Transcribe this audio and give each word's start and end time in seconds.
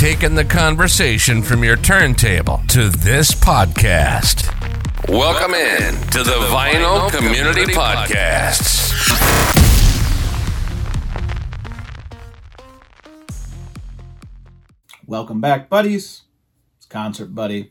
taken 0.00 0.34
the 0.34 0.44
conversation 0.46 1.42
from 1.42 1.62
your 1.62 1.76
turntable 1.76 2.62
to 2.66 2.88
this 2.88 3.32
podcast. 3.32 4.48
Welcome 5.10 5.52
in 5.52 5.94
to 6.12 6.22
the 6.22 6.38
Vinyl 6.48 7.10
Community 7.14 7.70
Podcasts. 7.70 8.96
Welcome 15.06 15.42
back, 15.42 15.68
buddies. 15.68 16.22
It's 16.78 16.86
Concert 16.86 17.34
Buddie. 17.34 17.70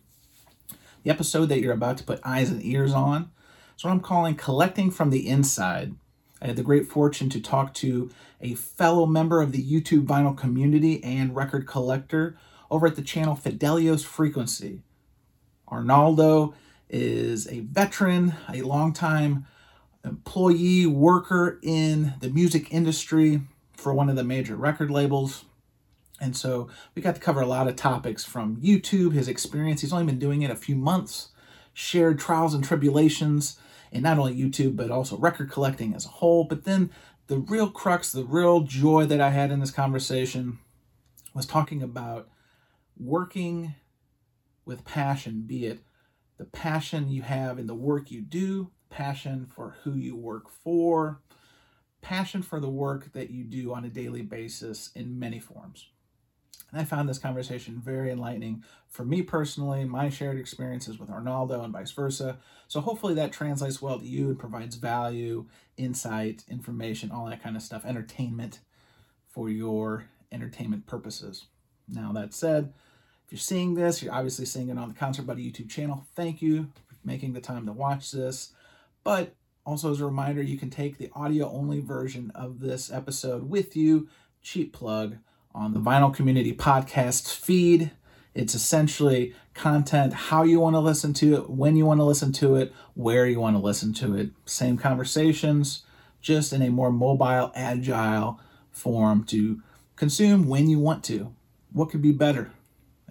The 1.02 1.10
episode 1.10 1.48
that 1.48 1.62
you're 1.62 1.74
about 1.74 1.98
to 1.98 2.04
put 2.04 2.20
eyes 2.24 2.52
and 2.52 2.64
ears 2.64 2.94
on 2.94 3.32
is 3.76 3.84
what 3.84 3.90
I'm 3.90 4.02
calling 4.02 4.36
Collecting 4.36 4.92
from 4.92 5.10
the 5.10 5.28
Inside. 5.28 5.96
I 6.44 6.46
had 6.46 6.58
the 6.58 6.64
great 6.64 6.86
fortune 6.86 7.30
to 7.30 7.42
talk 7.42 7.74
to 7.76 8.12
a 8.42 8.56
fellow 8.56 9.06
member 9.06 9.42
of 9.42 9.52
the 9.52 9.64
YouTube 9.64 10.06
vinyl 10.06 10.38
community 10.38 11.04
and 11.04 11.36
record 11.36 11.68
collector 11.68 12.38
over 12.72 12.88
at 12.88 12.96
the 12.96 13.02
channel 13.02 13.36
Fidelios 13.36 14.04
Frequency. 14.04 14.82
Arnaldo 15.68 16.54
is 16.90 17.48
a 17.48 17.60
veteran, 17.60 18.34
a 18.52 18.62
longtime 18.62 19.46
employee, 20.04 20.86
worker 20.86 21.60
in 21.62 22.14
the 22.22 22.30
music 22.30 22.74
industry 22.74 23.42
for 23.74 23.94
one 23.94 24.10
of 24.10 24.16
the 24.16 24.24
major 24.24 24.56
record 24.56 24.90
labels. 24.90 25.46
And 26.22 26.36
so 26.36 26.70
we 26.96 27.02
got 27.02 27.16
to 27.16 27.22
cover 27.22 27.42
a 27.42 27.48
lot 27.48 27.68
of 27.68 27.76
topics 27.76 28.26
from 28.26 28.58
YouTube, 28.58 29.14
his 29.14 29.28
experience. 29.28 29.82
He's 29.82 29.94
only 29.94 30.06
been 30.06 30.20
doing 30.20 30.42
it 30.42 30.52
a 30.52 30.56
few 30.56 30.76
months, 30.76 31.30
shared 31.74 32.20
trials 32.20 32.54
and 32.54 32.64
tribulations 32.64 33.58
in 33.92 34.04
not 34.04 34.20
only 34.20 34.36
YouTube, 34.36 34.76
but 34.76 34.92
also 34.92 35.18
record 35.18 35.50
collecting 35.50 35.94
as 35.94 36.06
a 36.06 36.10
whole. 36.10 36.44
But 36.44 36.66
then 36.66 36.90
the 37.30 37.38
real 37.38 37.70
crux, 37.70 38.12
the 38.12 38.26
real 38.26 38.62
joy 38.62 39.06
that 39.06 39.22
I 39.22 39.30
had 39.30 39.52
in 39.52 39.60
this 39.60 39.72
conversation 39.72 40.58
was 41.36 41.46
talking 41.46 41.84
about 41.84 42.28
working 42.98 43.76
with 44.66 44.84
passion, 44.84 45.44
be 45.46 45.68
it 45.68 45.80
the 46.38 46.46
passion 46.46 47.10
you 47.10 47.22
have 47.22 47.60
in 47.60 47.68
the 47.68 47.76
work 47.76 48.10
you 48.10 48.22
do, 48.22 48.72
passion 48.90 49.46
for 49.46 49.76
who 49.84 49.94
you 49.94 50.16
work 50.16 50.50
for, 50.50 51.22
passion 52.02 52.42
for 52.42 52.60
the 52.60 52.70
work 52.70 53.12
that 53.14 53.30
you 53.30 53.44
do 53.44 53.74
on 53.74 53.86
a 53.86 53.90
daily 53.90 54.24
basis 54.24 54.90
in 54.96 55.20
many 55.20 55.40
forms. 55.40 55.90
And 56.72 56.82
I 56.82 56.84
found 56.84 57.10
this 57.10 57.20
conversation 57.20 57.80
very 57.84 58.10
enlightening 58.10 58.64
for 58.88 59.04
me 59.04 59.22
personally, 59.22 59.86
my 59.86 60.10
shared 60.10 60.40
experiences 60.40 60.98
with 60.98 61.10
Arnaldo 61.12 61.62
and 61.62 61.74
vice 61.74 61.92
versa. 61.92 62.38
So 62.70 62.82
hopefully 62.82 63.16
that 63.16 63.34
translates 63.34 63.82
well 63.82 64.00
to 64.00 64.06
you 64.06 64.28
and 64.28 64.38
provides 64.38 64.76
value, 64.76 65.48
insight, 65.76 66.44
information, 66.48 67.10
all 67.10 67.26
that 67.26 67.42
kind 67.42 67.56
of 67.56 67.64
stuff, 67.64 67.84
entertainment 67.84 68.60
for 69.28 69.50
your 69.50 70.06
entertainment 70.32 70.86
purposes. 70.86 71.46
Now, 71.88 72.12
that 72.14 72.32
said, 72.36 72.72
if 73.26 73.32
you're 73.32 73.40
seeing 73.40 73.74
this, 73.74 74.04
you're 74.04 74.14
obviously 74.14 74.46
seeing 74.46 74.70
it 74.70 74.78
on 74.78 74.88
the 74.88 74.94
Concert 74.94 75.24
Buddie 75.24 75.52
YouTube 75.52 75.68
channel. 75.68 76.06
Thank 76.16 76.44
you 76.44 76.72
for 76.88 76.96
making 77.04 77.34
the 77.34 77.42
time 77.42 77.66
to 77.66 77.72
watch 77.72 78.12
this. 78.12 78.52
But 79.04 79.34
also, 79.66 79.92
as 79.92 80.00
a 80.00 80.06
reminder, 80.06 80.44
you 80.44 80.60
can 80.60 80.70
take 80.70 81.00
the 81.00 81.10
audio 81.16 81.52
only 81.52 81.80
version 81.80 82.32
of 82.36 82.60
this 82.60 82.92
episode 82.92 83.50
with 83.50 83.76
you. 83.76 84.10
Cheap 84.44 84.74
plug 84.74 85.18
on 85.56 85.74
the 85.74 85.80
Vinyl 85.80 86.14
Community 86.14 86.54
Podcast 86.54 87.34
feed. 87.36 87.90
It's 88.36 88.54
essentially 88.54 89.34
content, 89.60 90.14
how 90.14 90.44
you 90.44 90.60
want 90.60 90.76
to 90.76 90.80
listen 90.80 91.14
to 91.14 91.36
it, 91.36 91.50
when 91.50 91.76
you 91.76 91.86
want 91.86 92.00
to 92.00 92.06
listen 92.06 92.32
to 92.32 92.56
it, 92.56 92.74
where 92.94 93.28
you 93.28 93.40
want 93.40 93.56
to 93.56 93.62
listen 93.62 93.94
to 93.94 94.16
it. 94.16 94.30
Same 94.46 94.78
conversations, 94.78 95.84
just 96.22 96.54
in 96.54 96.62
a 96.62 96.70
more 96.70 96.92
mobile, 96.92 97.52
agile 97.54 98.40
form 98.72 99.26
to 99.26 99.62
consume 99.98 100.48
when 100.48 100.70
you 100.70 100.80
want 100.80 101.04
to. 101.04 101.36
What 101.74 101.90
could 101.90 102.02
be 102.02 102.14
better? 102.14 102.52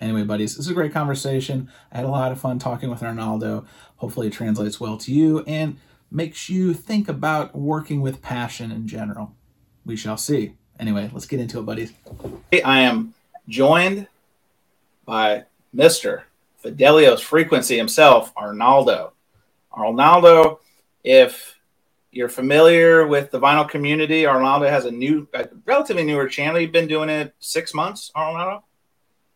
Anyway, 0.01 0.25
buddies, 0.25 0.57
this 0.57 0.67
is 0.67 0.71
a 0.71 0.75
great 0.75 0.93
conversation. 0.93 1.71
I 1.93 1.99
had 1.99 2.07
a 2.07 2.09
lot 2.11 2.33
of 2.33 2.41
fun 2.41 2.59
talking 2.59 2.89
with 2.89 3.03
Arnaldo. 3.03 3.67
Hopefully, 3.97 4.29
it 4.29 4.33
translates 4.33 4.81
well 4.81 4.97
to 4.99 5.13
you 5.13 5.45
and 5.47 5.77
makes 6.11 6.49
you 6.49 6.73
think 6.73 7.09
about 7.09 7.55
working 7.55 8.01
with 8.01 8.23
passion 8.23 8.73
in 8.73 8.89
general. 8.89 9.35
We 9.85 9.97
shall 9.97 10.17
see. 10.17 10.55
Anyway, 10.81 11.11
let's 11.13 11.27
get 11.27 11.41
into 11.41 11.59
it, 11.59 11.67
buddies. 11.67 11.93
I 12.65 12.81
am 12.81 13.15
joined 13.49 14.07
by 15.05 15.45
Mr. 15.75 16.23
Fidelios 16.63 17.21
Frequency 17.21 17.77
himself, 17.77 18.33
Arnaldo. 18.37 19.13
Arnaldo, 19.73 20.61
if 21.05 21.59
you're 22.11 22.29
familiar 22.29 23.07
with 23.07 23.31
the 23.31 23.39
vinyl 23.39 23.69
community, 23.69 24.27
Arnaldo 24.27 24.69
has 24.69 24.85
a 24.85 24.91
new, 24.91 25.29
a 25.35 25.49
relatively 25.67 26.05
newer 26.05 26.27
channel. 26.27 26.61
You've 26.61 26.73
been 26.73 26.89
doing 26.89 27.09
it 27.09 27.35
six 27.39 27.75
months, 27.75 28.11
Arnaldo? 28.15 28.65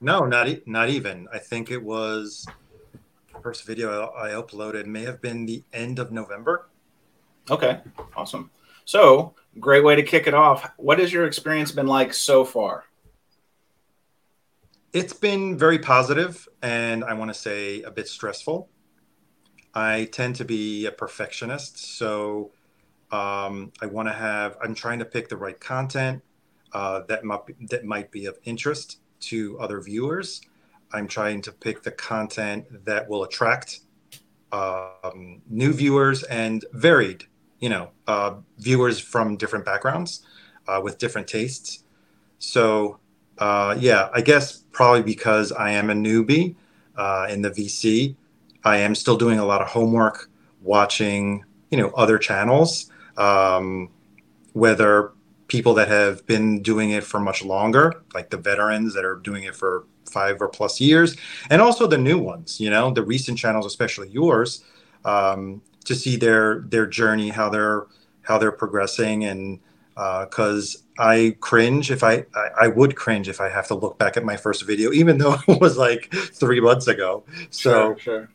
No, 0.01 0.25
not 0.25 0.49
e- 0.49 0.63
not 0.67 0.89
even. 0.89 1.29
I 1.33 1.39
think 1.39 1.71
it 1.71 1.83
was 1.83 2.47
the 3.33 3.41
first 3.41 3.65
video 3.65 4.13
I 4.17 4.31
uploaded 4.31 4.87
may 4.87 5.05
have 5.05 5.23
been 5.23 5.47
the 5.47 5.63
end 5.73 6.01
of 6.01 6.11
November. 6.11 6.69
Okay, 7.51 7.81
awesome. 8.17 8.51
So, 8.85 9.35
great 9.61 9.85
way 9.85 9.95
to 9.95 10.03
kick 10.03 10.27
it 10.27 10.35
off. 10.35 10.73
What 10.77 10.99
has 10.99 11.13
your 11.13 11.27
experience 11.27 11.71
been 11.71 11.87
like 11.87 12.15
so 12.15 12.45
far? 12.45 12.85
It's 14.93 15.15
been 15.15 15.57
very 15.57 15.79
positive 15.79 16.47
and 16.61 17.03
I 17.03 17.15
want 17.15 17.31
to 17.31 17.35
say 17.35 17.81
a 17.81 17.91
bit 17.91 18.09
stressful. 18.09 18.69
I 19.73 20.11
tend 20.13 20.37
to 20.37 20.45
be 20.45 20.85
a 20.85 20.93
perfectionist, 20.93 21.79
so 21.97 22.51
um, 23.11 23.73
I 23.81 23.87
want 23.87 24.09
to 24.09 24.13
have. 24.13 24.59
I'm 24.63 24.75
trying 24.75 24.99
to 24.99 25.07
pick 25.07 25.31
the 25.31 25.37
right 25.39 25.59
content 25.59 26.21
uh, 26.75 27.01
that 27.09 27.25
might 27.25 27.47
be, 27.47 27.55
that 27.71 27.87
might 27.87 28.11
be 28.11 28.27
of 28.27 28.39
interest 28.45 29.01
to 29.21 29.59
other 29.59 29.81
viewers. 29.81 30.43
I'm 30.93 31.09
trying 31.09 31.41
to 31.43 31.53
pick 31.53 31.83
the 31.83 31.93
content 31.93 32.85
that 32.85 33.09
will 33.09 33.25
attract 33.25 33.81
um, 34.53 35.41
new 35.49 35.73
viewers 35.73 36.23
and 36.25 36.67
varied, 36.75 37.25
you 37.61 37.71
know, 37.71 37.93
uh, 38.07 38.35
viewers 38.59 39.01
from 39.01 39.39
different 39.39 39.65
backgrounds 39.65 40.27
uh, 40.69 40.83
with 40.85 40.99
different 40.99 41.29
tastes. 41.29 41.85
So 42.39 42.99
uh, 43.39 43.75
yeah, 43.79 44.11
I 44.13 44.21
guess 44.21 44.62
probably 44.73 45.03
because 45.03 45.53
I 45.53 45.71
am 45.71 45.91
a 45.91 45.95
newbie 45.95 46.57
uh, 46.97 47.27
in 47.31 47.43
the 47.43 47.51
VC, 47.51 48.17
I 48.65 48.79
am 48.79 48.95
still 48.95 49.17
doing 49.17 49.39
a 49.39 49.45
lot 49.45 49.61
of 49.61 49.69
homework, 49.69 50.29
watching 50.63 51.45
you 51.71 51.79
know 51.79 51.91
other 51.91 52.19
channels, 52.19 52.91
um, 53.17 53.91
whether 54.53 55.13
people 55.49 55.75
that 55.75 55.89
have 55.89 56.25
been 56.27 56.63
doing 56.63 56.91
it 56.91 57.05
for 57.05 57.21
much 57.21 57.45
longer, 57.45 58.03
like 58.15 58.31
the 58.31 58.37
veterans 58.37 58.95
that 58.95 59.05
are 59.05 59.17
doing 59.17 59.45
it 59.45 59.55
for 59.55 59.85
five 60.11 60.41
or 60.41 60.49
plus 60.49 60.81
years, 60.81 61.17
and 61.51 61.61
also 61.61 61.87
the 61.87 61.99
new 61.99 62.19
ones. 62.19 62.61
You 62.61 62.71
know, 62.71 62.91
the 62.91 63.03
recent 63.03 63.39
channels, 63.39 63.67
especially 63.67 64.09
yours, 64.09 64.65
um, 65.05 65.63
to 65.85 65.95
see 65.95 66.17
their 66.17 66.61
their 66.69 66.87
journey, 66.87 67.31
how 67.31 67.49
they're 67.49 67.87
how 68.23 68.39
they're 68.39 68.53
progressing, 68.53 69.25
and 69.25 69.59
because 69.95 70.85
uh, 70.99 71.03
I 71.03 71.37
cringe 71.41 71.91
if 71.91 72.03
I, 72.03 72.25
I, 72.35 72.49
I 72.63 72.69
would 72.69 72.97
cringe 72.97 73.29
if 73.29 73.41
I 73.41 73.49
have 73.49 73.67
to 73.69 73.75
look 73.75 73.99
back 73.99 74.17
at 74.17 74.25
my 74.25 74.37
first 74.37 74.67
video, 74.67 74.93
even 74.93 75.19
though 75.19 75.37
it 75.47 75.61
was 75.61 75.77
like 75.77 76.13
three 76.13 76.61
months 76.61 76.87
ago. 76.87 77.25
So 77.51 77.71
sure, 77.71 77.99
sure. 77.99 78.31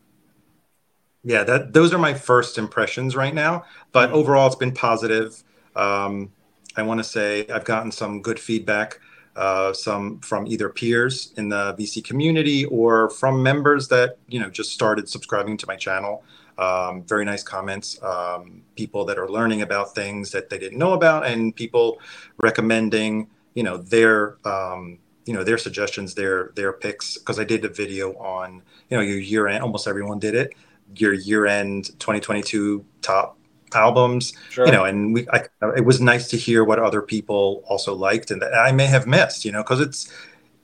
yeah, 1.24 1.44
that 1.44 1.72
those 1.72 1.92
are 1.92 1.98
my 1.98 2.14
first 2.14 2.58
impressions 2.58 3.16
right 3.16 3.34
now. 3.34 3.64
But 3.92 4.08
mm-hmm. 4.08 4.16
overall, 4.18 4.46
it's 4.46 4.56
been 4.56 4.72
positive. 4.72 5.42
Um, 5.74 6.32
I 6.76 6.82
want 6.82 6.98
to 6.98 7.04
say 7.04 7.46
I've 7.48 7.64
gotten 7.64 7.90
some 7.90 8.22
good 8.22 8.38
feedback, 8.38 9.00
uh, 9.34 9.72
some 9.72 10.20
from 10.20 10.46
either 10.46 10.68
peers 10.68 11.32
in 11.36 11.48
the 11.48 11.74
VC 11.74 12.04
community 12.04 12.64
or 12.66 13.10
from 13.10 13.42
members 13.42 13.88
that 13.88 14.18
you 14.28 14.38
know 14.38 14.48
just 14.50 14.72
started 14.72 15.08
subscribing 15.08 15.56
to 15.56 15.66
my 15.66 15.76
channel. 15.76 16.22
Um, 16.58 17.04
very 17.04 17.24
nice 17.24 17.42
comments. 17.42 18.02
Um, 18.02 18.62
people 18.76 19.04
that 19.06 19.18
are 19.18 19.28
learning 19.28 19.62
about 19.62 19.94
things 19.94 20.32
that 20.32 20.50
they 20.50 20.58
didn't 20.58 20.78
know 20.78 20.92
about, 20.92 21.24
and 21.26 21.54
people 21.54 22.00
recommending, 22.38 23.28
you 23.54 23.62
know, 23.62 23.76
their, 23.76 24.36
um, 24.44 24.98
you 25.24 25.32
know, 25.34 25.44
their 25.44 25.58
suggestions, 25.58 26.14
their 26.14 26.50
their 26.56 26.72
picks. 26.72 27.16
Because 27.16 27.38
I 27.38 27.44
did 27.44 27.64
a 27.64 27.68
video 27.68 28.14
on, 28.14 28.62
you 28.90 28.96
know, 28.96 29.02
your 29.02 29.18
year 29.18 29.46
end. 29.46 29.62
Almost 29.62 29.86
everyone 29.86 30.18
did 30.18 30.34
it. 30.34 30.54
Your 30.96 31.12
year 31.12 31.46
end 31.46 31.86
2022 32.00 32.84
top 33.02 33.38
albums, 33.74 34.32
sure. 34.50 34.66
you 34.66 34.72
know, 34.72 34.84
and 34.84 35.14
we. 35.14 35.28
I, 35.28 35.44
it 35.76 35.84
was 35.84 36.00
nice 36.00 36.28
to 36.28 36.36
hear 36.36 36.64
what 36.64 36.78
other 36.78 37.02
people 37.02 37.62
also 37.68 37.94
liked, 37.94 38.30
and 38.30 38.42
that 38.42 38.54
I 38.54 38.72
may 38.72 38.86
have 38.86 39.06
missed, 39.06 39.44
you 39.44 39.52
know, 39.52 39.62
because 39.62 39.80
it's 39.80 40.12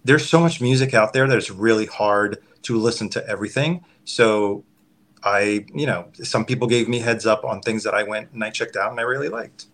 there's 0.04 0.28
so 0.28 0.40
much 0.40 0.60
music 0.60 0.94
out 0.94 1.12
there 1.12 1.26
that 1.26 1.36
it's 1.36 1.50
really 1.50 1.86
hard 1.86 2.42
to 2.62 2.78
listen 2.78 3.08
to 3.10 3.26
everything. 3.28 3.84
So 4.04 4.64
I, 5.24 5.64
you 5.74 5.86
know, 5.86 6.08
some 6.22 6.44
people 6.44 6.68
gave 6.68 6.88
me 6.88 6.98
heads 6.98 7.26
up 7.26 7.44
on 7.44 7.60
things 7.60 7.82
that 7.84 7.94
I 7.94 8.02
went 8.02 8.32
and 8.32 8.44
I 8.44 8.50
checked 8.50 8.76
out 8.76 8.90
and 8.90 9.00
I 9.00 9.04
really 9.04 9.30
liked. 9.30 9.66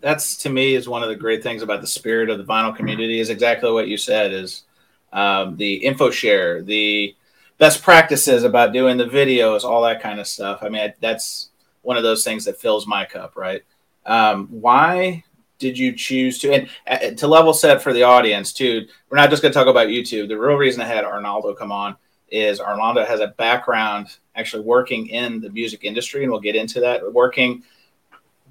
That's 0.00 0.36
to 0.38 0.50
me 0.50 0.74
is 0.74 0.88
one 0.88 1.02
of 1.02 1.08
the 1.08 1.16
great 1.16 1.42
things 1.42 1.62
about 1.62 1.80
the 1.80 1.86
spirit 1.86 2.30
of 2.30 2.38
the 2.38 2.44
vinyl 2.44 2.74
community 2.74 3.20
is 3.20 3.30
exactly 3.30 3.70
what 3.70 3.88
you 3.88 3.96
said 3.96 4.32
is 4.32 4.64
um, 5.12 5.56
the 5.56 5.74
info 5.74 6.10
share, 6.10 6.62
the 6.62 7.14
best 7.58 7.82
practices 7.82 8.44
about 8.44 8.72
doing 8.72 8.96
the 8.96 9.06
videos, 9.06 9.64
all 9.64 9.82
that 9.82 10.02
kind 10.02 10.20
of 10.20 10.26
stuff. 10.26 10.62
I 10.62 10.68
mean, 10.68 10.92
that's 11.00 11.50
one 11.82 11.96
of 11.96 12.02
those 12.02 12.24
things 12.24 12.44
that 12.44 12.60
fills 12.60 12.86
my 12.86 13.04
cup, 13.04 13.36
right? 13.36 13.62
Um, 14.04 14.48
why 14.48 15.24
did 15.58 15.78
you 15.78 15.92
choose 15.92 16.38
to 16.38 16.52
and 16.52 16.68
uh, 16.86 17.10
to 17.16 17.26
level 17.26 17.52
set 17.52 17.82
for 17.82 17.92
the 17.92 18.04
audience 18.04 18.52
too? 18.52 18.86
We're 19.10 19.16
not 19.16 19.30
just 19.30 19.42
going 19.42 19.52
to 19.52 19.58
talk 19.58 19.68
about 19.68 19.88
YouTube. 19.88 20.28
The 20.28 20.38
real 20.38 20.56
reason 20.56 20.80
I 20.80 20.86
had 20.86 21.04
Arnaldo 21.04 21.54
come 21.54 21.72
on 21.72 21.96
is 22.30 22.60
Arnaldo 22.60 23.04
has 23.04 23.20
a 23.20 23.28
background 23.28 24.16
actually 24.36 24.62
working 24.62 25.08
in 25.08 25.40
the 25.40 25.50
music 25.50 25.84
industry, 25.84 26.22
and 26.22 26.30
we'll 26.30 26.40
get 26.40 26.56
into 26.56 26.80
that. 26.80 27.12
Working, 27.12 27.62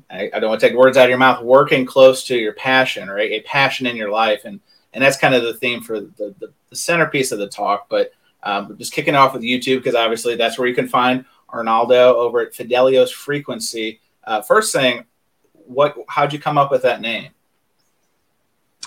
I, 0.10 0.30
I 0.34 0.40
don't 0.40 0.50
want 0.50 0.62
to 0.62 0.68
take 0.68 0.78
words 0.78 0.98
out 0.98 1.06
of 1.06 1.10
your 1.10 1.18
mouth. 1.18 1.44
Working 1.44 1.86
close 1.86 2.26
to 2.26 2.38
your 2.38 2.54
passion 2.54 3.10
or 3.10 3.20
a, 3.20 3.34
a 3.34 3.42
passion 3.42 3.86
in 3.86 3.96
your 3.96 4.12
life, 4.12 4.46
and 4.46 4.60
and 4.94 5.04
that's 5.04 5.18
kind 5.18 5.36
of 5.36 5.44
the 5.44 5.54
theme 5.54 5.82
for 5.82 6.00
the, 6.02 6.36
the, 6.40 6.54
the 6.70 6.76
centerpiece 6.76 7.32
of 7.32 7.40
the 7.40 7.48
talk. 7.48 7.88
But 7.90 8.12
um, 8.44 8.78
just 8.78 8.94
kicking 8.94 9.16
off 9.16 9.34
with 9.34 9.44
YouTube 9.44 9.78
because 9.78 9.96
obviously 9.96 10.36
that's 10.36 10.58
where 10.58 10.68
you 10.68 10.76
can 10.76 10.88
find 10.88 11.26
Arnaldo 11.50 12.16
over 12.16 12.42
at 12.42 12.56
Fidelio's 12.56 13.12
Frequency. 13.12 14.00
Uh, 14.24 14.42
first 14.42 14.74
thing, 14.74 15.06
what? 15.54 15.96
How'd 16.08 16.34
you 16.34 16.40
come 16.40 16.58
up 16.58 16.72
with 16.72 16.82
that 16.84 17.02
name? 17.02 17.32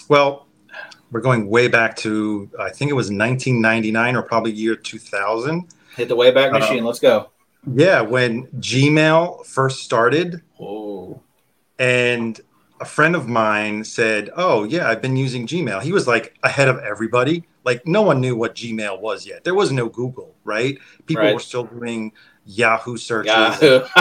Well, 0.08 0.46
we're 1.10 1.20
going 1.20 1.48
way 1.48 1.68
back 1.68 1.96
to 1.96 2.50
I 2.58 2.70
think 2.70 2.90
it 2.90 2.94
was 2.94 3.06
1999 3.06 4.16
or 4.16 4.22
probably 4.22 4.52
year 4.52 4.76
2000. 4.76 5.66
Hit 5.96 6.08
the 6.08 6.16
Wayback 6.16 6.52
Machine. 6.52 6.84
Uh, 6.84 6.86
Let's 6.86 7.00
go. 7.00 7.30
Yeah, 7.74 8.00
when 8.00 8.46
Gmail 8.58 9.44
first 9.44 9.84
started. 9.84 10.42
Oh. 10.58 11.20
And 11.78 12.40
a 12.80 12.84
friend 12.84 13.14
of 13.14 13.28
mine 13.28 13.84
said, 13.84 14.30
"Oh 14.36 14.64
yeah, 14.64 14.88
I've 14.88 15.02
been 15.02 15.16
using 15.16 15.46
Gmail." 15.46 15.82
He 15.82 15.92
was 15.92 16.06
like 16.06 16.38
ahead 16.42 16.68
of 16.68 16.78
everybody. 16.78 17.44
Like 17.64 17.86
no 17.86 18.02
one 18.02 18.20
knew 18.20 18.36
what 18.36 18.54
Gmail 18.54 19.00
was 19.00 19.26
yet. 19.26 19.44
There 19.44 19.54
was 19.54 19.70
no 19.70 19.88
Google, 19.88 20.34
right? 20.44 20.78
People 21.06 21.24
right. 21.24 21.34
were 21.34 21.40
still 21.40 21.64
doing 21.64 22.12
Yahoo 22.50 22.96
searches. 22.96 23.32
Yahoo. 23.32 23.80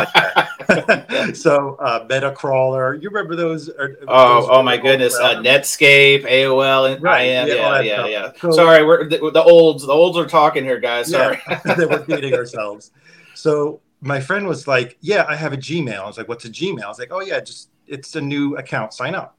so 1.34 1.76
uh, 1.76 2.06
Metacrawler, 2.08 3.02
you 3.02 3.10
remember 3.10 3.36
those? 3.36 3.70
Or, 3.70 3.98
oh, 4.08 4.42
those 4.42 4.50
oh 4.52 4.64
my 4.64 4.78
goodness, 4.78 5.16
uh, 5.16 5.36
Netscape, 5.36 6.24
AOL, 6.26 6.94
and 6.94 7.04
right. 7.04 7.22
IM. 7.24 7.48
Yeah, 7.48 7.54
yeah, 7.54 7.82
yeah, 7.82 8.06
yeah. 8.08 8.32
So, 8.40 8.52
Sorry, 8.52 8.86
we're 8.86 9.08
the, 9.08 9.18
the, 9.32 9.44
olds. 9.44 9.86
The 9.86 9.94
olds 9.94 10.18
are 10.18 10.26
talking 10.26 10.64
here, 10.64 10.80
guys. 10.80 11.12
Sorry, 11.12 11.40
yeah, 11.50 11.60
we're 11.78 12.06
dating 12.06 12.34
ourselves. 12.34 12.92
So 13.36 13.82
my 14.02 14.20
friend 14.20 14.48
was 14.48 14.68
like, 14.68 14.98
"Yeah, 15.02 15.26
I 15.28 15.36
have 15.36 15.54
a 15.54 15.58
Gmail." 15.58 16.00
I 16.00 16.08
was 16.08 16.18
like, 16.18 16.28
"What's 16.28 16.46
a 16.46 16.50
Gmail?" 16.50 16.84
I 16.84 16.88
was 16.88 17.00
like, 17.00 17.12
"Oh 17.12 17.22
yeah, 17.22 17.40
just 17.40 17.70
it's 17.88 18.16
a 18.16 18.22
new 18.22 18.58
account. 18.58 18.94
Sign 18.94 19.16
up." 19.16 19.38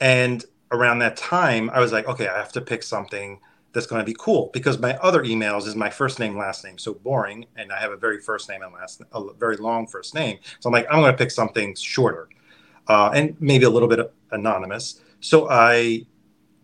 And 0.00 0.44
around 0.70 0.98
that 0.98 1.16
time, 1.16 1.70
I 1.70 1.80
was 1.80 1.92
like, 1.92 2.06
"Okay, 2.06 2.28
I 2.28 2.36
have 2.36 2.52
to 2.52 2.60
pick 2.60 2.82
something." 2.82 3.40
That's 3.72 3.86
going 3.86 4.00
to 4.00 4.06
be 4.06 4.16
cool 4.18 4.50
because 4.52 4.78
my 4.78 4.96
other 4.98 5.22
emails 5.22 5.66
is 5.66 5.74
my 5.74 5.90
first 5.90 6.18
name 6.18 6.36
last 6.36 6.64
name 6.64 6.78
so 6.78 6.94
boring 6.94 7.44
and 7.56 7.72
i 7.72 7.80
have 7.80 7.92
a 7.92 7.96
very 7.96 8.20
first 8.20 8.48
name 8.48 8.62
and 8.62 8.72
last 8.72 9.02
a 9.12 9.34
very 9.34 9.56
long 9.56 9.86
first 9.86 10.14
name 10.14 10.38
so 10.60 10.68
i'm 10.68 10.72
like 10.72 10.86
i'm 10.90 11.00
going 11.00 11.12
to 11.12 11.18
pick 11.18 11.30
something 11.30 11.74
shorter 11.74 12.28
uh, 12.88 13.10
and 13.14 13.36
maybe 13.40 13.64
a 13.64 13.70
little 13.70 13.88
bit 13.88 14.12
anonymous 14.32 15.00
so 15.20 15.48
i 15.50 16.04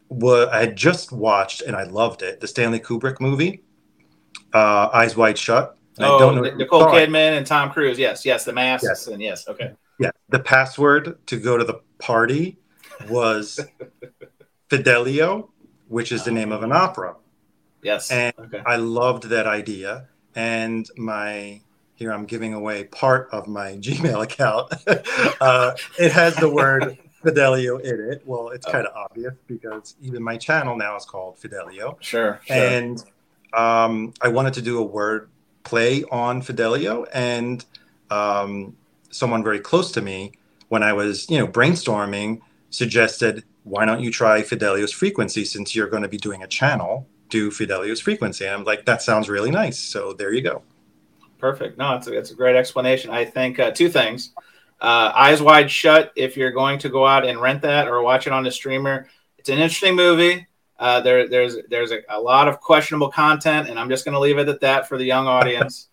was 0.08 0.48
i 0.48 0.60
had 0.60 0.76
just 0.76 1.12
watched 1.12 1.62
and 1.62 1.76
i 1.76 1.84
loved 1.84 2.22
it 2.22 2.40
the 2.40 2.46
stanley 2.46 2.80
kubrick 2.80 3.20
movie 3.20 3.62
uh, 4.54 4.88
eyes 4.92 5.16
wide 5.16 5.36
shut 5.36 5.78
oh, 6.00 6.16
I 6.16 6.18
don't 6.18 6.36
know 6.36 6.42
Nicole 6.56 6.86
Kidman 6.86 7.36
and 7.36 7.46
Tom 7.46 7.70
Cruise. 7.70 7.98
Yes, 7.98 8.24
yes, 8.24 8.44
the 8.44 8.52
masks 8.52 8.86
yes. 8.86 9.06
and 9.06 9.20
yes, 9.20 9.48
okay. 9.48 9.72
Yeah, 9.98 10.10
the 10.28 10.38
password 10.38 11.18
to 11.26 11.38
go 11.38 11.56
to 11.56 11.64
the 11.64 11.80
party 11.98 12.58
was 13.08 13.60
Fidelio, 14.70 15.50
which 15.88 16.12
is 16.12 16.24
the 16.24 16.30
name 16.30 16.52
of 16.52 16.62
an 16.62 16.72
opera. 16.72 17.16
Yes. 17.82 18.10
And 18.10 18.34
okay. 18.38 18.62
I 18.66 18.76
loved 18.76 19.24
that 19.24 19.46
idea. 19.46 20.08
And 20.34 20.88
my 20.96 21.60
here 21.94 22.12
I'm 22.12 22.26
giving 22.26 22.54
away 22.54 22.84
part 22.84 23.28
of 23.32 23.48
my 23.48 23.72
Gmail 23.76 24.22
account. 24.22 24.72
uh, 25.40 25.74
it 25.98 26.12
has 26.12 26.36
the 26.36 26.48
word 26.48 26.96
Fidelio 27.22 27.78
in 27.78 28.12
it. 28.12 28.22
Well, 28.24 28.50
it's 28.50 28.66
oh. 28.66 28.72
kind 28.72 28.86
of 28.86 28.94
obvious 28.94 29.34
because 29.46 29.96
even 30.00 30.22
my 30.22 30.36
channel 30.36 30.76
now 30.76 30.96
is 30.96 31.04
called 31.04 31.38
Fidelio. 31.38 31.98
Sure. 32.00 32.40
sure. 32.44 32.56
And 32.56 33.02
um, 33.52 34.14
I 34.20 34.28
wanted 34.28 34.54
to 34.54 34.62
do 34.62 34.78
a 34.78 34.82
word 34.82 35.28
play 35.64 36.04
on 36.04 36.42
Fidelio, 36.42 37.04
and 37.12 37.64
um, 38.10 38.76
someone 39.10 39.42
very 39.42 39.60
close 39.60 39.90
to 39.92 40.00
me, 40.00 40.32
when 40.68 40.82
I 40.82 40.92
was 40.92 41.28
you 41.28 41.38
know 41.38 41.48
brainstorming, 41.48 42.40
suggested 42.70 43.44
why 43.68 43.84
don't 43.84 44.00
you 44.00 44.10
try 44.10 44.42
Fidelio's 44.42 44.92
frequency 44.92 45.44
since 45.44 45.74
you're 45.74 45.88
going 45.88 46.02
to 46.02 46.08
be 46.08 46.18
doing 46.18 46.42
a 46.42 46.46
channel? 46.46 47.08
Do 47.28 47.50
Fidelio's 47.50 48.00
frequency. 48.00 48.46
And 48.46 48.54
I'm 48.54 48.64
like, 48.64 48.86
that 48.86 49.02
sounds 49.02 49.28
really 49.28 49.50
nice. 49.50 49.78
So 49.78 50.12
there 50.12 50.32
you 50.32 50.42
go. 50.42 50.62
Perfect. 51.38 51.78
No, 51.78 51.94
it's 51.96 52.06
a, 52.06 52.16
it's 52.16 52.30
a 52.30 52.34
great 52.34 52.56
explanation. 52.56 53.10
I 53.10 53.24
think 53.24 53.58
uh, 53.58 53.70
two 53.70 53.88
things. 53.88 54.32
Uh, 54.80 55.12
Eyes 55.14 55.42
Wide 55.42 55.70
Shut, 55.70 56.12
if 56.16 56.36
you're 56.36 56.52
going 56.52 56.78
to 56.80 56.88
go 56.88 57.06
out 57.06 57.26
and 57.26 57.40
rent 57.40 57.62
that 57.62 57.88
or 57.88 58.02
watch 58.02 58.26
it 58.26 58.32
on 58.32 58.46
a 58.46 58.50
streamer, 58.50 59.08
it's 59.38 59.48
an 59.48 59.58
interesting 59.58 59.96
movie. 59.96 60.46
Uh, 60.78 61.00
there, 61.00 61.28
there's 61.28 61.56
there's 61.68 61.90
a, 61.90 62.00
a, 62.08 62.20
lot 62.20 62.46
of 62.46 62.60
questionable 62.60 63.10
content, 63.10 63.68
and 63.68 63.80
I'm 63.80 63.88
just 63.88 64.04
going 64.04 64.12
to 64.12 64.20
leave 64.20 64.38
it 64.38 64.48
at 64.48 64.60
that 64.60 64.88
for 64.88 64.96
the 64.96 65.04
young 65.04 65.26
audience. 65.26 65.88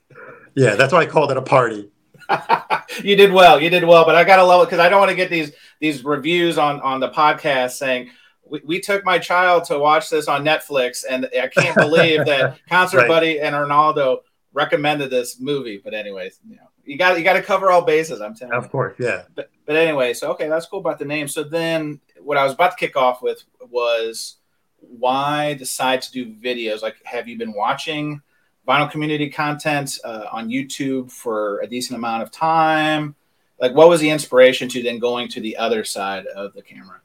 yeah, 0.54 0.74
that's 0.74 0.92
why 0.92 1.00
I 1.00 1.06
called 1.06 1.30
it 1.30 1.38
a 1.38 1.42
party. 1.42 1.90
you 3.04 3.16
did 3.16 3.32
well. 3.32 3.60
You 3.60 3.70
did 3.70 3.84
well, 3.84 4.04
but 4.04 4.14
I 4.14 4.24
gotta 4.24 4.44
love 4.44 4.62
it 4.62 4.66
because 4.66 4.80
I 4.80 4.88
don't 4.88 5.00
want 5.00 5.10
to 5.10 5.16
get 5.16 5.30
these 5.30 5.52
these 5.80 6.04
reviews 6.04 6.58
on 6.58 6.80
on 6.80 7.00
the 7.00 7.10
podcast 7.10 7.72
saying 7.72 8.10
we, 8.50 8.60
we, 8.64 8.80
took 8.80 9.04
my 9.04 9.18
child 9.18 9.64
to 9.64 9.78
watch 9.78 10.10
this 10.10 10.28
on 10.28 10.44
Netflix, 10.44 11.04
and 11.08 11.28
I 11.38 11.48
can't 11.48 11.76
believe 11.76 12.24
that 12.26 12.58
Concert 12.68 12.98
right. 12.98 13.08
Buddy 13.08 13.40
and 13.40 13.54
Arnaldo 13.54 14.22
recommended 14.52 15.10
this 15.10 15.40
movie. 15.40 15.80
But 15.82 15.94
anyways, 15.94 16.40
you 16.48 16.56
know, 16.56 16.68
you 16.84 16.96
got 16.96 17.18
you 17.18 17.24
got 17.24 17.34
to 17.34 17.42
cover 17.42 17.70
all 17.70 17.82
bases. 17.82 18.20
I'm 18.20 18.34
telling 18.34 18.54
of 18.54 18.62
you. 18.62 18.66
Of 18.66 18.72
course, 18.72 18.96
yeah. 18.98 19.24
But 19.34 19.50
but 19.66 19.76
anyway, 19.76 20.14
so 20.14 20.30
okay, 20.32 20.48
that's 20.48 20.66
cool 20.66 20.80
about 20.80 20.98
the 20.98 21.04
name. 21.04 21.28
So 21.28 21.44
then, 21.44 22.00
what 22.20 22.38
I 22.38 22.44
was 22.44 22.54
about 22.54 22.72
to 22.72 22.76
kick 22.76 22.96
off 22.96 23.22
with 23.22 23.44
was 23.60 24.36
why 24.80 25.54
decide 25.54 26.02
to 26.02 26.12
do 26.12 26.34
videos? 26.34 26.82
Like, 26.82 26.96
have 27.04 27.28
you 27.28 27.38
been 27.38 27.52
watching? 27.52 28.22
Vinyl 28.68 28.90
community 28.90 29.30
content 29.30 29.98
uh, 30.04 30.26
on 30.30 30.50
YouTube 30.50 31.10
for 31.10 31.58
a 31.60 31.66
decent 31.66 31.96
amount 31.96 32.22
of 32.22 32.30
time? 32.30 33.14
Like, 33.58 33.74
what 33.74 33.88
was 33.88 34.00
the 34.00 34.10
inspiration 34.10 34.68
to 34.68 34.82
then 34.82 34.98
going 34.98 35.28
to 35.28 35.40
the 35.40 35.56
other 35.56 35.82
side 35.84 36.26
of 36.26 36.52
the 36.52 36.62
camera? 36.62 37.00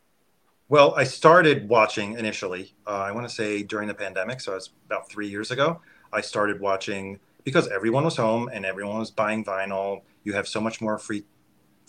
Well, 0.68 0.94
I 0.96 1.06
started 1.06 1.70
watching 1.70 2.18
initially. 2.18 2.74
Uh, 2.86 2.92
I 2.92 3.12
want 3.12 3.28
to 3.28 3.34
say 3.34 3.64
during 3.64 3.88
the 3.88 3.94
pandemic, 3.94 4.42
so 4.42 4.56
it's 4.56 4.72
about 4.86 5.10
three 5.10 5.28
years 5.28 5.52
ago. 5.52 5.82
I 6.12 6.22
started 6.22 6.60
watching 6.60 7.20
because 7.44 7.68
everyone 7.70 8.04
was 8.04 8.18
home 8.18 8.50
and 8.52 8.66
everyone 8.66 9.00
was 9.00 9.12
buying 9.12 9.44
vinyl. 9.44 10.02
You 10.24 10.34
have 10.34 10.48
so 10.48 10.62
much 10.62 10.82
more 10.82 10.98
free 10.98 11.24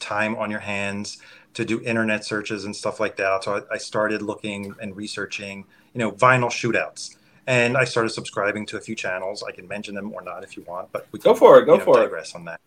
time 0.00 0.36
on 0.36 0.50
your 0.50 0.60
hands 0.60 1.18
to 1.54 1.64
do 1.64 1.80
internet 1.82 2.24
searches 2.24 2.64
and 2.64 2.74
stuff 2.74 3.00
like 3.00 3.16
that. 3.16 3.44
So 3.44 3.56
I, 3.56 3.74
I 3.74 3.78
started 3.78 4.22
looking 4.22 4.74
and 4.80 4.96
researching, 4.96 5.64
you 5.92 5.98
know, 6.00 6.12
vinyl 6.12 6.48
shootouts 6.48 7.16
and 7.46 7.76
I 7.76 7.84
started 7.84 8.10
subscribing 8.10 8.66
to 8.66 8.76
a 8.76 8.80
few 8.80 8.94
channels. 8.94 9.42
I 9.42 9.52
can 9.52 9.68
mention 9.68 9.94
them 9.94 10.12
or 10.12 10.22
not 10.22 10.44
if 10.44 10.56
you 10.56 10.62
want, 10.64 10.90
but 10.92 11.06
we 11.12 11.18
can, 11.18 11.32
go 11.32 11.34
for 11.34 11.58
it. 11.58 11.66
Go 11.66 11.76
know, 11.76 11.84
for 11.84 11.96
digress 11.96 12.30
it. 12.30 12.36
on 12.36 12.44
that. 12.46 12.60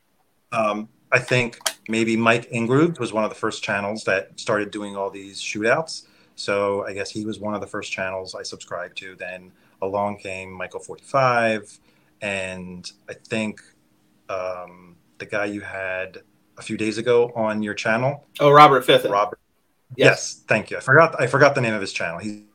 Um, 0.51 0.89
I 1.11 1.19
think 1.19 1.59
maybe 1.87 2.17
Mike 2.17 2.49
Ingrooves 2.51 2.99
was 2.99 3.13
one 3.13 3.23
of 3.23 3.29
the 3.29 3.35
first 3.35 3.63
channels 3.63 4.03
that 4.03 4.39
started 4.39 4.71
doing 4.71 4.95
all 4.95 5.09
these 5.09 5.41
shootouts. 5.41 6.03
So 6.35 6.85
I 6.85 6.93
guess 6.93 7.09
he 7.09 7.25
was 7.25 7.39
one 7.39 7.55
of 7.55 7.61
the 7.61 7.67
first 7.67 7.91
channels 7.91 8.35
I 8.35 8.43
subscribed 8.43 8.97
to. 8.97 9.15
Then 9.15 9.51
along 9.81 10.17
came 10.17 10.51
Michael 10.51 10.79
Forty 10.79 11.03
Five, 11.03 11.79
and 12.21 12.89
I 13.09 13.13
think 13.13 13.61
um, 14.29 14.97
the 15.17 15.25
guy 15.25 15.45
you 15.45 15.61
had 15.61 16.19
a 16.57 16.61
few 16.61 16.77
days 16.77 16.97
ago 16.97 17.31
on 17.35 17.63
your 17.63 17.73
channel. 17.73 18.25
Oh, 18.39 18.51
Robert 18.51 18.85
Fifth. 18.85 19.05
Robert. 19.05 19.39
Yes. 19.95 20.05
yes. 20.05 20.43
thank 20.47 20.69
you. 20.69 20.77
I 20.77 20.81
forgot. 20.81 21.19
I 21.19 21.27
forgot 21.27 21.55
the 21.55 21.61
name 21.61 21.73
of 21.73 21.81
his 21.81 21.93
channel. 21.93 22.19
He 22.19 22.45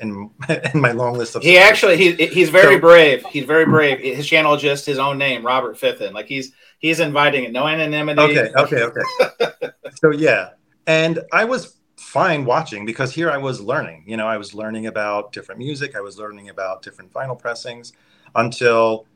in 0.00 0.30
in 0.74 0.80
my 0.80 0.92
long 0.92 1.16
list 1.16 1.34
of. 1.36 1.42
He 1.42 1.58
actually 1.58 1.96
he 1.96 2.26
he's 2.26 2.50
very 2.50 2.76
so, 2.76 2.80
brave. 2.80 3.24
He's 3.26 3.44
very 3.44 3.64
brave. 3.64 4.00
His 4.00 4.26
channel 4.26 4.56
just 4.56 4.86
his 4.86 4.98
own 4.98 5.18
name, 5.18 5.44
Robert 5.44 5.76
Fithen. 5.76 6.12
Like 6.12 6.26
he's 6.26 6.52
he's 6.78 7.00
inviting 7.00 7.44
it, 7.44 7.52
no 7.52 7.66
anonymity. 7.66 8.20
Okay, 8.20 8.52
okay, 8.56 8.82
okay. 8.82 9.70
so 9.94 10.10
yeah, 10.10 10.50
and 10.86 11.20
I 11.32 11.44
was 11.44 11.76
fine 11.96 12.44
watching 12.44 12.86
because 12.86 13.12
here 13.12 13.30
I 13.30 13.38
was 13.38 13.60
learning. 13.60 14.04
You 14.06 14.16
know, 14.16 14.26
I 14.26 14.36
was 14.36 14.54
learning 14.54 14.86
about 14.86 15.32
different 15.32 15.58
music. 15.58 15.96
I 15.96 16.00
was 16.00 16.18
learning 16.18 16.48
about 16.48 16.82
different 16.82 17.12
vinyl 17.12 17.38
pressings 17.38 17.92
until 18.34 19.06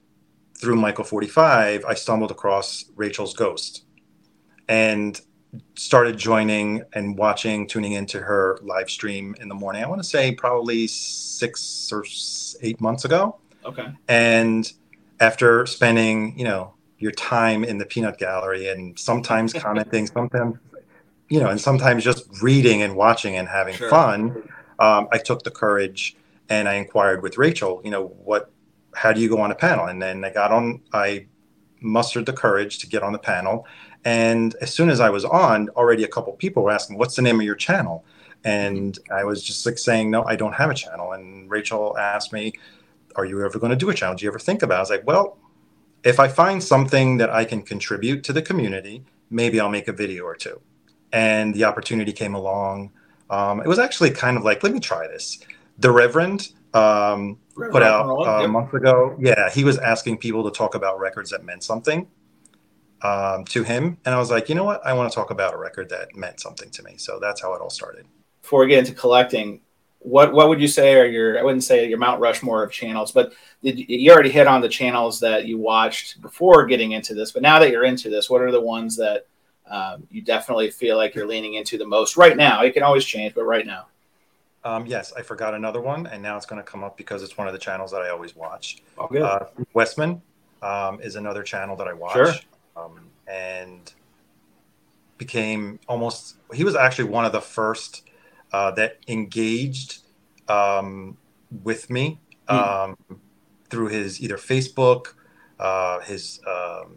through 0.59 0.77
Michael 0.77 1.05
45, 1.05 1.85
I 1.85 1.95
stumbled 1.95 2.31
across 2.31 2.87
Rachel's 2.97 3.35
Ghost. 3.35 3.85
And 4.69 5.21
started 5.75 6.17
joining 6.19 6.83
and 6.93 7.17
watching, 7.17 7.67
tuning 7.67 7.93
into 7.93 8.21
her 8.21 8.59
live 8.63 8.91
stream 8.91 9.35
in 9.41 9.49
the 9.49 9.55
morning. 9.55 9.83
I 9.83 9.89
want 9.89 10.03
to 10.03 10.09
say 10.09 10.33
probably 10.33 10.87
six 10.87 11.91
or 11.93 12.05
eight 12.61 12.81
months 12.81 13.05
ago. 13.05 13.37
Okay. 13.65 13.89
And 14.09 14.71
after 15.21 15.67
spending, 15.67 16.39
you 16.39 16.45
know, 16.45 16.75
your 16.99 17.13
time 17.13 17.65
in 17.65 17.79
the 17.79 17.87
peanut 17.87 18.19
gallery 18.19 18.69
and 18.69 18.99
sometimes 18.99 19.53
commenting, 19.55 20.07
sometimes, 20.07 20.57
you 21.29 21.41
know, 21.41 21.49
and 21.49 21.61
sometimes 21.61 22.05
just 22.05 22.27
reading 22.43 22.83
and 22.83 22.97
watching 22.97 23.37
and 23.37 23.49
having 23.49 23.75
sure. 23.75 23.89
fun, 23.89 24.49
um, 24.79 25.09
I 25.13 25.19
took 25.19 25.43
the 25.43 25.51
courage 25.51 26.17
and 26.49 26.69
I 26.69 26.75
inquired 26.75 27.23
with 27.23 27.39
Rachel, 27.39 27.81
you 27.85 27.91
know, 27.91 28.07
what, 28.07 28.51
how 28.95 29.13
do 29.13 29.21
you 29.21 29.29
go 29.29 29.41
on 29.41 29.51
a 29.51 29.55
panel? 29.55 29.87
And 29.87 30.01
then 30.01 30.25
I 30.25 30.31
got 30.31 30.51
on, 30.51 30.83
I 30.93 31.27
mustered 31.81 32.27
the 32.27 32.33
courage 32.33 32.79
to 32.79 32.87
get 32.87 33.03
on 33.03 33.13
the 33.13 33.19
panel. 33.19 33.67
And 34.05 34.55
as 34.61 34.73
soon 34.73 34.91
as 34.91 35.01
I 35.01 35.11
was 35.11 35.25
on, 35.25 35.69
already 35.71 36.05
a 36.05 36.09
couple 36.09 36.33
people 36.35 36.63
were 36.63 36.71
asking, 36.71 36.99
"What's 36.99 37.17
the 37.17 37.23
name 37.23 37.41
of 37.41 37.47
your 37.47 37.57
channel?" 37.57 38.05
And 38.45 38.99
I 39.11 39.25
was 39.25 39.43
just 39.43 39.67
like 39.67 39.79
saying, 39.79 40.11
"No, 40.11 40.25
I 40.25 40.37
don't 40.37 40.55
have 40.55 40.71
a 40.71 40.75
channel." 40.75 41.13
And 41.13 41.51
Rachel 41.51 41.97
asked 41.99 42.33
me, 42.33 42.53
"Are 43.17 43.25
you 43.25 43.45
ever 43.45 43.59
going 43.59 43.71
to 43.71 43.77
do 43.77 43.91
a 43.91 43.95
channel? 43.95 44.17
Do 44.17 44.25
you 44.25 44.31
ever 44.31 44.39
think 44.39 44.63
about?" 44.63 44.75
it? 44.75 44.79
I 44.79 44.81
was 44.81 44.91
like, 44.91 45.07
"Well, 45.07 45.39
if 46.05 46.21
I 46.21 46.29
find 46.29 46.63
something 46.63 47.19
that 47.19 47.31
I 47.31 47.45
can 47.45 47.63
contribute 47.63 48.25
to 48.25 48.33
the 48.33 48.43
community, 48.43 49.05
maybe 49.31 49.61
I'll 49.61 49.69
make 49.69 49.89
a 49.89 49.93
video 49.93 50.25
or 50.25 50.37
two. 50.37 50.61
And 51.13 51.55
the 51.55 51.65
opportunity 51.65 52.13
came 52.13 52.35
along. 52.35 52.93
Um, 53.31 53.61
it 53.61 53.67
was 53.67 53.79
actually 53.79 54.11
kind 54.11 54.37
of 54.37 54.45
like, 54.45 54.63
let 54.63 54.73
me 54.73 54.81
try 54.81 55.07
this. 55.07 55.39
The 55.79 55.91
Reverend 55.91 56.51
um, 56.75 57.39
put 57.55 57.83
out 57.83 58.09
uh, 58.09 58.45
a 58.45 58.49
month 58.49 58.75
ago. 58.75 59.17
Yeah, 59.19 59.51
he 59.51 59.65
was 59.65 59.79
asking 59.79 60.19
people 60.19 60.45
to 60.45 60.57
talk 60.57 60.75
about 60.75 60.99
records 60.99 61.31
that 61.31 61.45
meant 61.45 61.65
something 61.65 62.07
um, 63.03 63.45
to 63.47 63.63
him. 63.63 63.99
And 64.05 64.15
I 64.15 64.19
was 64.19 64.31
like, 64.31 64.49
you 64.49 64.55
know 64.55 64.65
what? 64.65 64.85
I 64.87 64.93
want 64.93 65.11
to 65.11 65.15
talk 65.15 65.31
about 65.31 65.55
a 65.55 65.57
record 65.57 65.89
that 65.91 66.15
meant 66.15 66.41
something 66.41 66.71
to 66.71 66.83
me. 66.83 66.97
So 66.97 67.19
that's 67.21 67.41
how 67.41 67.55
it 67.55 67.61
all 67.61 67.71
started. 67.71 68.07
Before 68.43 68.61
we 68.61 68.69
get 68.69 68.81
into 68.81 68.93
collecting, 68.93 69.61
what 70.01 70.33
what 70.33 70.49
would 70.49 70.61
you 70.61 70.69
say 70.69 70.95
are 70.95 71.07
your 71.07 71.39
I 71.39 71.43
wouldn't 71.43 71.65
say 71.65 71.89
your 71.89 71.99
Mount 71.99 72.21
Rushmore 72.21 72.63
of 72.63 72.71
channels, 72.71 73.11
but 73.13 73.33
you 73.63 74.13
already 74.13 74.31
hit 74.31 74.47
on 74.47 74.61
the 74.61 74.69
channels 74.69 75.21
that 75.21 75.47
you 75.47 75.59
watched 75.59 76.23
before 76.23 76.67
getting 76.67 76.93
into 76.93 77.15
this. 77.15 77.33
But 77.33 77.43
now 77.43 77.59
that 77.59 77.71
you're 77.71 77.85
into 77.85 78.09
this, 78.09 78.31
what 78.31 78.41
are 78.41 78.53
the 78.53 78.61
ones 78.61 78.97
that 78.97 79.27
um, 79.69 80.07
you 80.11 80.23
definitely 80.23 80.71
feel 80.71 80.97
like 80.97 81.15
you're 81.15 81.27
leaning 81.27 81.55
into 81.55 81.79
the 81.79 81.87
most 81.87 82.17
right 82.17 82.37
now? 82.37 82.63
It 82.63 82.75
can 82.75 82.85
always 82.85 83.05
change, 83.05 83.35
but 83.35 83.45
right 83.45 83.67
now. 83.67 83.87
Um, 84.65 84.87
yes, 84.87 85.13
I 85.17 85.23
forgot 85.23 85.55
another 85.55 85.81
one, 85.81 86.07
and 86.07 86.23
now 86.23 86.37
it's 86.37 86.47
going 86.47 86.61
to 86.63 86.69
come 86.69 86.83
up 86.83 86.97
because 86.97 87.23
it's 87.23 87.39
one 87.39 87.47
of 87.47 87.53
the 87.53 87.59
channels 87.59 87.91
that 87.93 88.03
I 88.03 88.11
always 88.11 88.35
watch. 88.35 88.83
Oh, 88.99 89.07
good. 89.07 89.23
Uh, 89.23 89.47
Westman 89.73 90.21
um, 90.63 91.01
is 91.01 91.17
another 91.17 91.43
channel 91.43 91.77
that 91.77 91.87
I 91.87 91.93
watch, 91.93 92.15
sure. 92.15 92.35
um, 92.77 93.09
and 93.29 93.93
became 95.17 95.79
almost. 95.89 96.37
He 96.53 96.65
was 96.65 96.75
actually 96.75 97.05
one 97.05 97.25
of 97.25 97.33
the 97.33 97.41
first 97.41 98.09
uh, 98.53 98.73
that 98.73 98.99
engaged 99.07 100.01
um, 100.49 101.17
with 101.63 101.89
me 101.89 102.21
mm. 102.49 102.97
through 103.71 103.89
his 103.89 104.21
either 104.21 104.37
Facebook, 104.37 105.15
uh, 105.61 106.01
his 106.01 106.41
um, 106.47 106.97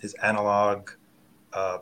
his 0.00 0.14
analog, 0.14 0.90
uh, 1.52 1.78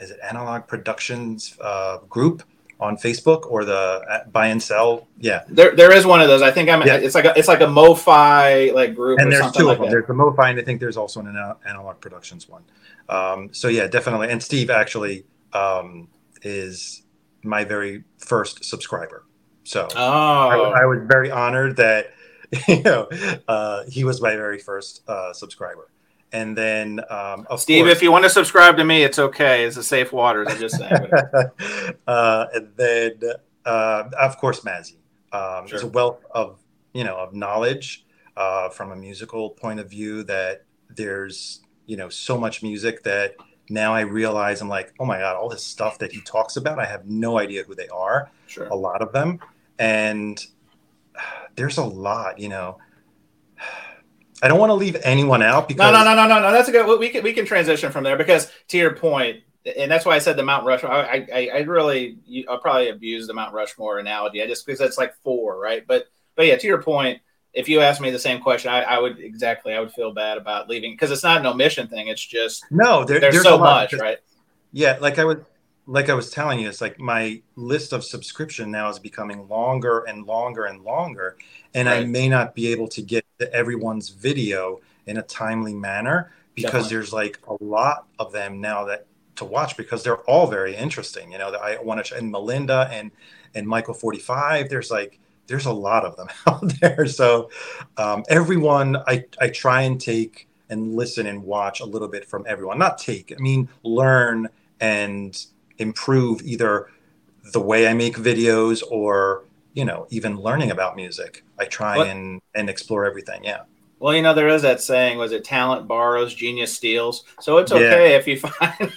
is 0.00 0.10
it 0.10 0.20
analog 0.22 0.66
productions 0.66 1.56
uh, 1.60 1.98
group 2.08 2.42
on 2.78 2.96
Facebook 2.96 3.50
or 3.50 3.64
the 3.64 3.74
uh, 4.08 4.24
buy 4.28 4.48
and 4.48 4.62
sell. 4.62 5.08
Yeah, 5.18 5.44
there 5.48 5.74
there 5.74 5.92
is 5.92 6.04
one 6.04 6.20
of 6.20 6.28
those. 6.28 6.42
I 6.42 6.50
think 6.50 6.68
I'm. 6.68 6.82
Yeah. 6.82 6.96
It's 6.96 7.14
like 7.14 7.24
a, 7.24 7.32
it's 7.36 7.48
like 7.48 7.60
a 7.60 7.66
MoFi 7.66 8.72
like 8.74 8.94
group. 8.94 9.18
And 9.18 9.32
there's 9.32 9.52
two 9.52 9.64
like 9.64 9.74
of 9.74 9.78
them. 9.78 9.86
That. 9.86 9.90
There's 9.90 10.06
the 10.06 10.14
MoFi, 10.14 10.50
and 10.50 10.60
I 10.60 10.62
think 10.62 10.80
there's 10.80 10.96
also 10.96 11.20
an 11.20 11.36
analog 11.66 12.00
productions 12.00 12.48
one. 12.48 12.62
Um, 13.08 13.50
so 13.52 13.68
yeah, 13.68 13.86
definitely. 13.86 14.30
And 14.30 14.42
Steve 14.42 14.70
actually 14.70 15.24
um, 15.52 16.08
is 16.42 17.02
my 17.42 17.64
very 17.64 18.04
first 18.18 18.64
subscriber. 18.64 19.24
So 19.64 19.88
oh. 19.96 19.98
I, 19.98 20.82
I, 20.82 20.84
was 20.84 21.00
very 21.06 21.30
honored 21.30 21.76
that 21.76 22.12
you 22.68 22.82
know 22.82 23.08
uh, 23.48 23.84
he 23.88 24.04
was 24.04 24.20
my 24.20 24.36
very 24.36 24.58
first 24.58 25.02
uh, 25.08 25.32
subscriber. 25.32 25.88
And 26.32 26.56
then, 26.56 27.00
um, 27.08 27.46
Steve, 27.56 27.84
course, 27.84 27.96
if 27.96 28.02
you 28.02 28.10
want 28.10 28.24
to 28.24 28.30
subscribe 28.30 28.76
to 28.78 28.84
me, 28.84 29.04
it's 29.04 29.18
okay. 29.18 29.64
It's 29.64 29.76
a 29.76 29.82
safe 29.82 30.12
waters. 30.12 30.48
I'm 30.50 30.58
just 30.58 30.76
saying. 30.76 31.10
uh, 32.06 32.46
and 32.52 32.72
then, 32.76 33.20
uh, 33.64 34.04
of 34.18 34.36
course, 34.38 34.60
Mazzy. 34.60 34.96
Um, 35.32 35.66
sure. 35.66 35.78
There's 35.78 35.82
a 35.82 35.88
wealth 35.88 36.24
of 36.30 36.58
you 36.92 37.04
know 37.04 37.16
of 37.16 37.34
knowledge 37.34 38.04
uh, 38.36 38.68
from 38.70 38.92
a 38.92 38.96
musical 38.96 39.50
point 39.50 39.80
of 39.80 39.90
view 39.90 40.22
that 40.24 40.64
there's 40.88 41.60
you 41.86 41.96
know 41.96 42.08
so 42.08 42.38
much 42.38 42.62
music 42.62 43.02
that 43.04 43.36
now 43.68 43.94
I 43.94 44.00
realize 44.00 44.60
I'm 44.60 44.68
like, 44.68 44.94
oh 45.00 45.04
my 45.04 45.18
god, 45.18 45.36
all 45.36 45.48
this 45.48 45.64
stuff 45.64 45.98
that 45.98 46.12
he 46.12 46.20
talks 46.20 46.56
about, 46.56 46.78
I 46.78 46.86
have 46.86 47.06
no 47.06 47.38
idea 47.38 47.64
who 47.64 47.74
they 47.74 47.88
are. 47.88 48.30
Sure. 48.46 48.66
A 48.68 48.76
lot 48.76 49.02
of 49.02 49.12
them, 49.12 49.40
and 49.78 50.44
there's 51.56 51.78
a 51.78 51.84
lot, 51.84 52.38
you 52.38 52.48
know. 52.48 52.78
I 54.42 54.48
don't 54.48 54.58
want 54.58 54.70
to 54.70 54.74
leave 54.74 54.96
anyone 55.02 55.42
out 55.42 55.68
because 55.68 55.80
no, 55.80 55.90
no, 55.90 56.04
no, 56.04 56.14
no, 56.14 56.28
no, 56.28 56.40
no. 56.40 56.52
That's 56.52 56.68
a 56.68 56.72
good. 56.72 56.98
We 56.98 57.08
can 57.08 57.22
we 57.22 57.32
can 57.32 57.46
transition 57.46 57.90
from 57.90 58.04
there 58.04 58.16
because 58.16 58.50
to 58.68 58.78
your 58.78 58.94
point, 58.94 59.42
and 59.78 59.90
that's 59.90 60.04
why 60.04 60.14
I 60.14 60.18
said 60.18 60.36
the 60.36 60.42
Mount 60.42 60.66
Rushmore. 60.66 60.92
I 60.92 61.26
I, 61.32 61.50
I 61.54 61.58
really 61.60 62.18
I'll 62.48 62.58
probably 62.58 62.90
abuse 62.90 63.26
the 63.26 63.34
Mount 63.34 63.54
Rushmore 63.54 63.98
analogy. 63.98 64.42
I 64.42 64.46
just 64.46 64.66
because 64.66 64.78
that's 64.78 64.98
like 64.98 65.14
four, 65.22 65.58
right? 65.58 65.86
But 65.86 66.06
but 66.34 66.46
yeah, 66.46 66.56
to 66.56 66.66
your 66.66 66.82
point, 66.82 67.20
if 67.54 67.68
you 67.68 67.80
asked 67.80 68.00
me 68.00 68.10
the 68.10 68.18
same 68.18 68.40
question, 68.40 68.70
I, 68.70 68.82
I 68.82 68.98
would 68.98 69.18
exactly. 69.18 69.72
I 69.72 69.80
would 69.80 69.92
feel 69.92 70.12
bad 70.12 70.36
about 70.36 70.68
leaving 70.68 70.92
because 70.92 71.10
it's 71.10 71.24
not 71.24 71.40
an 71.40 71.46
omission 71.46 71.88
thing. 71.88 72.08
It's 72.08 72.24
just 72.24 72.64
no. 72.70 73.04
There, 73.04 73.18
there's, 73.18 73.34
there's, 73.34 73.44
so 73.44 73.58
much, 73.58 73.94
right? 73.94 74.18
Yeah, 74.72 74.98
like 75.00 75.18
I 75.18 75.24
would 75.24 75.46
like 75.86 76.10
I 76.10 76.14
was 76.14 76.30
telling 76.30 76.58
you, 76.58 76.68
it's 76.68 76.80
like 76.80 76.98
my 76.98 77.40
list 77.54 77.92
of 77.92 78.04
subscription 78.04 78.70
now 78.70 78.90
is 78.90 78.98
becoming 78.98 79.48
longer 79.48 80.00
and 80.00 80.26
longer 80.26 80.64
and 80.64 80.82
longer, 80.82 81.36
and 81.76 81.88
right. 81.88 82.02
I 82.02 82.04
may 82.06 82.28
not 82.28 82.54
be 82.54 82.72
able 82.72 82.88
to 82.88 83.02
get 83.02 83.24
to 83.38 83.52
everyone's 83.52 84.08
video 84.08 84.80
in 85.06 85.18
a 85.18 85.22
timely 85.22 85.74
manner 85.74 86.32
because 86.54 86.84
Definitely. 86.84 86.96
there's 86.96 87.12
like 87.12 87.38
a 87.46 87.62
lot 87.62 88.06
of 88.18 88.32
them 88.32 88.60
now 88.60 88.86
that 88.86 89.06
to 89.36 89.44
watch 89.44 89.76
because 89.76 90.02
they're 90.02 90.22
all 90.22 90.46
very 90.46 90.74
interesting. 90.74 91.30
You 91.30 91.38
know, 91.38 91.54
I 91.54 91.78
want 91.78 92.04
to 92.06 92.16
and 92.16 92.32
Melinda 92.32 92.88
and 92.90 93.10
and 93.54 93.68
Michael 93.68 93.94
45. 93.94 94.70
There's 94.70 94.90
like 94.90 95.20
there's 95.46 95.66
a 95.66 95.72
lot 95.72 96.04
of 96.04 96.16
them 96.16 96.28
out 96.46 96.72
there. 96.80 97.06
So 97.06 97.50
um, 97.98 98.24
everyone, 98.28 98.96
I 99.06 99.26
I 99.38 99.50
try 99.50 99.82
and 99.82 100.00
take 100.00 100.48
and 100.70 100.96
listen 100.96 101.26
and 101.26 101.44
watch 101.44 101.80
a 101.80 101.84
little 101.84 102.08
bit 102.08 102.24
from 102.24 102.44
everyone. 102.48 102.78
Not 102.78 102.98
take, 102.98 103.32
I 103.36 103.40
mean 103.40 103.68
learn 103.82 104.48
and 104.80 105.46
improve 105.78 106.40
either 106.42 106.88
the 107.52 107.60
way 107.60 107.86
I 107.86 107.92
make 107.92 108.16
videos 108.16 108.82
or 108.90 109.44
you 109.76 109.84
know 109.84 110.06
even 110.10 110.36
learning 110.40 110.72
about 110.72 110.96
music. 110.96 111.44
I 111.60 111.66
try 111.66 111.98
what? 111.98 112.08
and 112.08 112.40
and 112.56 112.68
explore 112.68 113.04
everything. 113.04 113.44
Yeah. 113.44 113.60
Well, 113.98 114.14
you 114.14 114.22
know 114.22 114.34
there 114.34 114.48
is 114.48 114.62
that 114.62 114.80
saying: 114.80 115.18
was 115.18 115.32
it 115.32 115.44
talent 115.44 115.86
borrows, 115.86 116.34
genius 116.34 116.74
steals? 116.74 117.24
So 117.40 117.58
it's 117.58 117.70
okay 117.70 118.10
yeah. 118.10 118.16
if 118.16 118.26
you 118.26 118.38
find 118.38 118.74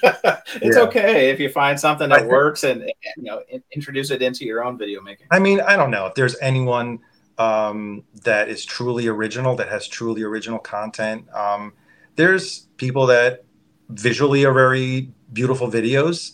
it's 0.62 0.78
yeah. 0.78 0.84
okay 0.84 1.30
if 1.30 1.40
you 1.40 1.50
find 1.50 1.80
something 1.80 2.10
that 2.10 2.26
works 2.26 2.64
and 2.64 2.82
you 3.18 3.24
know 3.24 3.44
introduce 3.72 4.10
it 4.10 4.22
into 4.22 4.46
your 4.46 4.64
own 4.64 4.78
video 4.78 5.02
making. 5.02 5.28
I 5.30 5.40
mean, 5.40 5.62
I 5.62 5.76
don't 5.76 5.92
know 5.92 6.06
if 6.08 6.16
there's 6.16 6.38
anyone 6.40 7.00
um, 7.38 8.04
that 8.24 8.50
is 8.50 8.66
truly 8.66 9.08
original 9.08 9.56
that 9.58 9.68
has 9.68 9.88
truly 9.88 10.24
original 10.24 10.60
content. 10.60 11.26
Um, 11.34 11.74
there's 12.16 12.68
people 12.78 13.06
that 13.08 13.44
visually 13.90 14.46
are 14.46 14.54
very 14.54 15.12
beautiful 15.34 15.70
videos 15.70 16.34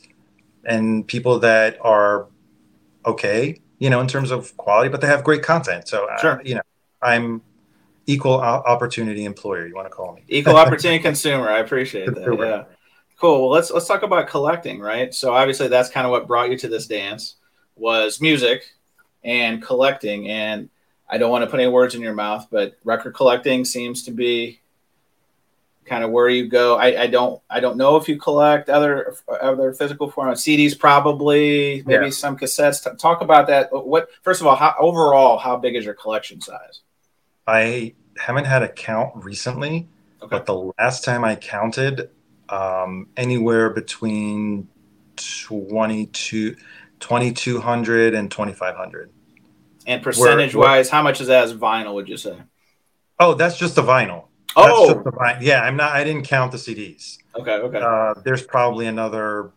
and 0.65 1.07
people 1.07 1.39
that 1.39 1.77
are 1.81 2.27
okay, 3.05 3.61
you 3.79 3.89
know, 3.89 3.99
in 3.99 4.07
terms 4.07 4.31
of 4.31 4.55
quality, 4.57 4.89
but 4.89 5.01
they 5.01 5.07
have 5.07 5.23
great 5.23 5.43
content. 5.43 5.87
So, 5.87 6.07
uh, 6.07 6.17
sure. 6.19 6.41
You 6.43 6.55
know, 6.55 6.61
I'm 7.01 7.41
equal 8.07 8.33
opportunity 8.33 9.25
employer. 9.25 9.67
You 9.67 9.75
want 9.75 9.87
to 9.87 9.93
call 9.93 10.13
me 10.13 10.23
equal 10.27 10.57
opportunity 10.57 11.01
consumer. 11.01 11.49
I 11.49 11.59
appreciate 11.59 12.13
that. 12.13 12.37
Yeah. 12.39 12.63
Cool. 13.17 13.41
Well, 13.41 13.49
let's 13.49 13.71
let's 13.71 13.87
talk 13.87 14.03
about 14.03 14.27
collecting, 14.27 14.79
right? 14.79 15.13
So 15.13 15.33
obviously 15.33 15.67
that's 15.67 15.89
kind 15.89 16.05
of 16.05 16.11
what 16.11 16.27
brought 16.27 16.49
you 16.49 16.57
to 16.59 16.67
this 16.67 16.85
dance 16.87 17.35
was 17.75 18.19
music 18.21 18.73
and 19.23 19.61
collecting. 19.61 20.29
And 20.29 20.69
I 21.09 21.17
don't 21.17 21.31
want 21.31 21.43
to 21.43 21.49
put 21.49 21.59
any 21.59 21.69
words 21.69 21.95
in 21.95 22.01
your 22.01 22.13
mouth, 22.13 22.47
but 22.51 22.75
record 22.83 23.13
collecting 23.15 23.63
seems 23.63 24.03
to 24.03 24.11
be 24.11 24.59
kind 25.85 26.03
of 26.03 26.11
where 26.11 26.29
you 26.29 26.47
go. 26.47 26.77
I, 26.77 27.03
I 27.03 27.07
don't 27.07 27.41
I 27.49 27.59
don't 27.59 27.77
know 27.77 27.95
if 27.95 28.09
you 28.09 28.17
collect 28.17 28.69
other 28.69 29.15
other 29.41 29.73
physical 29.73 30.11
formats, 30.11 30.39
CDs 30.39 30.77
probably, 30.77 31.83
maybe 31.85 32.05
yeah. 32.05 32.11
some 32.11 32.37
cassettes. 32.37 32.97
Talk 32.97 33.21
about 33.21 33.47
that. 33.47 33.69
What 33.71 34.09
first 34.23 34.41
of 34.41 34.47
all, 34.47 34.55
how 34.55 34.75
overall, 34.79 35.37
how 35.37 35.57
big 35.57 35.75
is 35.75 35.85
your 35.85 35.93
collection 35.93 36.41
size? 36.41 36.81
I 37.47 37.93
haven't 38.17 38.45
had 38.45 38.63
a 38.63 38.69
count 38.69 39.23
recently, 39.23 39.87
okay. 40.21 40.29
but 40.29 40.45
the 40.45 40.71
last 40.79 41.03
time 41.03 41.23
I 41.23 41.35
counted, 41.35 42.09
um, 42.49 43.07
anywhere 43.17 43.69
between 43.69 44.67
22, 45.15 46.55
2200 46.99 48.13
and 48.13 48.31
2500. 48.31 49.11
And 49.87 50.01
percentage 50.01 50.55
wise, 50.55 50.89
how 50.89 51.03
much 51.03 51.21
is 51.21 51.27
that 51.27 51.43
as 51.43 51.53
vinyl, 51.53 51.93
would 51.93 52.09
you 52.09 52.17
say? 52.17 52.37
Oh, 53.19 53.35
that's 53.35 53.57
just 53.57 53.75
the 53.75 53.83
vinyl. 53.83 54.25
Oh, 54.55 55.03
yeah. 55.41 55.61
I'm 55.61 55.75
not. 55.75 55.91
I 55.91 56.03
didn't 56.03 56.23
count 56.23 56.51
the 56.51 56.57
CDs. 56.57 57.17
Okay. 57.35 57.51
Okay. 57.51 57.79
Uh, 57.79 58.13
there's 58.23 58.43
probably 58.43 58.87
another 58.87 59.51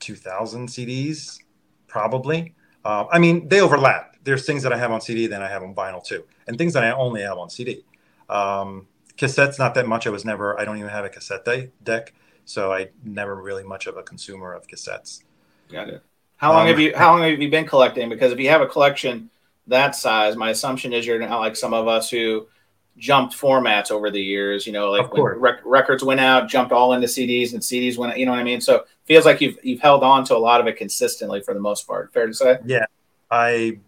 2,000 0.00 0.68
CDs, 0.68 1.38
probably. 1.86 2.54
Uh, 2.84 3.06
I 3.10 3.18
mean, 3.18 3.48
they 3.48 3.60
overlap. 3.60 4.16
There's 4.24 4.46
things 4.46 4.62
that 4.62 4.72
I 4.72 4.78
have 4.78 4.90
on 4.90 5.00
CD, 5.00 5.26
then 5.26 5.42
I 5.42 5.48
have 5.48 5.62
on 5.62 5.74
vinyl 5.74 6.04
too, 6.04 6.24
and 6.46 6.58
things 6.58 6.72
that 6.74 6.84
I 6.84 6.90
only 6.92 7.22
have 7.22 7.38
on 7.38 7.50
CD. 7.50 7.84
Um, 8.28 8.86
cassettes, 9.16 9.58
not 9.58 9.74
that 9.74 9.86
much. 9.86 10.06
I 10.06 10.10
was 10.10 10.24
never. 10.24 10.58
I 10.58 10.64
don't 10.64 10.78
even 10.78 10.90
have 10.90 11.04
a 11.04 11.08
cassette 11.08 11.44
de- 11.44 11.70
deck, 11.82 12.14
so 12.44 12.72
I 12.72 12.88
never 13.04 13.34
really 13.36 13.64
much 13.64 13.86
of 13.86 13.96
a 13.96 14.02
consumer 14.02 14.52
of 14.52 14.66
cassettes. 14.66 15.22
Got 15.70 15.88
it. 15.88 16.02
How 16.36 16.52
long 16.52 16.62
um, 16.62 16.68
have 16.68 16.80
you 16.80 16.92
How 16.96 17.12
long 17.12 17.22
have 17.22 17.40
you 17.40 17.50
been 17.50 17.66
collecting? 17.66 18.08
Because 18.08 18.32
if 18.32 18.38
you 18.38 18.48
have 18.48 18.60
a 18.60 18.66
collection 18.66 19.30
that 19.68 19.94
size, 19.94 20.36
my 20.36 20.50
assumption 20.50 20.92
is 20.92 21.06
you're 21.06 21.18
not 21.18 21.38
like 21.38 21.56
some 21.56 21.72
of 21.72 21.86
us 21.86 22.10
who 22.10 22.48
jumped 22.96 23.36
formats 23.36 23.90
over 23.90 24.10
the 24.10 24.20
years. 24.20 24.66
You 24.66 24.72
know, 24.72 24.90
like 24.90 25.12
when 25.12 25.22
rec- 25.22 25.60
records 25.64 26.02
went 26.02 26.20
out, 26.20 26.48
jumped 26.48 26.72
all 26.72 26.92
into 26.92 27.06
CDs, 27.06 27.52
and 27.52 27.62
CDs 27.62 27.96
went. 27.96 28.18
You 28.18 28.26
know 28.26 28.32
what 28.32 28.40
I 28.40 28.44
mean? 28.44 28.60
So 28.60 28.84
feels 29.04 29.24
like 29.24 29.40
you've 29.40 29.58
you've 29.62 29.80
held 29.80 30.02
on 30.02 30.24
to 30.24 30.36
a 30.36 30.38
lot 30.38 30.60
of 30.60 30.66
it 30.66 30.76
consistently 30.76 31.40
for 31.40 31.54
the 31.54 31.60
most 31.60 31.86
part. 31.86 32.12
Fair 32.12 32.26
to 32.26 32.34
say? 32.34 32.58
Yeah, 32.64 32.86
I 33.30 33.78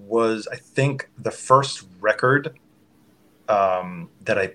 was. 0.00 0.48
I 0.50 0.56
think 0.56 1.08
the 1.18 1.30
first 1.30 1.86
record 2.00 2.58
um, 3.48 4.08
that 4.24 4.38
I 4.38 4.54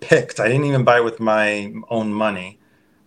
picked. 0.00 0.40
I 0.40 0.48
didn't 0.48 0.64
even 0.64 0.84
buy 0.84 1.00
with 1.00 1.20
my 1.20 1.72
own 1.88 2.12
money. 2.12 2.58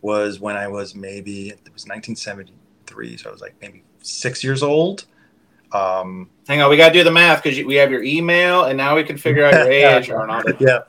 Was 0.01 0.39
when 0.39 0.55
I 0.55 0.67
was 0.67 0.93
maybe 0.93 1.49
it 1.49 1.73
was 1.73 1.87
1973, 1.87 3.17
so 3.17 3.29
I 3.29 3.31
was 3.31 3.41
like 3.41 3.55
maybe 3.59 3.83
six 4.03 4.43
years 4.43 4.61
old. 4.61 5.05
Um, 5.75 6.29
Hang 6.47 6.61
on, 6.61 6.69
we 6.69 6.77
got 6.77 6.89
to 6.89 6.93
do 6.93 7.03
the 7.03 7.11
math 7.11 7.41
because 7.41 7.61
we 7.65 7.75
have 7.75 7.89
your 7.89 8.03
email, 8.03 8.65
and 8.65 8.77
now 8.77 8.95
we 8.95 9.03
can 9.03 9.17
figure 9.17 9.45
out 9.45 9.53
your 9.53 9.71
age, 9.71 10.09
Arnold. 10.09 10.55
yeah, 10.59 10.79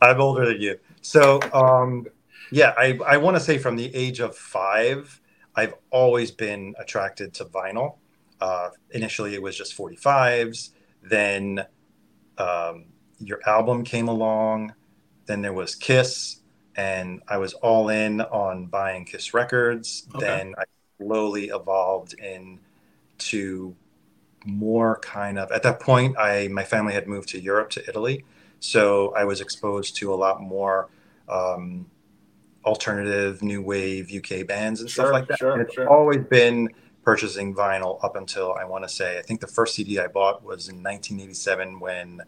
I'm 0.00 0.20
older 0.20 0.46
than 0.46 0.60
you. 0.60 0.78
So, 1.02 1.40
um, 1.52 2.06
yeah, 2.52 2.72
I, 2.78 2.98
I 3.04 3.16
want 3.16 3.36
to 3.36 3.40
say 3.40 3.58
from 3.58 3.74
the 3.76 3.92
age 3.94 4.20
of 4.20 4.36
five, 4.36 5.20
I've 5.56 5.74
always 5.90 6.30
been 6.30 6.74
attracted 6.78 7.34
to 7.34 7.46
vinyl. 7.46 7.96
Uh, 8.40 8.70
initially, 8.92 9.34
it 9.34 9.42
was 9.42 9.56
just 9.56 9.76
45s. 9.76 10.70
Then 11.02 11.64
um, 12.38 12.86
your 13.18 13.40
album 13.46 13.84
came 13.84 14.08
along. 14.08 14.74
Then 15.26 15.42
there 15.42 15.52
was 15.52 15.74
Kiss, 15.74 16.40
and 16.76 17.22
I 17.26 17.38
was 17.38 17.54
all 17.54 17.88
in 17.88 18.20
on 18.20 18.66
buying 18.66 19.04
Kiss 19.04 19.34
records. 19.34 20.06
Okay. 20.14 20.26
Then 20.26 20.54
I 20.56 20.64
slowly 20.98 21.46
evolved 21.46 22.14
into 22.14 23.74
more 24.44 24.98
kind 25.00 25.38
of 25.38 25.50
at 25.52 25.62
that 25.62 25.80
point 25.80 26.16
i 26.18 26.48
my 26.48 26.64
family 26.64 26.92
had 26.92 27.06
moved 27.06 27.28
to 27.28 27.40
europe 27.40 27.70
to 27.70 27.82
italy. 27.88 28.24
So 28.60 29.12
i 29.14 29.24
was 29.24 29.40
exposed 29.40 29.96
to 29.96 30.12
a 30.12 30.16
lot 30.16 30.40
more 30.40 30.88
um, 31.28 31.86
alternative 32.64 33.42
new 33.42 33.62
wave 33.62 34.10
uk 34.12 34.46
bands 34.46 34.80
and 34.80 34.90
sure, 34.90 35.06
stuff 35.06 35.12
like 35.12 35.28
that. 35.28 35.38
sure, 35.38 35.60
it's 35.60 35.74
sure. 35.74 35.88
always 35.88 36.24
been 36.24 36.68
purchasing 37.02 37.54
vinyl 37.54 38.02
up 38.04 38.14
until 38.14 38.52
i 38.54 38.64
want 38.64 38.84
to 38.84 38.88
say 38.88 39.18
i 39.18 39.22
think 39.22 39.40
the 39.40 39.46
first 39.46 39.74
cd 39.74 39.98
i 39.98 40.06
bought 40.06 40.44
was 40.44 40.68
in 40.68 40.76
1987 40.76 41.80
when 41.80 42.22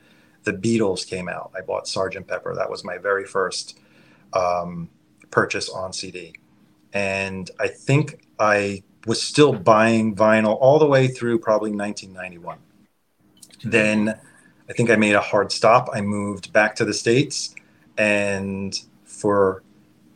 the 0.44 0.52
beatles 0.52 1.06
came 1.06 1.26
out. 1.26 1.50
I 1.56 1.62
bought 1.62 1.88
sergeant 1.88 2.28
pepper. 2.28 2.54
That 2.54 2.70
was 2.70 2.84
my 2.84 2.98
very 2.98 3.24
first 3.24 3.78
um, 4.34 4.90
purchase 5.30 5.68
on 5.68 5.92
cd 5.92 6.32
and 6.92 7.50
i 7.58 7.66
think 7.66 8.24
i 8.38 8.82
was 9.06 9.22
still 9.22 9.52
buying 9.52 10.14
vinyl 10.14 10.56
all 10.60 10.78
the 10.78 10.86
way 10.86 11.08
through 11.08 11.38
probably 11.38 11.70
1991. 11.70 12.58
Then 13.62 14.18
I 14.68 14.72
think 14.72 14.90
I 14.90 14.96
made 14.96 15.14
a 15.14 15.20
hard 15.20 15.52
stop. 15.52 15.88
I 15.92 16.00
moved 16.00 16.52
back 16.52 16.76
to 16.76 16.84
the 16.84 16.94
States, 16.94 17.54
and 17.98 18.78
for 19.04 19.62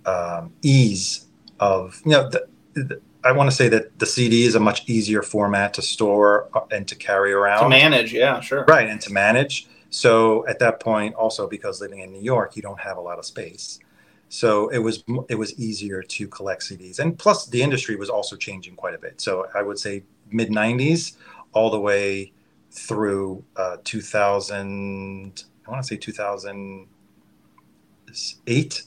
um, 0.07 0.53
ease 0.63 1.27
of, 1.61 2.01
you 2.05 2.13
know, 2.13 2.29
the, 2.29 2.47
the, 2.75 3.01
I 3.25 3.33
want 3.33 3.51
to 3.51 3.57
say 3.57 3.69
that 3.69 3.99
the 3.99 4.07
CD 4.07 4.45
is 4.45 4.55
a 4.55 4.61
much 4.61 4.89
easier 4.89 5.23
format 5.23 5.75
to 5.75 5.83
store 5.83 6.49
uh, 6.55 6.61
and 6.71 6.87
to 6.89 6.95
carry 6.95 7.33
around. 7.33 7.65
To 7.65 7.69
manage, 7.69 8.13
yeah, 8.13 8.41
sure. 8.41 8.65
Right, 8.67 8.89
and 8.89 9.01
to 9.03 9.13
manage. 9.13 9.67
So 9.91 10.47
at 10.47 10.59
that 10.61 10.81
point, 10.81 11.15
also 11.15 11.49
because 11.49 11.81
living 11.81 12.01
in 12.01 12.13
New 12.13 12.23
York, 12.23 12.57
you 12.57 12.63
don't 12.63 12.81
have 12.81 12.97
a 12.97 13.01
lot 13.01 13.19
of 13.19 13.25
space 13.25 13.81
so 14.29 14.69
it 14.69 14.79
was 14.79 15.05
it 15.29 15.37
was 15.37 15.59
easier 15.59 16.03
to 16.03 16.29
collect 16.29 16.63
CDs, 16.63 16.99
and 16.99 17.19
plus 17.19 17.47
the 17.47 17.63
industry 17.63 17.97
was 17.97 18.11
also 18.11 18.37
changing 18.37 18.77
quite 18.77 18.95
a 18.95 18.99
bit. 18.99 19.21
So 19.21 19.47
I 19.55 19.63
would 19.63 19.79
say 19.79 20.05
mid 20.31 20.51
'90s 20.51 21.17
all 21.53 21.71
the 21.71 21.81
way 21.81 22.33
through 22.71 23.43
uh, 23.57 23.79
2000. 23.85 25.45
I 25.67 25.71
want 25.71 25.83
to 25.83 25.89
say 25.89 25.97
2008. 25.97 28.83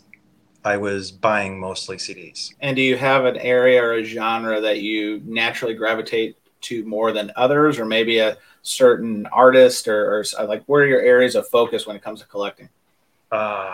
I 0.64 0.78
was 0.78 1.12
buying 1.12 1.60
mostly 1.60 1.98
CDs. 1.98 2.54
And 2.62 2.76
do 2.76 2.84
you 2.84 2.96
have 2.96 3.26
an 3.26 3.38
area 3.38 3.84
or 3.84 3.94
a 3.94 4.04
genre 4.04 4.62
that 4.62 4.82
you 4.82 5.24
naturally 5.26 5.74
gravitate 5.74 6.38
to 6.62 6.86
more 6.86 7.12
than 7.12 7.32
others, 7.36 7.80
or 7.80 7.86
maybe 7.86 8.20
a 8.20 8.38
certain 8.62 9.26
artist, 9.28 9.88
or, 9.88 10.20
or 10.20 10.24
like 10.46 10.64
where 10.66 10.84
are 10.84 10.88
your 10.88 11.02
areas 11.02 11.36
of 11.36 11.48
focus 11.48 11.88
when 11.88 11.96
it 11.96 12.04
comes 12.04 12.20
to 12.20 12.28
collecting? 12.28 12.70
Uh, 13.32 13.74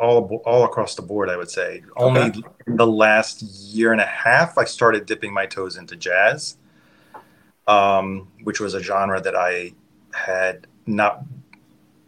all 0.00 0.42
all 0.46 0.64
across 0.64 0.94
the 0.94 1.02
board. 1.02 1.28
I 1.28 1.36
would 1.36 1.50
say 1.50 1.82
only 1.96 2.20
okay. 2.22 2.40
in 2.66 2.76
the 2.76 2.86
last 2.86 3.42
year 3.42 3.92
and 3.92 4.00
a 4.00 4.06
half 4.06 4.56
I 4.56 4.64
started 4.64 5.06
dipping 5.06 5.32
my 5.32 5.46
toes 5.46 5.76
into 5.76 5.96
jazz, 5.96 6.56
um, 7.66 8.28
which 8.42 8.60
was 8.60 8.74
a 8.74 8.82
genre 8.82 9.20
that 9.20 9.36
I 9.36 9.72
had 10.14 10.66
not 10.86 11.24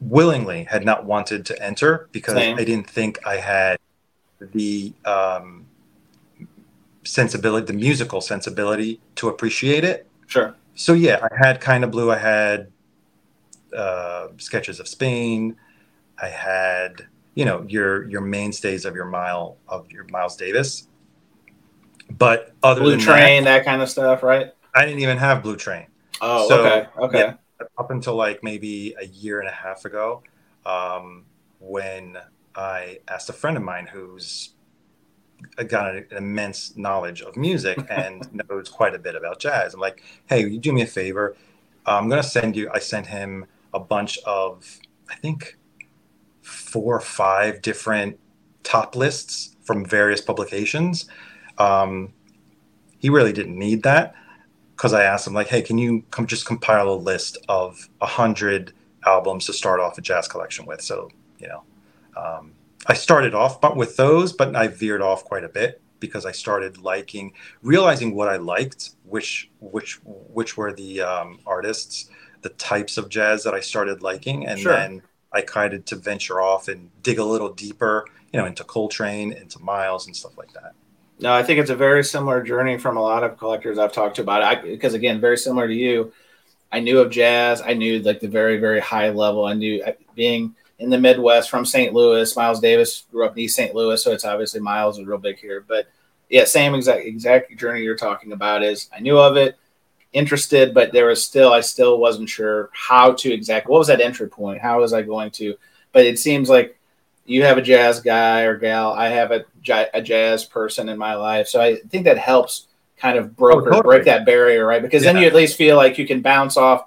willingly 0.00 0.64
had 0.64 0.84
not 0.84 1.04
wanted 1.04 1.44
to 1.44 1.62
enter 1.62 2.08
because 2.12 2.34
Same. 2.34 2.56
I 2.56 2.64
didn't 2.64 2.88
think 2.88 3.18
I 3.26 3.36
had 3.36 3.78
the 4.40 4.92
um, 5.04 5.66
sensibility, 7.04 7.66
the 7.66 7.72
musical 7.72 8.20
sensibility 8.20 9.00
to 9.16 9.28
appreciate 9.28 9.84
it. 9.84 10.06
Sure. 10.26 10.54
So 10.74 10.92
yeah, 10.92 11.18
I 11.22 11.46
had 11.46 11.60
kind 11.60 11.84
of 11.84 11.90
blue. 11.90 12.10
I 12.10 12.18
had 12.18 12.70
uh, 13.76 14.28
sketches 14.36 14.78
of 14.80 14.88
Spain. 14.88 15.56
I 16.20 16.28
had, 16.28 17.06
you 17.34 17.44
know, 17.44 17.64
your 17.68 18.08
your 18.08 18.20
mainstays 18.20 18.84
of 18.84 18.94
your 18.94 19.04
mile 19.04 19.56
of 19.68 19.90
your 19.90 20.04
Miles 20.10 20.36
Davis. 20.36 20.88
But 22.10 22.54
other 22.62 22.80
Blue 22.80 22.92
than 22.92 23.00
Train, 23.00 23.44
that, 23.44 23.58
that, 23.58 23.64
kind 23.64 23.82
of 23.82 23.90
stuff, 23.90 24.22
right? 24.22 24.52
I 24.74 24.86
didn't 24.86 25.00
even 25.00 25.18
have 25.18 25.42
Blue 25.42 25.56
Train. 25.56 25.86
Oh, 26.20 26.48
so, 26.48 26.64
okay, 26.64 26.88
okay. 26.98 27.18
Yeah, 27.18 27.66
up 27.76 27.90
until 27.90 28.14
like 28.14 28.42
maybe 28.42 28.94
a 29.00 29.06
year 29.06 29.40
and 29.40 29.48
a 29.48 29.52
half 29.52 29.84
ago, 29.84 30.22
um, 30.64 31.24
when 31.58 32.16
I 32.54 32.98
asked 33.08 33.28
a 33.28 33.32
friend 33.32 33.56
of 33.56 33.62
mine 33.62 33.86
who's 33.86 34.54
got 35.68 35.94
an 35.94 36.06
immense 36.10 36.76
knowledge 36.76 37.22
of 37.22 37.36
music 37.36 37.78
and 37.90 38.28
knows 38.32 38.68
quite 38.68 38.94
a 38.94 38.98
bit 38.98 39.14
about 39.14 39.38
jazz. 39.38 39.74
I'm 39.74 39.80
like, 39.80 40.02
hey, 40.26 40.46
you 40.46 40.58
do 40.58 40.72
me 40.72 40.82
a 40.82 40.86
favor? 40.86 41.36
I'm 41.86 42.08
going 42.08 42.22
to 42.22 42.28
send 42.28 42.56
you. 42.56 42.68
I 42.72 42.80
sent 42.80 43.06
him 43.06 43.46
a 43.72 43.80
bunch 43.80 44.18
of, 44.26 44.78
I 45.08 45.14
think, 45.14 45.56
four 46.68 46.96
or 46.96 47.00
five 47.00 47.62
different 47.62 48.18
top 48.62 48.94
lists 48.94 49.56
from 49.62 49.84
various 49.84 50.20
publications. 50.20 51.06
Um, 51.56 52.12
he 52.98 53.08
really 53.08 53.32
didn't 53.32 53.58
need 53.58 53.82
that 53.84 54.14
because 54.76 54.92
I 54.92 55.02
asked 55.04 55.26
him 55.26 55.34
like, 55.34 55.48
"Hey, 55.48 55.62
can 55.62 55.78
you 55.78 56.02
come 56.10 56.26
just 56.26 56.46
compile 56.46 56.90
a 56.90 57.00
list 57.10 57.38
of 57.48 57.88
a 58.00 58.06
hundred 58.06 58.72
albums 59.06 59.46
to 59.46 59.52
start 59.52 59.80
off 59.80 59.98
a 59.98 60.02
jazz 60.02 60.28
collection 60.28 60.66
with?" 60.66 60.82
So 60.82 61.10
you 61.38 61.48
know, 61.48 61.62
um, 62.16 62.52
I 62.86 62.94
started 62.94 63.34
off 63.34 63.60
but 63.60 63.76
with 63.76 63.96
those, 63.96 64.32
but 64.32 64.54
I 64.54 64.68
veered 64.68 65.02
off 65.02 65.24
quite 65.24 65.44
a 65.44 65.48
bit 65.48 65.80
because 66.00 66.26
I 66.26 66.32
started 66.32 66.78
liking, 66.78 67.32
realizing 67.62 68.14
what 68.14 68.28
I 68.28 68.36
liked, 68.36 68.90
which 69.04 69.50
which 69.60 70.00
which 70.04 70.56
were 70.56 70.72
the 70.72 71.00
um, 71.00 71.40
artists, 71.46 72.10
the 72.42 72.50
types 72.50 72.98
of 72.98 73.08
jazz 73.08 73.44
that 73.44 73.54
I 73.54 73.60
started 73.60 74.02
liking, 74.02 74.46
and 74.46 74.60
sure. 74.60 74.72
then 74.72 75.02
I 75.38 75.42
kind 75.42 75.72
of 75.72 75.84
to 75.86 75.96
venture 75.96 76.40
off 76.40 76.68
and 76.68 76.90
dig 77.02 77.18
a 77.18 77.24
little 77.24 77.52
deeper, 77.52 78.06
you 78.32 78.38
know, 78.38 78.46
into 78.46 78.64
Coltrane, 78.64 79.32
into 79.32 79.58
Miles, 79.60 80.06
and 80.06 80.14
stuff 80.14 80.36
like 80.36 80.52
that. 80.52 80.74
No, 81.20 81.32
I 81.32 81.42
think 81.42 81.58
it's 81.58 81.70
a 81.70 81.76
very 81.76 82.04
similar 82.04 82.42
journey 82.42 82.78
from 82.78 82.96
a 82.96 83.02
lot 83.02 83.24
of 83.24 83.38
collectors 83.38 83.78
I've 83.78 83.92
talked 83.92 84.16
to 84.16 84.22
about 84.22 84.64
it. 84.64 84.70
because 84.70 84.94
again, 84.94 85.20
very 85.20 85.36
similar 85.36 85.66
to 85.66 85.74
you, 85.74 86.12
I 86.70 86.80
knew 86.80 86.98
of 87.00 87.10
jazz. 87.10 87.62
I 87.62 87.74
knew 87.74 88.00
like 88.00 88.20
the 88.20 88.28
very, 88.28 88.58
very 88.58 88.80
high 88.80 89.10
level. 89.10 89.44
I 89.44 89.54
knew 89.54 89.82
being 90.14 90.54
in 90.78 90.90
the 90.90 90.98
Midwest 90.98 91.50
from 91.50 91.64
St. 91.64 91.92
Louis. 91.92 92.36
Miles 92.36 92.60
Davis 92.60 93.04
grew 93.10 93.24
up 93.24 93.32
in 93.32 93.38
East 93.40 93.56
St. 93.56 93.74
Louis, 93.74 94.02
so 94.02 94.12
it's 94.12 94.24
obviously 94.24 94.60
Miles 94.60 94.98
is 94.98 95.06
real 95.06 95.18
big 95.18 95.38
here. 95.38 95.64
But 95.66 95.88
yeah, 96.28 96.44
same 96.44 96.74
exact 96.74 97.04
exact 97.04 97.56
journey 97.56 97.82
you're 97.82 97.96
talking 97.96 98.32
about 98.32 98.62
is 98.62 98.88
I 98.94 99.00
knew 99.00 99.18
of 99.18 99.36
it 99.36 99.56
interested, 100.18 100.74
but 100.74 100.92
there 100.92 101.06
was 101.06 101.24
still 101.24 101.52
I 101.52 101.60
still 101.60 101.98
wasn't 101.98 102.28
sure 102.28 102.70
how 102.72 103.12
to 103.12 103.32
exactly 103.32 103.70
what 103.70 103.78
was 103.78 103.88
that 103.88 104.00
entry 104.00 104.28
point. 104.28 104.60
How 104.60 104.80
was 104.80 104.92
I 104.92 105.02
going 105.02 105.30
to? 105.32 105.54
But 105.92 106.04
it 106.04 106.18
seems 106.18 106.50
like 106.50 106.78
you 107.24 107.44
have 107.44 107.58
a 107.58 107.62
jazz 107.62 108.00
guy 108.00 108.42
or 108.42 108.56
gal. 108.56 108.92
I 108.92 109.08
have 109.08 109.30
a, 109.30 109.44
a 109.94 110.02
jazz 110.02 110.44
person 110.44 110.88
in 110.88 110.98
my 110.98 111.14
life, 111.14 111.46
so 111.46 111.60
I 111.60 111.76
think 111.76 112.04
that 112.04 112.18
helps 112.18 112.66
kind 112.96 113.16
of 113.16 113.26
oh, 113.26 113.28
broker 113.28 113.68
oh, 113.68 113.76
totally. 113.76 113.82
break 113.82 114.04
that 114.06 114.26
barrier, 114.26 114.66
right? 114.66 114.82
Because 114.82 115.04
yeah. 115.04 115.12
then 115.12 115.22
you 115.22 115.28
at 115.28 115.34
least 115.34 115.56
feel 115.56 115.76
like 115.76 115.98
you 115.98 116.06
can 116.06 116.20
bounce 116.20 116.56
off 116.56 116.84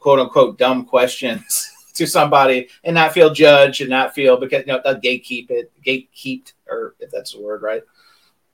quote 0.00 0.18
unquote 0.18 0.58
dumb 0.58 0.84
questions 0.84 1.70
to 1.94 2.06
somebody 2.06 2.68
and 2.82 2.94
not 2.94 3.12
feel 3.12 3.32
judged 3.32 3.80
and 3.80 3.90
not 3.90 4.14
feel 4.14 4.36
because 4.36 4.64
you 4.66 4.72
know 4.72 4.80
they'll 4.82 5.00
gatekeep 5.00 5.50
it, 5.50 5.72
gatekeep, 5.86 6.52
or 6.68 6.96
if 6.98 7.10
that's 7.10 7.32
the 7.32 7.40
word, 7.40 7.62
right? 7.62 7.82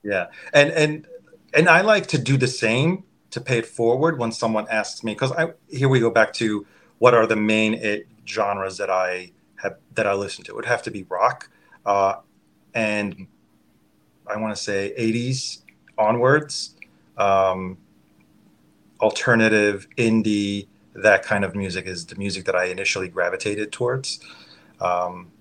Yeah, 0.03 0.27
and 0.53 0.71
and 0.71 1.07
and 1.53 1.67
I 1.67 1.81
like 1.81 2.07
to 2.07 2.17
do 2.17 2.37
the 2.37 2.47
same 2.47 3.03
to 3.31 3.41
pay 3.41 3.59
it 3.59 3.65
forward 3.65 4.19
when 4.19 4.31
someone 4.31 4.67
asks 4.69 5.03
me 5.03 5.13
because 5.13 5.31
I 5.31 5.53
here 5.69 5.89
we 5.89 5.99
go 5.99 6.09
back 6.09 6.33
to 6.33 6.65
what 6.99 7.13
are 7.13 7.25
the 7.25 7.35
main 7.35 8.03
genres 8.27 8.77
that 8.77 8.89
I 8.89 9.31
have 9.55 9.77
that 9.95 10.05
I 10.05 10.13
listen 10.13 10.43
to. 10.45 10.51
It 10.51 10.55
would 10.55 10.65
have 10.65 10.83
to 10.83 10.91
be 10.91 11.03
rock, 11.03 11.49
uh, 11.85 12.15
and 12.73 13.27
I 14.27 14.37
want 14.37 14.55
to 14.55 14.61
say 14.61 14.93
'80s 14.97 15.63
onwards, 15.97 16.75
um, 17.17 17.77
alternative 18.99 19.87
indie. 19.97 20.67
That 20.93 21.23
kind 21.23 21.45
of 21.45 21.55
music 21.55 21.85
is 21.87 22.05
the 22.05 22.15
music 22.15 22.43
that 22.45 22.55
I 22.55 22.65
initially 22.65 23.07
gravitated 23.07 23.71
towards. 23.71 24.19
Um, 24.81 25.31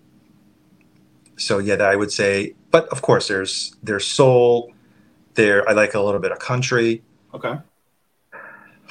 so 1.37 1.59
yeah, 1.59 1.75
I 1.75 1.97
would 1.97 2.13
say, 2.13 2.55
but 2.71 2.87
of 2.89 3.03
course, 3.03 3.27
there's 3.27 3.75
there's 3.83 4.07
soul. 4.07 4.73
There, 5.35 5.69
I 5.69 5.73
like 5.73 5.95
a 5.95 6.01
little 6.01 6.21
bit 6.21 6.33
of 6.33 6.39
country. 6.39 7.03
Okay. 7.33 7.57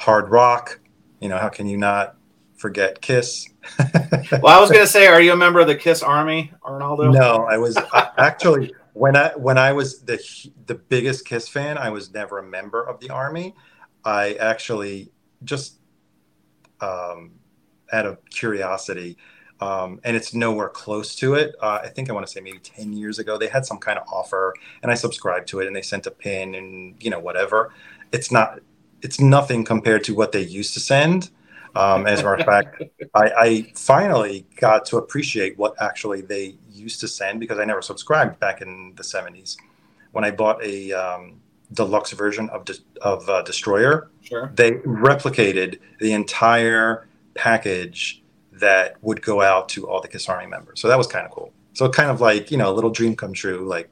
Hard 0.00 0.30
rock. 0.30 0.80
You 1.20 1.28
know, 1.28 1.38
how 1.38 1.48
can 1.48 1.66
you 1.66 1.76
not 1.76 2.16
forget 2.56 3.00
Kiss? 3.00 3.48
well, 3.78 4.46
I 4.46 4.60
was 4.60 4.70
going 4.70 4.84
to 4.84 4.90
say, 4.90 5.06
are 5.06 5.20
you 5.20 5.32
a 5.32 5.36
member 5.36 5.60
of 5.60 5.66
the 5.66 5.74
Kiss 5.74 6.02
Army, 6.02 6.52
Arnaldo? 6.64 7.10
No, 7.10 7.46
I 7.48 7.58
was 7.58 7.76
I, 7.76 8.10
actually 8.18 8.72
when 8.94 9.16
I 9.16 9.30
when 9.36 9.58
I 9.58 9.72
was 9.72 10.00
the 10.00 10.18
the 10.66 10.74
biggest 10.74 11.26
Kiss 11.26 11.48
fan. 11.48 11.78
I 11.78 11.90
was 11.90 12.12
never 12.12 12.38
a 12.38 12.42
member 12.42 12.82
of 12.82 12.98
the 13.00 13.10
Army. 13.10 13.54
I 14.04 14.34
actually 14.34 15.10
just 15.44 15.78
um, 16.80 17.32
out 17.92 18.06
of 18.06 18.18
curiosity 18.30 19.18
um, 19.60 20.00
and 20.04 20.16
it's 20.16 20.32
nowhere 20.32 20.68
close 20.68 21.14
to 21.16 21.34
it. 21.34 21.54
Uh, 21.60 21.80
I 21.82 21.88
think 21.88 22.08
I 22.08 22.12
want 22.12 22.26
to 22.26 22.32
say 22.32 22.40
maybe 22.40 22.58
10 22.58 22.92
years 22.94 23.18
ago, 23.18 23.36
they 23.36 23.48
had 23.48 23.66
some 23.66 23.78
kind 23.78 23.98
of 23.98 24.06
offer 24.10 24.54
and 24.82 24.90
I 24.90 24.94
subscribed 24.94 25.48
to 25.48 25.60
it 25.60 25.66
and 25.66 25.76
they 25.76 25.82
sent 25.82 26.06
a 26.06 26.10
pin 26.10 26.54
and, 26.54 26.96
you 27.00 27.10
know, 27.10 27.20
whatever. 27.20 27.72
It's 28.10 28.32
not, 28.32 28.60
it's 29.02 29.20
nothing 29.20 29.64
compared 29.64 30.04
to 30.04 30.14
what 30.14 30.32
they 30.32 30.42
used 30.42 30.74
to 30.74 30.80
send. 30.80 31.30
Um, 31.74 32.06
as 32.06 32.20
a 32.20 32.24
matter 32.24 32.34
of 32.34 32.46
fact, 32.46 32.82
I, 33.14 33.30
I, 33.38 33.72
finally 33.76 34.44
got 34.56 34.84
to 34.86 34.96
appreciate 34.96 35.56
what 35.56 35.80
actually 35.80 36.20
they 36.20 36.56
used 36.68 36.98
to 37.00 37.08
send 37.08 37.38
because 37.38 37.60
I 37.60 37.64
never 37.64 37.80
subscribed 37.80 38.40
back 38.40 38.60
in 38.60 38.92
the 38.96 39.04
70s. 39.04 39.56
When 40.10 40.24
I 40.24 40.32
bought 40.32 40.62
a 40.64 40.92
um, 40.92 41.40
deluxe 41.72 42.10
version 42.10 42.48
of, 42.50 42.64
De- 42.64 42.74
of 43.02 43.28
uh, 43.28 43.42
Destroyer, 43.42 44.10
sure. 44.22 44.50
they 44.54 44.72
replicated 44.72 45.78
the 46.00 46.12
entire 46.12 47.06
package 47.34 48.22
that 48.52 48.96
would 49.02 49.22
go 49.22 49.40
out 49.40 49.68
to 49.70 49.88
all 49.88 50.00
the 50.00 50.08
Kiss 50.08 50.28
Army 50.28 50.46
members. 50.46 50.80
So 50.80 50.88
that 50.88 50.98
was 50.98 51.06
kind 51.06 51.24
of 51.24 51.30
cool. 51.30 51.52
So 51.72 51.88
kind 51.88 52.10
of 52.10 52.20
like, 52.20 52.50
you 52.50 52.58
know, 52.58 52.70
a 52.70 52.74
little 52.74 52.90
dream 52.90 53.14
come 53.14 53.32
true 53.32 53.64
like 53.66 53.88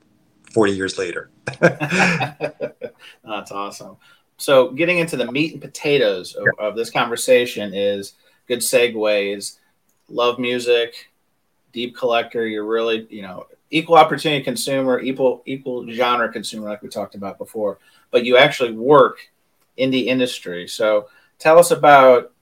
40 0.52 0.72
years 0.72 0.98
later. 0.98 1.30
That's 1.60 3.52
awesome. 3.52 3.96
So 4.38 4.70
getting 4.70 4.98
into 4.98 5.16
the 5.16 5.30
meat 5.30 5.52
and 5.52 5.60
potatoes 5.60 6.34
of, 6.34 6.44
yeah. 6.44 6.66
of 6.66 6.76
this 6.76 6.90
conversation 6.90 7.74
is 7.74 8.14
good 8.46 8.60
segues. 8.60 9.58
Love 10.08 10.38
music, 10.38 11.10
deep 11.72 11.96
collector. 11.96 12.46
You're 12.46 12.64
really, 12.64 13.06
you 13.10 13.22
know, 13.22 13.46
equal 13.70 13.96
opportunity 13.96 14.42
consumer, 14.42 15.00
equal 15.00 15.42
equal 15.44 15.88
genre 15.90 16.32
consumer, 16.32 16.68
like 16.68 16.82
we 16.82 16.88
talked 16.88 17.14
about 17.14 17.36
before. 17.36 17.78
But 18.10 18.24
you 18.24 18.38
actually 18.38 18.72
work 18.72 19.18
in 19.76 19.90
the 19.90 20.08
industry. 20.08 20.66
So 20.66 21.08
tell 21.38 21.58
us 21.58 21.70
about 21.70 22.32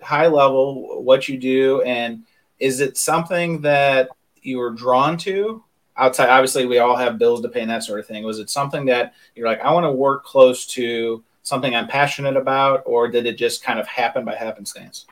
high 0.00 0.26
level 0.26 1.02
what 1.02 1.28
you 1.28 1.36
do 1.36 1.82
and 1.82 2.22
is 2.60 2.80
it 2.80 2.96
something 2.96 3.60
that 3.60 4.08
you 4.42 4.58
were 4.58 4.70
drawn 4.70 5.16
to 5.16 5.62
outside 5.96 6.28
obviously 6.28 6.66
we 6.66 6.78
all 6.78 6.96
have 6.96 7.18
bills 7.18 7.40
to 7.40 7.48
pay 7.48 7.62
and 7.62 7.70
that 7.70 7.82
sort 7.82 7.98
of 7.98 8.06
thing 8.06 8.22
was 8.22 8.38
it 8.38 8.48
something 8.48 8.86
that 8.86 9.14
you're 9.34 9.48
like 9.48 9.60
i 9.60 9.72
want 9.72 9.82
to 9.82 9.90
work 9.90 10.24
close 10.24 10.66
to 10.66 11.22
something 11.48 11.74
i'm 11.74 11.88
passionate 11.88 12.36
about 12.36 12.82
or 12.86 13.08
did 13.08 13.26
it 13.26 13.36
just 13.36 13.62
kind 13.62 13.78
of 13.78 13.86
happen 13.86 14.24
by 14.24 14.34
happenstance? 14.34 15.06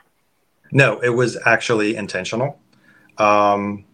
No 0.73 1.01
it 1.01 1.11
was 1.11 1.39
actually 1.47 1.97
intentional. 1.97 2.61
Um, 3.19 3.85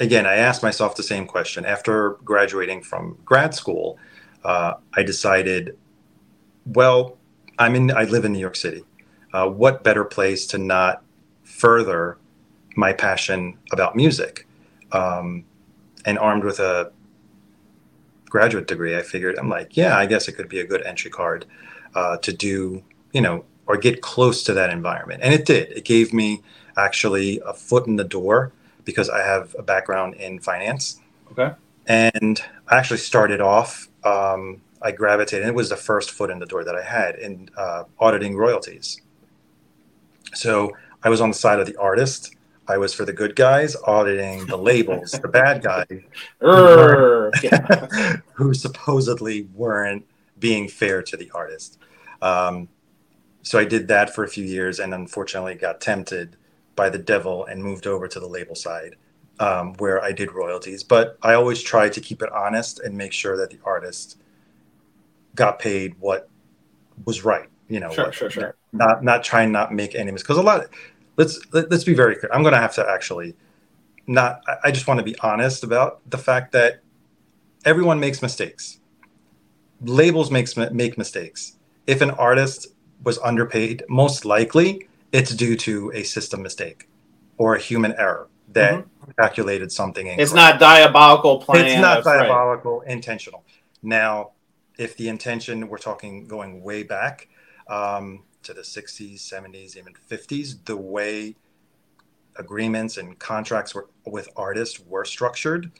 again 0.00 0.26
i 0.26 0.36
asked 0.36 0.62
myself 0.62 0.96
the 0.96 1.02
same 1.02 1.26
question. 1.26 1.64
After 1.64 2.10
graduating 2.24 2.82
from 2.82 3.18
grad 3.24 3.54
school 3.54 3.98
uh, 4.44 4.74
i 4.94 5.02
decided 5.02 5.76
well 6.66 7.18
i'm 7.58 7.74
in 7.74 7.90
i 7.90 8.04
live 8.04 8.24
in 8.24 8.32
new 8.32 8.38
york 8.38 8.56
city. 8.56 8.84
Uh, 9.32 9.48
what 9.48 9.82
better 9.82 10.04
place 10.04 10.46
to 10.46 10.58
not 10.58 11.02
further 11.42 12.18
my 12.76 12.92
passion 12.92 13.58
about 13.72 13.96
music? 13.96 14.46
Um, 14.92 15.44
and 16.04 16.18
armed 16.18 16.44
with 16.44 16.60
a 16.60 16.92
graduate 18.32 18.66
degree, 18.66 18.96
I 18.96 19.02
figured 19.02 19.38
I'm 19.38 19.50
like, 19.50 19.76
yeah, 19.76 19.98
I 19.98 20.06
guess 20.06 20.26
it 20.26 20.32
could 20.32 20.48
be 20.48 20.58
a 20.58 20.66
good 20.66 20.82
entry 20.86 21.10
card 21.10 21.44
uh, 21.94 22.16
to 22.16 22.32
do, 22.32 22.82
you 23.12 23.20
know, 23.20 23.44
or 23.66 23.76
get 23.76 24.00
close 24.00 24.42
to 24.44 24.54
that 24.54 24.70
environment. 24.70 25.20
And 25.22 25.34
it 25.34 25.44
did. 25.44 25.70
It 25.70 25.84
gave 25.84 26.14
me 26.14 26.40
actually 26.78 27.42
a 27.44 27.52
foot 27.52 27.86
in 27.86 27.96
the 27.96 28.04
door 28.04 28.50
because 28.84 29.10
I 29.10 29.20
have 29.22 29.54
a 29.58 29.62
background 29.62 30.14
in 30.14 30.40
finance. 30.40 30.98
Okay. 31.32 31.52
And 31.86 32.40
I 32.68 32.78
actually 32.78 33.00
started 33.00 33.42
off. 33.42 33.88
Um, 34.02 34.62
I 34.80 34.92
gravitated. 34.92 35.46
It 35.46 35.54
was 35.54 35.68
the 35.68 35.76
first 35.76 36.10
foot 36.10 36.30
in 36.30 36.38
the 36.38 36.46
door 36.46 36.64
that 36.64 36.74
I 36.74 36.82
had 36.82 37.16
in 37.16 37.50
uh, 37.54 37.84
auditing 38.00 38.34
royalties. 38.34 39.02
So 40.32 40.72
I 41.02 41.10
was 41.10 41.20
on 41.20 41.28
the 41.28 41.36
side 41.36 41.60
of 41.60 41.66
the 41.66 41.76
artist. 41.76 42.34
I 42.68 42.78
was 42.78 42.94
for 42.94 43.04
the 43.04 43.12
good 43.12 43.34
guys 43.34 43.76
auditing 43.86 44.46
the 44.46 44.56
labels, 44.56 45.12
the 45.12 45.28
bad 45.28 45.62
guys 45.62 45.86
who, 46.40 47.30
who 48.34 48.54
supposedly 48.54 49.48
weren't 49.54 50.06
being 50.38 50.68
fair 50.68 51.02
to 51.02 51.16
the 51.16 51.30
artist. 51.32 51.78
Um, 52.20 52.68
so 53.42 53.58
I 53.58 53.64
did 53.64 53.88
that 53.88 54.14
for 54.14 54.22
a 54.22 54.28
few 54.28 54.44
years 54.44 54.78
and 54.78 54.94
unfortunately 54.94 55.56
got 55.56 55.80
tempted 55.80 56.36
by 56.76 56.88
the 56.88 56.98
devil 56.98 57.44
and 57.44 57.62
moved 57.62 57.86
over 57.86 58.06
to 58.06 58.20
the 58.20 58.28
label 58.28 58.54
side 58.54 58.96
um, 59.40 59.74
where 59.74 60.02
I 60.02 60.12
did 60.12 60.32
royalties. 60.32 60.84
But 60.84 61.18
I 61.22 61.34
always 61.34 61.60
tried 61.60 61.92
to 61.94 62.00
keep 62.00 62.22
it 62.22 62.30
honest 62.32 62.78
and 62.80 62.96
make 62.96 63.12
sure 63.12 63.36
that 63.36 63.50
the 63.50 63.58
artist 63.64 64.18
got 65.34 65.58
paid 65.58 65.94
what 65.98 66.28
was 67.04 67.24
right 67.24 67.48
you 67.72 67.80
know, 67.80 67.90
sure, 67.90 68.12
sure, 68.12 68.28
sure. 68.28 68.54
Not 68.72 69.02
not 69.02 69.24
try 69.24 69.44
and 69.44 69.52
not 69.52 69.72
make 69.72 69.94
enemies 69.94 70.22
because 70.22 70.36
a 70.36 70.42
lot. 70.42 70.66
Let's 71.16 71.40
let, 71.52 71.64
us 71.64 71.70
let 71.70 71.78
us 71.78 71.84
be 71.84 71.94
very 71.94 72.16
clear. 72.16 72.30
I'm 72.32 72.42
going 72.42 72.54
to 72.54 72.60
have 72.60 72.74
to 72.74 72.88
actually 72.88 73.36
not. 74.06 74.42
I, 74.46 74.56
I 74.64 74.70
just 74.70 74.86
want 74.86 74.98
to 74.98 75.04
be 75.04 75.18
honest 75.20 75.64
about 75.64 76.00
the 76.08 76.18
fact 76.18 76.52
that 76.52 76.80
everyone 77.64 78.00
makes 78.00 78.22
mistakes. 78.22 78.78
Labels 79.80 80.30
makes 80.30 80.56
make 80.56 80.96
mistakes. 80.96 81.56
If 81.86 82.00
an 82.00 82.10
artist 82.12 82.68
was 83.02 83.18
underpaid, 83.18 83.84
most 83.88 84.24
likely 84.24 84.88
it's 85.10 85.34
due 85.34 85.56
to 85.56 85.90
a 85.94 86.02
system 86.04 86.42
mistake 86.42 86.88
or 87.36 87.56
a 87.56 87.60
human 87.60 87.92
error 87.98 88.28
that 88.52 88.74
mm-hmm. 88.74 89.10
calculated 89.20 89.72
something. 89.72 90.06
Incorrect. 90.06 90.22
It's 90.22 90.32
not 90.32 90.60
diabolical 90.60 91.40
plan. 91.40 91.66
It's 91.66 91.80
not 91.80 92.04
diabolical, 92.04 92.80
right. 92.80 92.90
intentional. 92.90 93.44
Now, 93.82 94.32
if 94.78 94.96
the 94.96 95.08
intention 95.08 95.68
we're 95.68 95.78
talking 95.78 96.26
going 96.26 96.62
way 96.62 96.82
back, 96.82 97.28
um, 97.68 98.22
to 98.44 98.54
the 98.54 98.62
60s, 98.62 99.16
70s, 99.16 99.76
even 99.76 99.94
50s, 100.10 100.64
the 100.64 100.76
way 100.76 101.36
agreements 102.36 102.96
and 102.96 103.18
contracts 103.18 103.74
were, 103.74 103.88
with 104.06 104.28
artists 104.36 104.80
were 104.80 105.04
structured, 105.04 105.70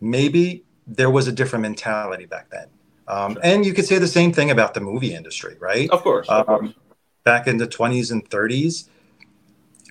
maybe 0.00 0.64
there 0.86 1.10
was 1.10 1.26
a 1.28 1.32
different 1.32 1.62
mentality 1.62 2.26
back 2.26 2.50
then. 2.50 2.66
Um, 3.08 3.34
sure. 3.34 3.40
And 3.44 3.66
you 3.66 3.72
could 3.72 3.86
say 3.86 3.98
the 3.98 4.08
same 4.08 4.32
thing 4.32 4.50
about 4.50 4.74
the 4.74 4.80
movie 4.80 5.14
industry, 5.14 5.56
right? 5.60 5.90
Of 5.90 6.02
course. 6.02 6.28
Of 6.28 6.48
um, 6.48 6.58
course. 6.58 6.72
Back 7.24 7.46
in 7.46 7.56
the 7.56 7.66
20s 7.66 8.12
and 8.12 8.28
30s, 8.28 8.88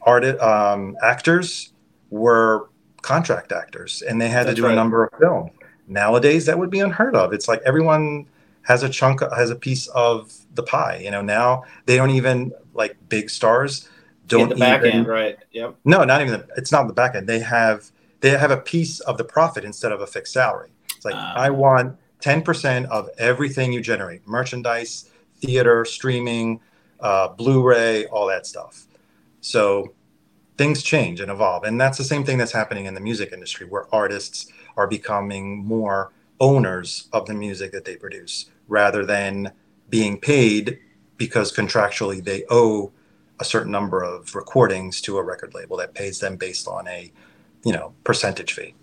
art, 0.04 0.26
um, 0.40 0.96
actors 1.02 1.74
were 2.10 2.70
contract 3.02 3.52
actors 3.52 4.02
and 4.02 4.20
they 4.20 4.30
had 4.30 4.48
That's 4.48 4.56
to 4.56 4.62
do 4.62 4.66
right. 4.66 4.74
a 4.74 4.76
number 4.76 5.04
of 5.04 5.20
films. 5.20 5.52
Nowadays, 5.88 6.46
that 6.48 6.58
would 6.58 6.72
be 6.72 6.80
unheard 6.80 7.16
of. 7.16 7.34
It's 7.34 7.48
like 7.48 7.62
everyone 7.66 8.28
has 8.66 8.84
a 8.84 8.90
chunk 8.90 9.22
has 9.36 9.50
a 9.50 9.56
piece 9.56 9.88
of 9.88 10.34
the 10.56 10.64
pie 10.64 11.00
you 11.04 11.12
know 11.12 11.22
now 11.22 11.64
they 11.86 11.96
don't 11.96 12.12
even 12.12 12.52
like 12.74 12.98
big 13.10 13.30
stars 13.30 13.88
don't 14.28 14.50
the 14.50 14.56
back 14.56 14.82
even, 14.82 14.92
end 14.92 15.08
right 15.08 15.38
yep. 15.52 15.76
No 15.86 16.04
not 16.04 16.22
even 16.22 16.34
the, 16.40 16.48
it's 16.58 16.72
not 16.72 16.88
the 16.88 16.94
back 16.94 17.16
end. 17.16 17.28
They 17.28 17.40
have 17.40 17.92
they 18.22 18.32
have 18.32 18.52
a 18.52 18.58
piece 18.58 19.00
of 19.02 19.18
the 19.18 19.24
profit 19.24 19.64
instead 19.64 19.92
of 19.92 20.02
a 20.02 20.08
fixed 20.08 20.34
salary. 20.34 20.70
It's 20.96 21.06
like 21.06 21.16
uh, 21.16 21.34
i 21.36 21.50
want 21.50 21.98
10% 22.22 22.86
of 22.86 23.10
everything 23.18 23.72
you 23.72 23.82
generate 23.82 24.28
merchandise 24.28 25.10
theater 25.38 25.86
streaming 25.86 26.60
uh, 27.02 27.28
blu-ray 27.28 28.06
all 28.08 28.26
that 28.28 28.48
stuff. 28.48 28.86
So 29.42 29.94
things 30.58 30.82
change 30.82 31.20
and 31.20 31.30
evolve 31.30 31.66
and 31.66 31.80
that's 31.80 31.98
the 31.98 32.04
same 32.04 32.24
thing 32.24 32.38
that's 32.38 32.54
happening 32.54 32.86
in 32.86 32.94
the 32.94 33.02
music 33.02 33.32
industry 33.34 33.68
where 33.68 33.94
artists 33.94 34.48
are 34.78 34.88
becoming 34.88 35.64
more 35.66 36.14
owners 36.40 37.10
of 37.12 37.26
the 37.26 37.34
music 37.34 37.74
that 37.74 37.84
they 37.84 37.96
produce 37.96 38.50
rather 38.68 39.06
than 39.06 39.52
being 39.90 40.20
paid 40.20 40.80
because 41.18 41.54
contractually 41.54 42.24
they 42.24 42.44
owe 42.50 42.92
a 43.40 43.46
certain 43.46 43.72
number 43.72 44.04
of 44.04 44.34
recordings 44.36 45.02
to 45.02 45.18
a 45.18 45.24
record 45.24 45.54
label 45.54 45.78
that 45.78 45.94
pays 45.94 46.20
them 46.20 46.36
based 46.36 46.68
on 46.68 46.88
a 46.88 47.12
you 47.64 47.74
know 47.74 47.94
percentage 48.04 48.54
fee. 48.54 48.74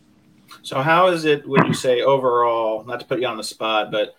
So 0.62 0.82
how 0.82 1.08
is 1.08 1.24
it 1.24 1.46
would 1.48 1.66
you 1.66 1.74
say 1.74 2.02
overall 2.02 2.84
not 2.84 3.00
to 3.00 3.06
put 3.06 3.20
you 3.20 3.26
on 3.26 3.36
the 3.36 3.44
spot 3.44 3.90
but 3.90 4.14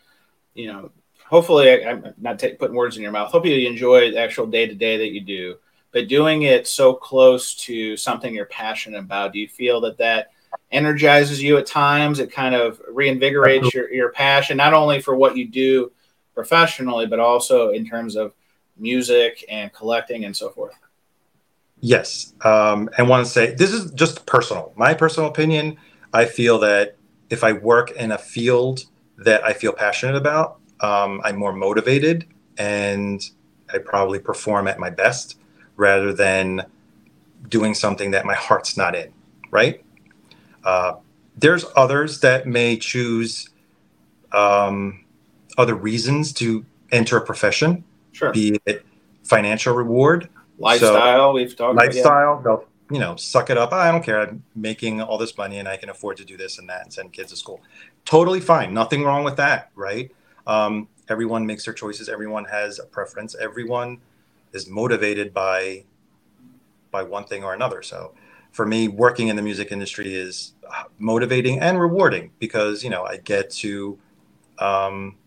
you 0.54 0.68
know 0.68 0.92
hopefully 1.26 1.70
I, 1.70 1.92
am 1.92 2.14
not 2.20 2.40
t- 2.40 2.54
putting 2.54 2.76
words 2.76 2.98
in 2.98 3.04
your 3.04 3.12
mouth 3.12 3.32
hopefully 3.32 3.62
you 3.62 3.70
enjoy 3.70 4.12
the 4.12 4.20
actual 4.20 4.48
day 4.48 4.68
to 4.68 4.76
day 4.76 4.98
that 4.98 5.12
you 5.12 5.22
do 5.22 5.56
but 5.92 6.08
doing 6.08 6.44
it 6.44 6.68
so 6.68 6.94
close 6.94 7.56
to 7.56 7.96
something 7.96 8.34
you're 8.34 8.46
passionate 8.46 9.00
about 9.00 9.34
do 9.34 9.40
you 9.40 9.48
feel 9.48 9.82
that 9.82 9.98
that 9.98 10.32
energizes 10.74 11.42
you 11.42 11.58
at 11.58 11.66
times. 11.66 12.20
It 12.20 12.32
kind 12.32 12.56
of 12.56 12.82
reinvigorates 12.92 13.74
your, 13.74 13.92
your 13.94 14.12
passion, 14.12 14.58
not 14.58 14.74
only 14.74 15.00
for 15.00 15.16
what 15.16 15.38
you 15.38 15.48
do 15.48 15.92
professionally, 16.34 17.06
but 17.06 17.20
also 17.20 17.70
in 17.70 17.86
terms 17.86 18.16
of 18.16 18.34
music 18.78 19.46
and 19.50 19.72
collecting 19.72 20.26
and 20.26 20.36
so 20.36 20.50
forth. 20.50 20.74
Yes. 21.80 22.34
Um, 22.42 22.90
and 22.98 23.08
want 23.10 23.26
to 23.26 23.32
say 23.32 23.54
this 23.54 23.72
is 23.72 23.92
just 23.92 24.26
personal. 24.26 24.74
My 24.76 24.94
personal 24.94 25.30
opinion, 25.30 25.78
I 26.14 26.26
feel 26.26 26.60
that 26.60 26.96
if 27.30 27.44
I 27.44 27.54
work 27.54 27.92
in 27.92 28.12
a 28.12 28.18
field 28.18 28.86
that 29.18 29.44
I 29.44 29.54
feel 29.54 29.74
passionate 29.74 30.16
about, 30.16 30.60
um, 30.80 31.22
I'm 31.24 31.38
more 31.38 31.54
motivated 31.54 32.26
and 32.58 33.22
I 33.72 33.80
probably 33.80 34.20
perform 34.20 34.68
at 34.68 34.80
my 34.80 34.90
best 34.90 35.40
rather 35.76 36.14
than 36.14 36.66
doing 37.50 37.74
something 37.74 38.12
that 38.12 38.26
my 38.26 38.36
heart's 38.36 38.78
not 38.78 38.96
in, 38.96 39.12
right? 39.52 39.84
Uh, 40.64 40.96
there's 41.38 41.66
others 41.76 42.20
that 42.22 42.48
may 42.48 42.78
choose 42.78 43.50
um, 44.32 45.04
other 45.58 45.76
reasons 45.76 46.34
to 46.34 46.66
enter 46.92 47.18
a 47.18 47.22
profession, 47.22 47.84
Sure. 48.12 48.32
be 48.32 48.60
it 48.66 48.86
financial 49.24 49.74
reward, 49.74 50.30
Lifestyle, 50.58 51.34
we've 51.34 51.56
talked 51.56 51.76
lifestyle. 51.76 52.42
They'll 52.42 52.66
you 52.92 53.00
know 53.00 53.16
suck 53.16 53.50
it 53.50 53.58
up. 53.58 53.74
I 53.74 53.92
don't 53.92 54.04
care. 54.04 54.22
I'm 54.22 54.44
making 54.56 55.02
all 55.02 55.18
this 55.18 55.38
money 55.38 55.60
and 55.60 55.68
I 55.68 55.78
can 55.78 55.90
afford 55.90 56.18
to 56.18 56.26
do 56.26 56.38
this 56.38 56.60
and 56.60 56.70
that 56.70 56.84
and 56.84 56.94
send 56.94 57.12
kids 57.12 57.32
to 57.32 57.36
school. 57.38 57.62
Totally 58.06 58.40
fine. 58.40 58.74
Nothing 58.74 59.04
wrong 59.04 59.24
with 59.24 59.36
that, 59.38 59.72
right? 59.76 60.12
Um, 60.46 60.88
everyone 61.10 61.46
makes 61.46 61.66
their 61.66 61.74
choices. 61.74 62.08
Everyone 62.08 62.46
has 62.46 62.80
a 62.80 62.86
preference. 62.86 63.36
Everyone 63.36 64.00
is 64.54 64.70
motivated 64.70 65.34
by 65.34 65.86
by 66.92 67.04
one 67.04 67.26
thing 67.26 67.44
or 67.44 67.54
another. 67.54 67.82
So 67.82 68.14
for 68.52 68.66
me, 68.66 68.88
working 68.88 69.30
in 69.30 69.36
the 69.36 69.42
music 69.42 69.72
industry 69.72 70.14
is 70.14 70.53
motivating 71.00 71.60
and 71.60 71.80
rewarding 71.80 72.32
because 72.40 72.84
you 72.84 72.90
know 72.90 73.04
I 73.04 73.18
get 73.18 73.50
to 73.52 73.98
um, 74.60 75.18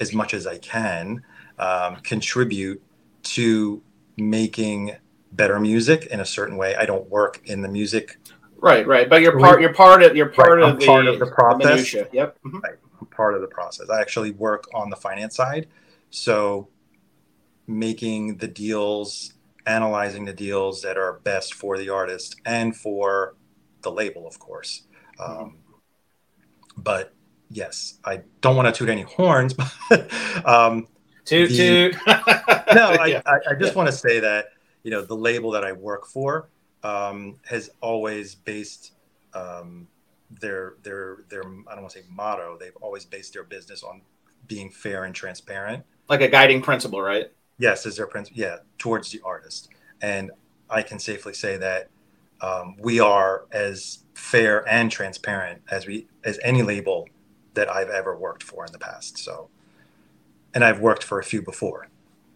as 0.00 0.12
much 0.14 0.34
as 0.34 0.46
I 0.46 0.58
can 0.58 1.22
um, 1.58 1.96
contribute 1.96 2.82
to 3.24 3.82
making 4.16 4.96
better 5.32 5.58
music 5.60 6.06
in 6.06 6.20
a 6.20 6.24
certain 6.24 6.56
way. 6.56 6.74
I 6.76 6.86
don't 6.86 7.08
work 7.10 7.42
in 7.44 7.62
the 7.62 7.68
music. 7.68 8.18
Right, 8.58 8.86
right. 8.86 9.08
But 9.08 9.20
you're 9.20 9.38
part. 9.38 9.60
You're 9.60 9.74
part 9.74 10.02
of. 10.02 10.16
You're 10.16 10.30
part 10.30 10.60
Right, 10.60 10.70
of 10.70 10.80
the 10.80 10.86
part 10.86 11.06
of 11.06 11.18
the 11.18 11.26
process. 11.26 11.66
minutia. 11.66 12.08
Yep. 12.12 12.38
Mhm. 12.44 12.60
I'm 13.00 13.06
part 13.08 13.34
of 13.34 13.42
the 13.42 13.46
process. 13.48 13.90
I 13.90 14.00
actually 14.00 14.30
work 14.30 14.64
on 14.74 14.88
the 14.90 14.96
finance 14.96 15.36
side. 15.36 15.68
So 16.10 16.68
making 17.66 18.36
the 18.38 18.48
deals, 18.48 19.34
analyzing 19.66 20.24
the 20.24 20.32
deals 20.32 20.82
that 20.82 20.96
are 20.96 21.14
best 21.24 21.52
for 21.52 21.76
the 21.76 21.88
artist 21.90 22.36
and 22.44 22.74
for 22.76 23.34
the 23.82 23.90
label, 23.90 24.26
of 24.26 24.38
course. 24.38 24.85
Um, 25.18 25.58
but 26.76 27.12
yes, 27.50 27.98
I 28.04 28.22
don't 28.40 28.56
want 28.56 28.72
to 28.72 28.78
toot 28.78 28.88
any 28.88 29.02
horns, 29.02 29.54
but 29.88 30.10
um, 30.46 30.86
Toot 31.24 31.50
The- 31.50 31.56
toot. 31.56 31.96
no, 32.06 32.90
I, 33.00 33.06
Yeah. 33.06 33.22
I, 33.26 33.38
I 33.50 33.54
just 33.58 33.74
want 33.74 33.88
to 33.88 33.92
say 33.92 34.20
that 34.20 34.46
you 34.82 34.90
know 34.90 35.02
the 35.02 35.16
label 35.16 35.50
that 35.52 35.64
I 35.64 35.72
work 35.72 36.06
for 36.06 36.48
um, 36.84 37.36
has 37.48 37.70
always 37.80 38.34
based 38.34 38.92
um, 39.34 39.88
their 40.40 40.74
their 40.82 41.18
their 41.28 41.42
I 41.42 41.72
don't 41.74 41.82
want 41.82 41.90
to 41.90 41.98
say 42.00 42.04
motto. 42.10 42.56
They've 42.60 42.76
always 42.80 43.04
based 43.04 43.32
their 43.32 43.44
business 43.44 43.82
on 43.82 44.02
being 44.46 44.70
fair 44.70 45.04
and 45.04 45.14
transparent. 45.14 45.84
like 46.08 46.20
a 46.20 46.28
guiding 46.28 46.62
principle, 46.62 47.00
right? 47.02 47.26
Yes, 47.58 47.86
is 47.86 47.96
their 47.96 48.06
principle. 48.06 48.40
Yeah, 48.40 48.58
towards 48.78 49.10
the 49.10 49.20
artist, 49.24 49.68
and 50.02 50.30
I 50.70 50.82
can 50.82 50.98
safely 51.00 51.32
say 51.32 51.56
that 51.56 51.88
um, 52.40 52.76
we 52.78 53.00
are 53.00 53.46
as 53.52 54.04
fair 54.14 54.68
and 54.68 54.90
transparent 54.90 55.62
as 55.70 55.86
we 55.86 56.06
as 56.24 56.38
any 56.42 56.62
label 56.62 57.08
that 57.54 57.70
I've 57.70 57.90
ever 57.90 58.16
worked 58.16 58.42
for 58.42 58.64
in 58.66 58.72
the 58.72 58.78
past. 58.78 59.18
So, 59.18 59.48
and 60.54 60.64
I've 60.64 60.80
worked 60.80 61.02
for 61.02 61.18
a 61.18 61.24
few 61.24 61.42
before. 61.42 61.88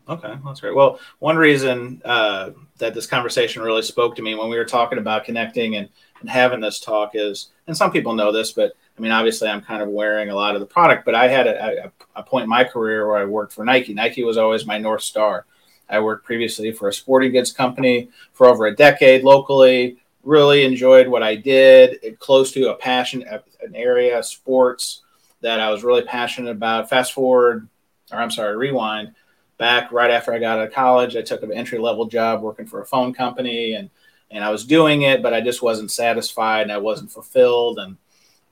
Okay, 0.09 0.35
that's 0.45 0.61
great. 0.61 0.75
Well, 0.75 0.99
one 1.21 1.37
reason 1.37 2.03
uh, 2.05 2.51
that 2.79 2.95
this 2.95 3.07
conversation 3.07 3.63
really 3.63 3.83
spoke 3.83 4.17
to 4.17 4.23
me 4.23 4.35
when 4.35 4.51
we 4.51 4.57
were 4.57 4.65
talking 4.65 4.99
about 4.99 5.25
connecting 5.25 5.77
and, 5.77 5.89
and 6.21 6.29
having 6.29 6.61
this 6.61 6.81
talk 6.81 7.13
is, 7.15 7.51
and 7.69 7.77
some 7.77 7.93
people 7.93 8.15
know 8.15 8.33
this, 8.33 8.51
but 8.51 8.73
I 8.99 9.03
mean, 9.03 9.13
obviously, 9.13 9.49
I'm 9.49 9.63
kind 9.63 9.83
of 9.83 9.89
wearing 9.89 10.29
a 10.29 10.35
lot 10.35 10.55
of 10.55 10.61
the 10.61 10.67
product. 10.67 11.07
But 11.07 11.15
I 11.15 11.29
had 11.29 11.47
a, 11.47 11.85
a, 11.87 11.93
a 12.17 12.23
point 12.23 12.43
in 12.43 12.51
my 12.51 12.65
career 12.65 13.07
where 13.07 13.17
I 13.17 13.25
worked 13.25 13.53
for 13.53 13.65
Nike. 13.65 13.95
Nike 13.95 14.25
was 14.25 14.37
always 14.37 14.67
my 14.67 14.79
north 14.79 15.03
star. 15.03 15.47
I 15.90 15.98
worked 16.00 16.24
previously 16.24 16.72
for 16.72 16.88
a 16.88 16.92
sporting 16.92 17.33
goods 17.33 17.53
company 17.53 18.09
for 18.33 18.46
over 18.46 18.66
a 18.66 18.76
decade 18.76 19.24
locally. 19.24 19.98
Really 20.22 20.64
enjoyed 20.64 21.09
what 21.09 21.22
I 21.22 21.35
did. 21.35 21.98
It 22.03 22.18
close 22.18 22.53
to 22.53 22.70
a 22.70 22.76
passion, 22.76 23.24
an 23.24 23.74
area, 23.74 24.22
sports 24.22 25.03
that 25.40 25.61
I 25.61 25.70
was 25.70 25.83
really 25.83 26.03
passionate 26.03 26.50
about. 26.50 26.88
Fast 26.88 27.12
forward, 27.12 27.68
or 28.12 28.18
I'm 28.18 28.31
sorry, 28.31 28.57
rewind 28.57 29.14
back 29.59 29.92
right 29.92 30.11
after 30.11 30.33
I 30.33 30.38
got 30.38 30.59
out 30.59 30.66
of 30.66 30.72
college. 30.72 31.16
I 31.16 31.22
took 31.22 31.42
an 31.42 31.53
entry 31.53 31.79
level 31.79 32.07
job 32.07 32.40
working 32.40 32.66
for 32.66 32.81
a 32.81 32.87
phone 32.87 33.12
company 33.12 33.74
and 33.74 33.90
and 34.33 34.44
I 34.44 34.50
was 34.50 34.64
doing 34.64 35.03
it, 35.03 35.22
but 35.22 35.35
I 35.35 35.40
just 35.40 35.61
wasn't 35.61 35.90
satisfied 35.90 36.62
and 36.62 36.72
I 36.72 36.79
wasn't 36.79 37.11
fulfilled. 37.11 37.81
And 37.81 37.96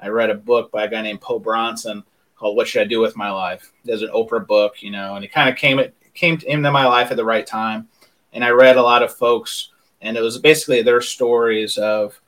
I 0.01 0.09
read 0.09 0.29
a 0.29 0.35
book 0.35 0.73
by 0.73 0.85
a 0.85 0.91
guy 0.91 1.03
named 1.03 1.21
Po 1.21 1.39
Bronson 1.39 2.03
called 2.35 2.57
"What 2.57 2.67
Should 2.67 2.83
I 2.83 2.87
Do 2.87 3.01
with 3.01 3.17
My 3.17 3.31
Life." 3.31 3.73
There's 3.85 4.03
an 4.03 4.11
Oprah 4.11 4.45
book, 4.45 4.83
you 4.83 4.91
know, 4.91 5.15
and 5.15 5.25
it 5.25 5.33
kind 5.33 5.49
of 5.49 5.57
came 5.57 5.79
it 5.79 5.95
came 6.19 6.39
into 6.47 6.71
my 6.71 6.87
life 6.87 7.11
at 7.11 7.17
the 7.17 7.25
right 7.25 7.47
time. 7.47 7.89
And 8.33 8.45
I 8.45 8.51
read 8.51 8.77
a 8.77 8.83
lot 8.83 9.03
of 9.03 9.15
folks, 9.15 9.71
and 10.03 10.17
it 10.17 10.21
was 10.21 10.39
basically 10.39 10.83
their 10.83 11.01
stories 11.01 11.79
of 11.79 12.21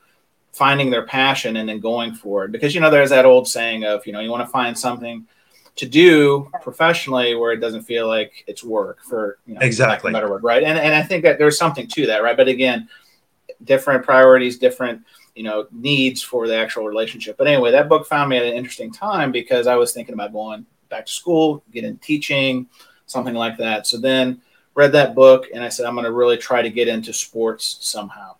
finding 0.51 0.89
their 0.89 1.05
passion 1.05 1.57
and 1.57 1.69
then 1.69 1.79
going 1.79 2.13
for 2.13 2.45
it. 2.45 2.51
Because 2.51 2.73
you 2.73 2.81
know, 2.81 2.89
there's 2.89 3.11
that 3.11 3.25
old 3.25 3.47
saying 3.47 3.83
of 3.85 4.05
you 4.05 4.13
know 4.13 4.19
you 4.19 4.31
want 4.31 4.45
to 4.45 4.51
find 4.51 4.77
something 4.77 5.27
to 5.75 5.85
do 5.85 6.49
professionally 6.61 7.35
where 7.35 7.51
it 7.51 7.57
doesn't 7.57 7.83
feel 7.83 8.07
like 8.07 8.43
it's 8.47 8.63
work 8.63 8.99
for 9.03 9.37
you 9.45 9.53
know 9.53 9.61
Exactly. 9.61 10.11
better 10.11 10.29
word 10.29 10.43
right 10.43 10.63
and 10.63 10.77
and 10.77 10.93
I 10.93 11.01
think 11.01 11.23
that 11.23 11.39
there's 11.39 11.57
something 11.57 11.87
to 11.87 12.05
that 12.07 12.21
right 12.21 12.35
but 12.35 12.47
again 12.49 12.89
different 13.63 14.03
priorities 14.03 14.57
different 14.57 15.01
you 15.33 15.43
know 15.43 15.67
needs 15.71 16.21
for 16.21 16.47
the 16.47 16.57
actual 16.57 16.85
relationship 16.85 17.37
but 17.37 17.47
anyway 17.47 17.71
that 17.71 17.87
book 17.87 18.05
found 18.05 18.29
me 18.29 18.37
at 18.37 18.43
an 18.43 18.53
interesting 18.53 18.91
time 18.91 19.31
because 19.31 19.65
I 19.65 19.75
was 19.75 19.93
thinking 19.93 20.13
about 20.13 20.33
going 20.33 20.65
back 20.89 21.05
to 21.05 21.11
school 21.11 21.63
get 21.71 21.85
in 21.85 21.97
teaching 21.99 22.67
something 23.11 23.35
like 23.35 23.57
that 23.57 23.85
so 23.85 23.97
then 23.97 24.41
read 24.75 24.91
that 24.91 25.13
book 25.15 25.47
and 25.53 25.63
I 25.63 25.69
said 25.69 25.85
I'm 25.85 25.95
going 25.95 26.05
to 26.05 26.11
really 26.11 26.37
try 26.37 26.61
to 26.61 26.69
get 26.69 26.87
into 26.87 27.13
sports 27.13 27.77
somehow 27.81 28.35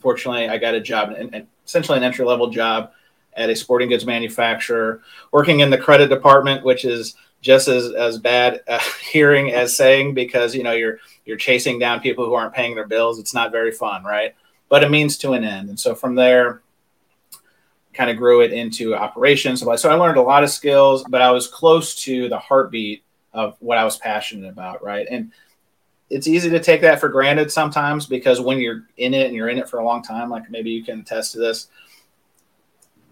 fortunately 0.00 0.48
I 0.48 0.58
got 0.58 0.74
a 0.74 0.80
job 0.80 1.10
and 1.10 1.46
essentially 1.66 1.98
an 1.98 2.04
entry 2.04 2.24
level 2.24 2.50
job 2.50 2.92
at 3.36 3.50
a 3.50 3.56
sporting 3.56 3.88
goods 3.88 4.06
manufacturer, 4.06 5.02
working 5.32 5.60
in 5.60 5.70
the 5.70 5.78
credit 5.78 6.08
department, 6.08 6.64
which 6.64 6.84
is 6.84 7.16
just 7.40 7.68
as, 7.68 7.92
as 7.92 8.18
bad 8.18 8.62
uh, 8.68 8.78
hearing 9.00 9.52
as 9.52 9.76
saying 9.76 10.14
because 10.14 10.54
you 10.54 10.62
know 10.62 10.72
you're 10.72 10.98
you're 11.24 11.36
chasing 11.36 11.78
down 11.78 12.00
people 12.00 12.24
who 12.24 12.34
aren't 12.34 12.54
paying 12.54 12.74
their 12.74 12.86
bills. 12.86 13.18
It's 13.18 13.34
not 13.34 13.52
very 13.52 13.72
fun, 13.72 14.04
right? 14.04 14.34
But 14.68 14.82
it 14.82 14.90
means 14.90 15.18
to 15.18 15.32
an 15.32 15.44
end. 15.44 15.68
And 15.68 15.78
so 15.78 15.94
from 15.94 16.14
there, 16.14 16.62
kind 17.92 18.10
of 18.10 18.16
grew 18.16 18.40
it 18.40 18.52
into 18.52 18.94
operations. 18.94 19.60
So 19.60 19.90
I 19.90 19.94
learned 19.94 20.16
a 20.16 20.22
lot 20.22 20.42
of 20.42 20.50
skills, 20.50 21.04
but 21.08 21.22
I 21.22 21.30
was 21.30 21.46
close 21.46 21.94
to 22.04 22.28
the 22.28 22.38
heartbeat 22.38 23.03
of 23.34 23.56
what 23.60 23.76
I 23.76 23.84
was 23.84 23.98
passionate 23.98 24.48
about, 24.48 24.82
right? 24.82 25.06
And 25.10 25.32
it's 26.08 26.28
easy 26.28 26.48
to 26.50 26.60
take 26.60 26.80
that 26.82 27.00
for 27.00 27.08
granted 27.08 27.50
sometimes 27.50 28.06
because 28.06 28.40
when 28.40 28.58
you're 28.58 28.84
in 28.96 29.12
it 29.12 29.26
and 29.26 29.34
you're 29.34 29.48
in 29.48 29.58
it 29.58 29.68
for 29.68 29.80
a 29.80 29.84
long 29.84 30.02
time, 30.02 30.30
like 30.30 30.50
maybe 30.50 30.70
you 30.70 30.84
can 30.84 31.00
attest 31.00 31.32
to 31.32 31.38
this, 31.38 31.68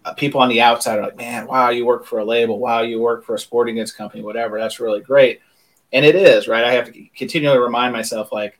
uh, 0.04 0.14
people 0.14 0.40
on 0.40 0.48
the 0.48 0.60
outside 0.60 0.98
are 0.98 1.02
like, 1.02 1.16
man, 1.16 1.46
wow, 1.46 1.70
you 1.70 1.84
work 1.84 2.06
for 2.06 2.20
a 2.20 2.24
label. 2.24 2.58
Wow, 2.58 2.82
you 2.82 3.00
work 3.00 3.24
for 3.24 3.34
a 3.34 3.38
sporting 3.38 3.76
goods 3.76 3.92
company, 3.92 4.22
whatever. 4.22 4.58
That's 4.58 4.80
really 4.80 5.00
great. 5.00 5.40
And 5.92 6.04
it 6.04 6.14
is, 6.14 6.48
right? 6.48 6.64
I 6.64 6.72
have 6.72 6.92
to 6.92 7.04
continually 7.16 7.58
remind 7.58 7.92
myself, 7.92 8.32
like, 8.32 8.58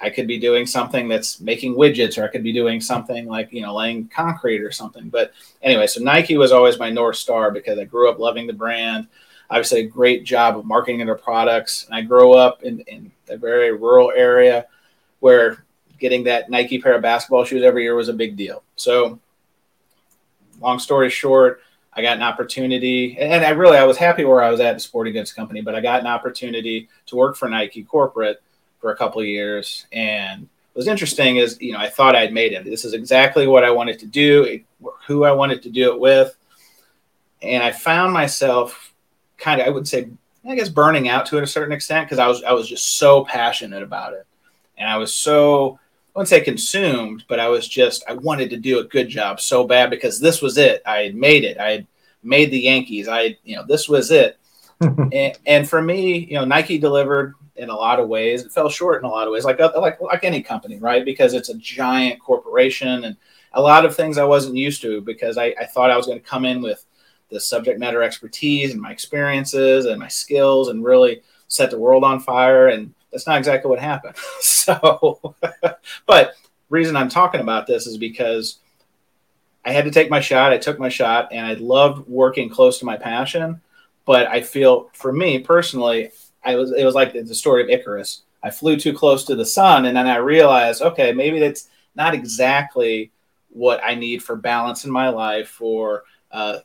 I 0.00 0.08
could 0.10 0.26
be 0.26 0.38
doing 0.38 0.66
something 0.66 1.08
that's 1.08 1.40
making 1.40 1.74
widgets, 1.74 2.16
or 2.16 2.24
I 2.24 2.28
could 2.28 2.42
be 2.42 2.52
doing 2.52 2.80
something 2.80 3.26
like, 3.26 3.52
you 3.52 3.60
know, 3.60 3.74
laying 3.74 4.08
concrete 4.08 4.62
or 4.62 4.72
something. 4.72 5.10
But 5.10 5.32
anyway, 5.60 5.86
so 5.86 6.02
Nike 6.02 6.38
was 6.38 6.52
always 6.52 6.78
my 6.78 6.88
North 6.88 7.16
Star 7.16 7.50
because 7.50 7.78
I 7.78 7.84
grew 7.84 8.08
up 8.08 8.18
loving 8.18 8.46
the 8.46 8.54
brand. 8.54 9.08
Obviously, 9.50 9.80
a 9.80 9.86
great 9.86 10.24
job 10.24 10.56
of 10.56 10.64
marketing 10.64 11.04
their 11.04 11.16
products. 11.16 11.84
And 11.86 11.94
I 11.94 12.02
grew 12.02 12.34
up 12.34 12.62
in, 12.62 12.80
in 12.80 13.10
a 13.28 13.36
very 13.36 13.72
rural 13.72 14.12
area 14.14 14.66
where 15.18 15.64
getting 15.98 16.24
that 16.24 16.50
Nike 16.50 16.80
pair 16.80 16.94
of 16.94 17.02
basketball 17.02 17.44
shoes 17.44 17.62
every 17.62 17.82
year 17.82 17.94
was 17.94 18.08
a 18.08 18.12
big 18.12 18.36
deal. 18.36 18.62
So, 18.76 19.18
long 20.60 20.78
story 20.78 21.10
short, 21.10 21.62
I 21.92 22.02
got 22.02 22.16
an 22.16 22.22
opportunity, 22.22 23.18
and 23.18 23.44
I 23.44 23.50
really 23.50 23.76
I 23.76 23.84
was 23.84 23.96
happy 23.96 24.24
where 24.24 24.42
I 24.42 24.50
was 24.50 24.60
at 24.60 24.74
the 24.74 24.80
sporting 24.80 25.12
goods 25.12 25.32
company, 25.32 25.60
but 25.60 25.74
I 25.74 25.80
got 25.80 26.00
an 26.00 26.06
opportunity 26.06 26.88
to 27.06 27.16
work 27.16 27.36
for 27.36 27.48
Nike 27.48 27.82
corporate 27.82 28.42
for 28.80 28.92
a 28.92 28.96
couple 28.96 29.20
of 29.20 29.26
years. 29.26 29.86
And 29.92 30.42
what 30.72 30.80
was 30.80 30.86
interesting 30.86 31.36
is, 31.36 31.60
you 31.60 31.72
know, 31.72 31.78
I 31.78 31.88
thought 31.88 32.14
I'd 32.14 32.32
made 32.32 32.52
it. 32.52 32.64
This 32.64 32.84
is 32.84 32.94
exactly 32.94 33.46
what 33.46 33.64
I 33.64 33.70
wanted 33.70 33.98
to 34.00 34.06
do, 34.06 34.60
who 35.06 35.24
I 35.24 35.32
wanted 35.32 35.62
to 35.64 35.70
do 35.70 35.92
it 35.92 36.00
with, 36.00 36.36
and 37.42 37.62
I 37.62 37.72
found 37.72 38.12
myself 38.12 38.89
kind 39.40 39.60
of, 39.60 39.66
I 39.66 39.70
would 39.70 39.88
say, 39.88 40.08
I 40.46 40.54
guess, 40.54 40.68
burning 40.68 41.08
out 41.08 41.26
to 41.26 41.38
it 41.38 41.42
a 41.42 41.46
certain 41.46 41.72
extent 41.72 42.06
because 42.06 42.18
I 42.18 42.28
was 42.28 42.42
I 42.44 42.52
was 42.52 42.68
just 42.68 42.98
so 42.98 43.24
passionate 43.24 43.82
about 43.82 44.12
it, 44.12 44.26
and 44.78 44.88
I 44.88 44.96
was 44.96 45.14
so 45.14 45.78
I 46.14 46.18
wouldn't 46.18 46.28
say 46.28 46.40
consumed, 46.40 47.24
but 47.28 47.40
I 47.40 47.48
was 47.48 47.68
just 47.68 48.04
I 48.08 48.14
wanted 48.14 48.50
to 48.50 48.56
do 48.56 48.78
a 48.78 48.84
good 48.84 49.08
job 49.08 49.40
so 49.40 49.66
bad 49.66 49.90
because 49.90 50.20
this 50.20 50.40
was 50.40 50.58
it. 50.58 50.82
I 50.86 50.98
had 50.98 51.14
made 51.14 51.44
it. 51.44 51.58
I 51.58 51.70
had 51.70 51.86
made 52.22 52.50
the 52.50 52.60
Yankees. 52.60 53.08
I 53.08 53.36
you 53.44 53.56
know 53.56 53.64
this 53.66 53.88
was 53.88 54.10
it. 54.10 54.38
and, 54.80 55.38
and 55.44 55.68
for 55.68 55.82
me, 55.82 56.18
you 56.24 56.34
know, 56.34 56.44
Nike 56.46 56.78
delivered 56.78 57.34
in 57.56 57.68
a 57.68 57.74
lot 57.74 58.00
of 58.00 58.08
ways. 58.08 58.42
It 58.42 58.52
fell 58.52 58.70
short 58.70 59.02
in 59.02 59.04
a 59.04 59.10
lot 59.10 59.26
of 59.26 59.32
ways, 59.32 59.44
like 59.44 59.60
uh, 59.60 59.72
like 59.76 60.00
like 60.00 60.24
any 60.24 60.42
company, 60.42 60.78
right? 60.78 61.04
Because 61.04 61.34
it's 61.34 61.50
a 61.50 61.58
giant 61.58 62.20
corporation, 62.20 63.04
and 63.04 63.16
a 63.52 63.60
lot 63.60 63.84
of 63.84 63.94
things 63.94 64.16
I 64.16 64.24
wasn't 64.24 64.56
used 64.56 64.80
to 64.82 65.00
because 65.02 65.36
I, 65.36 65.54
I 65.60 65.66
thought 65.66 65.90
I 65.90 65.96
was 65.96 66.06
going 66.06 66.18
to 66.18 66.26
come 66.26 66.44
in 66.44 66.62
with 66.62 66.84
the 67.30 67.40
subject 67.40 67.78
matter 67.78 68.02
expertise 68.02 68.72
and 68.72 68.80
my 68.80 68.90
experiences 68.90 69.86
and 69.86 69.98
my 69.98 70.08
skills 70.08 70.68
and 70.68 70.84
really 70.84 71.22
set 71.48 71.70
the 71.70 71.78
world 71.78 72.04
on 72.04 72.20
fire. 72.20 72.68
And 72.68 72.94
that's 73.12 73.26
not 73.26 73.38
exactly 73.38 73.68
what 73.68 73.78
happened. 73.78 74.16
so, 74.40 75.34
but 76.06 76.34
reason 76.68 76.96
I'm 76.96 77.08
talking 77.08 77.40
about 77.40 77.66
this 77.66 77.86
is 77.86 77.98
because 77.98 78.58
I 79.64 79.72
had 79.72 79.84
to 79.84 79.90
take 79.90 80.10
my 80.10 80.20
shot. 80.20 80.52
I 80.52 80.58
took 80.58 80.78
my 80.78 80.88
shot, 80.88 81.28
and 81.32 81.46
I 81.46 81.54
loved 81.54 82.08
working 82.08 82.48
close 82.48 82.78
to 82.78 82.86
my 82.86 82.96
passion. 82.96 83.60
But 84.06 84.26
I 84.26 84.40
feel, 84.40 84.90
for 84.94 85.12
me 85.12 85.40
personally, 85.40 86.10
I 86.42 86.56
was 86.56 86.72
it 86.72 86.84
was 86.84 86.94
like 86.94 87.12
the 87.12 87.34
story 87.34 87.62
of 87.62 87.68
Icarus. 87.68 88.22
I 88.42 88.50
flew 88.50 88.78
too 88.78 88.94
close 88.94 89.24
to 89.24 89.36
the 89.36 89.44
sun, 89.44 89.84
and 89.84 89.96
then 89.96 90.06
I 90.06 90.16
realized, 90.16 90.80
okay, 90.80 91.12
maybe 91.12 91.38
that's 91.38 91.68
not 91.94 92.14
exactly 92.14 93.12
what 93.50 93.80
I 93.84 93.94
need 93.94 94.22
for 94.22 94.36
balance 94.36 94.84
in 94.84 94.90
my 94.90 95.10
life, 95.10 95.48
for 95.48 96.04
uh, 96.30 96.60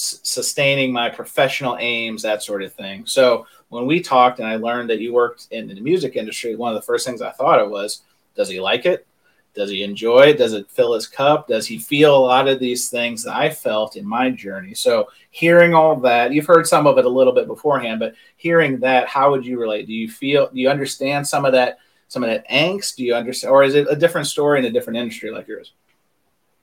sustaining 0.00 0.92
my 0.92 1.10
professional 1.10 1.76
aims, 1.78 2.22
that 2.22 2.42
sort 2.42 2.62
of 2.62 2.72
thing. 2.72 3.04
So 3.04 3.46
when 3.68 3.86
we 3.86 4.00
talked, 4.00 4.38
and 4.38 4.48
I 4.48 4.56
learned 4.56 4.88
that 4.90 5.00
you 5.00 5.12
worked 5.12 5.48
in 5.50 5.68
the 5.68 5.80
music 5.80 6.16
industry, 6.16 6.56
one 6.56 6.74
of 6.74 6.80
the 6.80 6.86
first 6.86 7.06
things 7.06 7.20
I 7.20 7.32
thought 7.32 7.60
of 7.60 7.70
was, 7.70 8.02
does 8.34 8.48
he 8.48 8.60
like 8.60 8.86
it? 8.86 9.06
Does 9.54 9.68
he 9.68 9.82
enjoy 9.82 10.28
it? 10.28 10.38
Does 10.38 10.54
it 10.54 10.70
fill 10.70 10.94
his 10.94 11.06
cup? 11.06 11.48
Does 11.48 11.66
he 11.66 11.78
feel 11.78 12.16
a 12.16 12.18
lot 12.18 12.48
of 12.48 12.60
these 12.60 12.88
things 12.88 13.24
that 13.24 13.36
I 13.36 13.50
felt 13.50 13.96
in 13.96 14.06
my 14.06 14.30
journey? 14.30 14.74
So, 14.74 15.08
hearing 15.30 15.74
all 15.74 15.96
that, 15.96 16.32
you've 16.32 16.46
heard 16.46 16.66
some 16.66 16.86
of 16.86 16.98
it 16.98 17.04
a 17.04 17.08
little 17.08 17.32
bit 17.32 17.48
beforehand, 17.48 17.98
but 17.98 18.14
hearing 18.36 18.78
that, 18.80 19.08
how 19.08 19.32
would 19.32 19.44
you 19.44 19.58
relate? 19.58 19.86
Do 19.86 19.92
you 19.92 20.08
feel, 20.08 20.48
do 20.48 20.60
you 20.60 20.70
understand 20.70 21.26
some 21.26 21.44
of 21.44 21.52
that, 21.52 21.78
some 22.06 22.22
of 22.22 22.30
that 22.30 22.48
angst? 22.48 22.94
Do 22.94 23.04
you 23.04 23.14
understand, 23.14 23.52
or 23.52 23.64
is 23.64 23.74
it 23.74 23.88
a 23.90 23.96
different 23.96 24.28
story 24.28 24.60
in 24.60 24.64
a 24.64 24.70
different 24.70 24.98
industry 24.98 25.32
like 25.32 25.48
yours? 25.48 25.72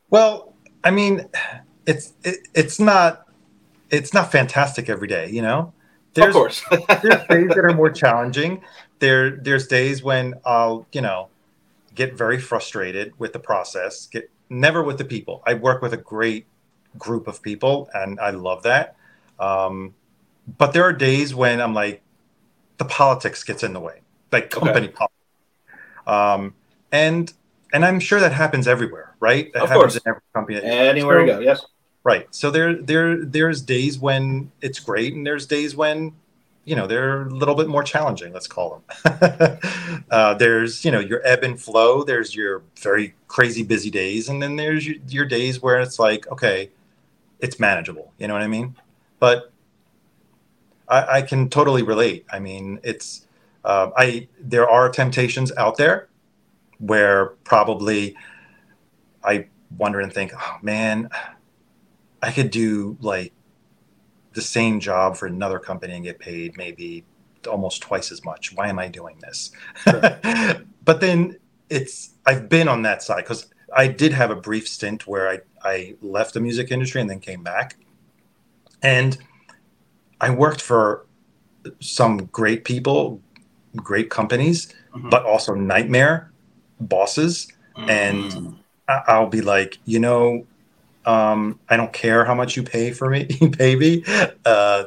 Well, 0.10 0.56
I 0.84 0.92
mean, 0.92 1.28
it's 1.86 2.14
it, 2.24 2.48
it's 2.54 2.80
not 2.80 3.27
it's 3.90 4.14
not 4.14 4.32
fantastic 4.32 4.90
every 4.90 5.08
day, 5.08 5.30
you 5.30 5.42
know. 5.42 5.74
There's, 6.14 6.28
of 6.28 6.34
course, 6.34 6.64
there's 6.72 7.28
days 7.28 7.50
that 7.50 7.60
are 7.60 7.74
more 7.74 7.92
challenging. 7.92 8.64
There 9.00 9.38
there's 9.38 9.68
days 9.68 10.02
when 10.02 10.36
I'll 10.46 10.88
you 10.92 11.02
know 11.02 11.30
get 11.96 12.14
very 12.14 12.40
frustrated 12.40 13.14
with 13.20 13.34
the 13.34 13.40
process, 13.40 14.08
get 14.08 14.30
never 14.50 14.84
with 14.84 14.98
the 14.98 15.06
people. 15.06 15.44
I 15.46 15.56
work 15.56 15.82
with 15.82 15.94
a 15.94 15.98
great 15.98 16.46
group 16.98 17.28
of 17.28 17.42
people 17.42 17.90
and 17.94 18.20
I 18.20 18.30
love 18.30 18.64
that. 18.64 18.96
Um, 19.40 19.96
but 20.58 20.74
there 20.74 20.84
are 20.84 20.94
days 20.94 21.36
when 21.36 21.60
I'm 21.60 21.74
like, 21.74 22.02
the 22.78 22.86
politics 22.86 23.44
gets 23.44 23.64
in 23.64 23.74
the 23.74 23.80
way, 23.80 24.02
like 24.32 24.50
company 24.50 24.88
okay. 24.88 24.96
politics. 24.96 25.14
Um, 26.06 26.54
and 26.92 27.34
and 27.74 27.84
I'm 27.84 28.00
sure 28.00 28.20
that 28.20 28.32
happens 28.32 28.68
everywhere, 28.68 29.16
right? 29.20 29.52
That 29.54 29.64
of 29.64 29.70
happens 29.70 29.94
course. 29.94 29.96
in 29.98 30.10
every 30.10 30.22
company. 30.34 30.62
Anywhere 30.64 31.20
so, 31.20 31.26
you 31.26 31.32
go, 31.34 31.40
yes. 31.40 31.66
Right. 32.08 32.34
So 32.34 32.52
there 32.52 32.74
there 32.74 33.26
there's 33.26 33.62
days 33.62 34.00
when 34.00 34.50
it's 34.62 34.80
great 34.80 35.14
and 35.14 35.28
there's 35.28 35.46
days 35.46 35.76
when 35.76 36.14
you 36.64 36.74
know 36.74 36.88
they're 36.88 37.24
a 37.24 37.30
little 37.30 37.54
bit 37.54 37.68
more 37.68 37.84
challenging 37.84 38.32
let's 38.32 38.48
call 38.48 38.82
them. 39.04 39.60
Uh, 40.10 40.34
there's 40.36 40.86
you 40.86 40.92
know 40.92 41.02
your 41.02 41.22
ebb 41.28 41.44
and 41.44 41.62
flow. 41.62 42.06
There's 42.06 42.34
your 42.34 42.62
very 42.82 43.14
crazy 43.28 43.62
busy 43.62 43.92
days. 43.92 44.30
And 44.30 44.42
then 44.42 44.56
there's 44.56 44.88
your, 44.88 44.96
your, 45.10 45.26
days 45.26 45.62
where 45.62 45.82
it's 45.82 46.00
like 46.00 46.26
okay 46.32 46.70
it's 47.40 47.60
manageable. 47.60 48.14
You 48.18 48.30
know 48.30 48.36
what 48.36 48.42
i 48.42 48.48
mean? 48.48 48.78
But 49.20 49.52
i, 50.88 51.18
I 51.18 51.22
can 51.24 51.50
totally 51.50 51.84
relate. 51.84 52.26
I 52.32 52.40
mean 52.40 52.80
it's 52.84 53.28
uh, 53.66 53.90
i 53.98 54.30
there 54.40 54.70
are 54.70 54.88
temptations 54.88 55.52
out 55.58 55.76
there 55.76 56.08
where 56.78 57.36
probably 57.44 58.16
i 59.26 59.46
wonder 59.78 60.00
and 60.00 60.14
think 60.14 60.32
oh 60.34 60.58
man 60.62 61.10
i 62.22 62.32
could 62.32 62.52
do 62.52 62.98
like 63.02 63.34
the 64.34 64.42
same 64.42 64.80
job 64.80 65.18
for 65.18 65.26
another 65.26 65.60
company 65.60 65.96
and 65.96 66.04
get 66.04 66.20
paid 66.20 66.56
maybe 66.58 67.04
almost 67.48 67.82
twice 67.82 68.12
as 68.12 68.24
much. 68.24 68.54
Why 68.54 68.68
am 68.68 68.80
I 68.80 68.88
doing 68.88 69.18
this? 69.20 69.52
Sure. 69.84 70.02
but 70.86 71.02
then 71.02 71.38
it's 71.70 72.12
I've 72.26 72.50
been 72.50 72.68
on 72.68 72.84
that 72.84 73.02
side 73.02 73.24
because 73.24 73.48
I 73.76 73.88
did 73.88 74.14
have 74.14 74.32
a 74.32 74.36
brief 74.36 74.68
stint 74.68 75.08
where 75.08 75.30
I, 75.30 75.40
I 75.64 75.96
left 76.02 76.34
the 76.34 76.40
music 76.40 76.72
industry 76.72 77.02
and 77.02 77.10
then 77.10 77.20
came 77.20 77.44
back. 77.44 77.78
And 78.82 79.18
I 80.22 80.30
worked 80.30 80.62
for 80.62 81.06
some 81.80 82.26
great 82.26 82.64
people, 82.64 83.22
great 83.76 84.10
companies, 84.10 84.74
mm-hmm. 84.96 85.10
but 85.10 85.26
also 85.26 85.54
nightmare 85.54 86.32
bosses. 86.80 87.48
Mm-hmm. 87.76 87.90
And 87.90 88.60
I'll 88.88 89.28
be 89.28 89.42
like, 89.42 89.80
you 89.86 90.00
know, 90.00 90.46
um, 91.08 91.60
I 91.70 91.78
don't 91.78 91.94
care 91.94 92.26
how 92.26 92.36
much 92.36 92.58
you 92.58 92.64
pay 92.64 92.92
for 92.92 93.10
me, 93.10 93.28
baby. 93.58 94.04
Uh, 94.46 94.86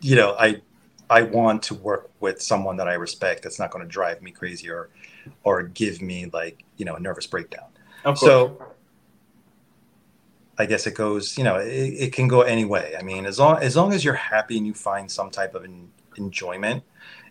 you 0.00 0.14
know, 0.14 0.36
I 0.38 0.60
I 1.08 1.22
want 1.22 1.62
to 1.64 1.74
work 1.74 2.10
with 2.20 2.42
someone 2.42 2.76
that 2.76 2.88
I 2.88 2.94
respect. 2.94 3.42
That's 3.42 3.58
not 3.58 3.70
going 3.70 3.84
to 3.84 3.90
drive 3.90 4.20
me 4.20 4.30
crazy 4.30 4.70
or 4.70 4.90
or 5.44 5.62
give 5.62 6.02
me 6.02 6.26
like 6.26 6.62
you 6.76 6.84
know 6.84 6.96
a 6.96 7.00
nervous 7.00 7.26
breakdown. 7.26 7.68
So 8.16 8.62
I 10.58 10.66
guess 10.66 10.86
it 10.86 10.94
goes. 10.94 11.38
You 11.38 11.44
know, 11.44 11.56
it, 11.56 11.68
it, 11.68 12.12
can 12.12 12.28
go 12.28 12.42
any 12.42 12.66
way. 12.66 12.94
I 12.98 13.02
mean, 13.02 13.24
as 13.24 13.38
long 13.38 13.62
as 13.62 13.74
long 13.74 13.94
as 13.94 14.04
you're 14.04 14.14
happy 14.14 14.58
and 14.58 14.66
you 14.66 14.74
find 14.74 15.10
some 15.10 15.30
type 15.30 15.54
of 15.54 15.64
en- 15.64 15.90
enjoyment 16.16 16.82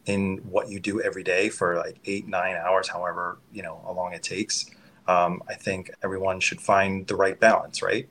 in 0.08 0.38
what 0.38 0.68
you 0.68 0.80
do 0.80 1.00
every 1.00 1.24
day 1.24 1.50
for 1.50 1.78
like 1.78 2.00
eight 2.06 2.28
nine 2.28 2.56
hours, 2.56 2.88
however 2.88 3.38
you 3.54 3.62
know 3.62 3.80
how 3.86 3.92
long 3.92 4.14
it 4.14 4.24
takes. 4.24 4.66
Um, 5.08 5.44
I 5.48 5.54
think 5.54 5.92
everyone 6.04 6.40
should 6.40 6.62
find 6.62 7.06
the 7.06 7.16
right 7.16 7.40
balance, 7.40 7.84
right? 7.84 8.10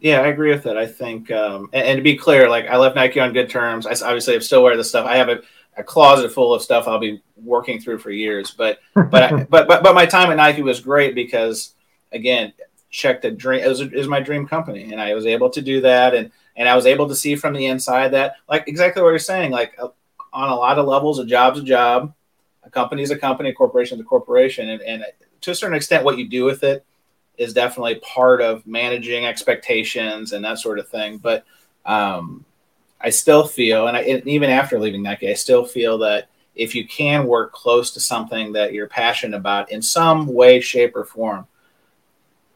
Yeah, 0.00 0.20
I 0.20 0.28
agree 0.28 0.50
with 0.50 0.64
that. 0.64 0.76
I 0.76 0.86
think, 0.86 1.30
um, 1.30 1.68
and, 1.72 1.86
and, 1.86 1.96
to 1.98 2.02
be 2.02 2.16
clear, 2.16 2.48
like 2.48 2.66
I 2.66 2.76
left 2.76 2.96
Nike 2.96 3.20
on 3.20 3.32
good 3.32 3.50
terms. 3.50 3.86
I 3.86 3.92
obviously 3.92 4.34
I'm 4.34 4.40
still 4.40 4.62
wear 4.62 4.76
the 4.76 4.84
stuff. 4.84 5.06
I 5.06 5.16
have 5.16 5.28
a, 5.28 5.40
a, 5.76 5.82
closet 5.82 6.32
full 6.32 6.52
of 6.54 6.62
stuff 6.62 6.88
I'll 6.88 6.98
be 6.98 7.22
working 7.36 7.80
through 7.80 7.98
for 7.98 8.10
years. 8.10 8.50
But 8.50 8.80
but, 8.94 9.22
I, 9.22 9.44
but 9.50 9.68
but 9.68 9.82
but 9.82 9.94
my 9.94 10.06
time 10.06 10.30
at 10.30 10.36
Nike 10.36 10.62
was 10.62 10.80
great 10.80 11.14
because 11.14 11.74
again, 12.12 12.52
check 12.90 13.22
the 13.22 13.30
dream. 13.30 13.64
It 13.64 13.68
was, 13.68 13.80
it 13.80 13.92
was 13.92 14.08
my 14.08 14.20
dream 14.20 14.46
company, 14.46 14.92
and 14.92 15.00
I 15.00 15.14
was 15.14 15.26
able 15.26 15.50
to 15.50 15.62
do 15.62 15.80
that, 15.82 16.14
and 16.14 16.30
and 16.56 16.68
I 16.68 16.76
was 16.76 16.86
able 16.86 17.08
to 17.08 17.14
see 17.14 17.36
from 17.36 17.54
the 17.54 17.66
inside 17.66 18.08
that 18.08 18.36
like 18.48 18.68
exactly 18.68 19.02
what 19.02 19.10
you're 19.10 19.18
saying. 19.18 19.50
Like 19.50 19.74
uh, 19.78 19.88
on 20.32 20.50
a 20.50 20.54
lot 20.54 20.78
of 20.78 20.86
levels, 20.86 21.18
a 21.18 21.26
job's 21.26 21.60
a 21.60 21.64
job, 21.64 22.14
a 22.62 22.70
company's 22.70 23.10
a 23.10 23.18
company, 23.18 23.50
a 23.50 23.54
corporation's 23.54 24.00
a 24.00 24.04
corporation, 24.04 24.68
and, 24.70 24.82
and 24.82 25.04
to 25.40 25.50
a 25.50 25.54
certain 25.54 25.76
extent, 25.76 26.04
what 26.04 26.18
you 26.18 26.28
do 26.28 26.44
with 26.44 26.62
it 26.62 26.84
is 27.38 27.54
definitely 27.54 27.96
part 27.96 28.40
of 28.40 28.66
managing 28.66 29.24
expectations 29.24 30.32
and 30.32 30.44
that 30.44 30.58
sort 30.58 30.78
of 30.78 30.88
thing. 30.88 31.18
But 31.18 31.44
um, 31.86 32.44
I 33.00 33.10
still 33.10 33.46
feel, 33.46 33.88
and, 33.88 33.96
I, 33.96 34.02
and 34.02 34.26
even 34.28 34.50
after 34.50 34.78
leaving 34.78 35.02
Nike, 35.02 35.30
I 35.30 35.34
still 35.34 35.64
feel 35.64 35.98
that 35.98 36.28
if 36.54 36.74
you 36.74 36.86
can 36.86 37.26
work 37.26 37.52
close 37.52 37.90
to 37.92 38.00
something 38.00 38.52
that 38.52 38.72
you're 38.72 38.86
passionate 38.86 39.36
about 39.36 39.72
in 39.72 39.80
some 39.80 40.26
way, 40.26 40.60
shape, 40.60 40.94
or 40.94 41.04
form, 41.04 41.46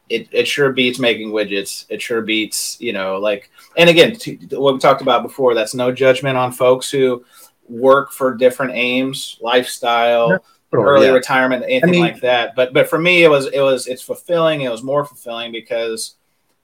it, 0.09 0.29
it 0.31 0.47
sure 0.47 0.71
beats 0.71 0.99
making 0.99 1.31
widgets. 1.31 1.85
It 1.89 2.01
sure 2.01 2.21
beats, 2.21 2.79
you 2.79 2.93
know, 2.93 3.17
like, 3.17 3.49
and 3.75 3.89
again, 3.89 4.15
what 4.51 4.75
we 4.75 4.79
talked 4.79 5.01
about 5.01 5.23
before, 5.23 5.53
that's 5.53 5.73
no 5.73 5.91
judgment 5.91 6.37
on 6.37 6.51
folks 6.51 6.89
who 6.89 7.25
work 7.67 8.13
for 8.13 8.33
different 8.35 8.71
aims, 8.73 9.37
lifestyle, 9.41 10.39
early 10.73 11.07
yeah. 11.07 11.13
retirement, 11.13 11.63
anything 11.63 11.89
I 11.89 11.91
mean, 11.91 12.01
like 12.01 12.21
that. 12.21 12.55
But 12.55 12.73
but 12.73 12.89
for 12.89 12.99
me, 12.99 13.23
it 13.23 13.29
was 13.29 13.47
it 13.47 13.61
was 13.61 13.87
it's 13.87 14.01
fulfilling. 14.01 14.61
It 14.61 14.69
was 14.69 14.83
more 14.83 15.05
fulfilling 15.05 15.51
because 15.51 16.15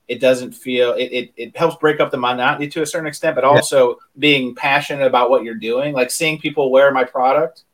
it 0.06 0.20
doesn't 0.20 0.52
feel 0.52 0.92
it, 0.92 1.04
it, 1.04 1.32
it 1.36 1.56
helps 1.56 1.76
break 1.76 2.00
up 2.00 2.10
the 2.10 2.16
monotony 2.16 2.68
to 2.68 2.82
a 2.82 2.86
certain 2.86 3.06
extent, 3.06 3.34
but 3.34 3.44
also 3.44 3.90
yeah. 3.90 3.94
being 4.18 4.54
passionate 4.54 5.06
about 5.06 5.30
what 5.30 5.44
you're 5.44 5.54
doing, 5.54 5.94
like 5.94 6.10
seeing 6.10 6.38
people 6.38 6.70
wear 6.70 6.92
my 6.92 7.04
product. 7.04 7.64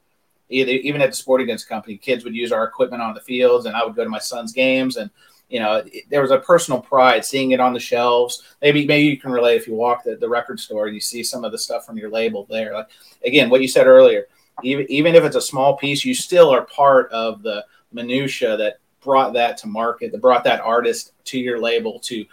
Either, 0.53 0.73
even 0.73 1.01
at 1.01 1.11
the 1.11 1.17
sporting 1.17 1.47
goods 1.47 1.65
company, 1.65 1.97
kids 1.97 2.25
would 2.25 2.35
use 2.35 2.51
our 2.51 2.65
equipment 2.65 3.01
on 3.01 3.15
the 3.15 3.21
fields, 3.21 3.67
and 3.67 3.77
I 3.77 3.85
would 3.85 3.95
go 3.95 4.03
to 4.03 4.11
my 4.11 4.19
son's 4.19 4.53
games, 4.53 4.97
and 4.97 5.09
you 5.49 5.61
know, 5.61 5.83
it, 5.87 6.09
there 6.09 6.23
was 6.23 6.31
a 6.31 6.39
personal 6.39 6.81
pride 6.81 7.25
seeing 7.25 7.53
it 7.53 7.61
on 7.61 7.73
the 7.73 7.81
shelves. 7.81 8.43
Maybe 8.63 8.87
maybe 8.87 9.07
you 9.09 9.19
can 9.19 9.33
relate 9.33 9.57
if 9.57 9.67
you 9.67 9.75
walk 9.75 10.05
the, 10.05 10.17
the 10.17 10.29
record 10.29 10.59
store 10.59 10.87
and 10.87 10.95
you 10.95 11.01
see 11.01 11.23
some 11.23 11.45
of 11.45 11.53
the 11.53 11.59
stuff 11.59 11.85
from 11.85 11.99
your 11.99 12.11
label 12.11 12.47
there. 12.49 12.73
Like 12.75 12.89
again, 13.25 13.51
what 13.51 13.61
you 13.61 13.69
said 13.69 13.87
earlier, 13.87 14.27
even 14.63 14.87
even 14.91 15.15
if 15.15 15.25
it's 15.25 15.37
a 15.37 15.41
small 15.41 15.77
piece, 15.77 16.05
you 16.05 16.15
still 16.15 16.51
are 16.51 16.63
part 16.67 17.11
of 17.13 17.43
the 17.43 17.65
minutia 17.93 18.57
that 18.57 18.79
brought 19.01 19.33
that 19.33 19.57
to 19.59 19.67
market, 19.67 20.13
that 20.13 20.21
brought 20.21 20.45
that 20.45 20.61
artist 20.61 21.13
to 21.25 21.39
your 21.39 21.61
label 21.61 21.99
to 22.01 22.25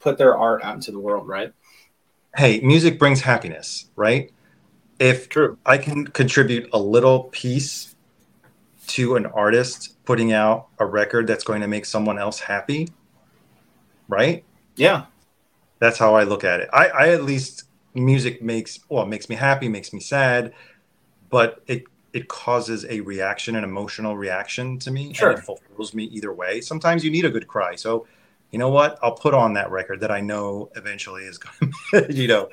put 0.00 0.18
their 0.18 0.36
art 0.36 0.64
out 0.64 0.74
into 0.74 0.90
the 0.90 0.98
world, 0.98 1.28
right? 1.28 1.52
Hey, 2.36 2.60
music 2.60 2.98
brings 2.98 3.20
happiness, 3.20 3.86
right? 3.94 4.32
If 4.98 5.28
True. 5.28 5.58
I 5.64 5.78
can 5.78 6.06
contribute 6.06 6.68
a 6.72 6.78
little 6.78 7.24
piece 7.24 7.94
to 8.88 9.16
an 9.16 9.26
artist 9.26 9.96
putting 10.04 10.32
out 10.32 10.68
a 10.78 10.86
record 10.86 11.26
that's 11.26 11.44
going 11.44 11.60
to 11.60 11.68
make 11.68 11.84
someone 11.84 12.18
else 12.18 12.40
happy, 12.40 12.88
right? 14.08 14.44
Yeah. 14.76 15.06
That's 15.78 15.98
how 15.98 16.14
I 16.14 16.24
look 16.24 16.44
at 16.44 16.60
it. 16.60 16.68
I, 16.72 16.88
I 16.88 17.08
at 17.10 17.24
least 17.24 17.64
music 17.94 18.42
makes 18.42 18.80
well, 18.88 19.04
it 19.04 19.08
makes 19.08 19.28
me 19.28 19.36
happy, 19.36 19.68
makes 19.68 19.92
me 19.92 20.00
sad, 20.00 20.52
but 21.32 21.62
it 21.66 21.82
it 22.12 22.28
causes 22.28 22.84
a 22.90 23.00
reaction, 23.00 23.56
an 23.56 23.64
emotional 23.64 24.16
reaction 24.18 24.78
to 24.80 24.90
me, 24.90 25.14
Sure. 25.14 25.30
and 25.30 25.38
it 25.38 25.42
fulfills 25.42 25.94
me 25.94 26.04
either 26.04 26.30
way. 26.32 26.60
Sometimes 26.60 27.02
you 27.04 27.10
need 27.10 27.24
a 27.24 27.30
good 27.30 27.48
cry, 27.48 27.74
so 27.74 28.06
you 28.50 28.58
know 28.58 28.68
what? 28.68 28.98
I'll 29.02 29.14
put 29.14 29.32
on 29.32 29.54
that 29.54 29.70
record 29.70 30.00
that 30.00 30.10
I 30.10 30.20
know 30.20 30.68
eventually 30.76 31.22
is 31.22 31.38
going 31.38 31.72
to, 31.92 32.12
you 32.12 32.28
know, 32.28 32.48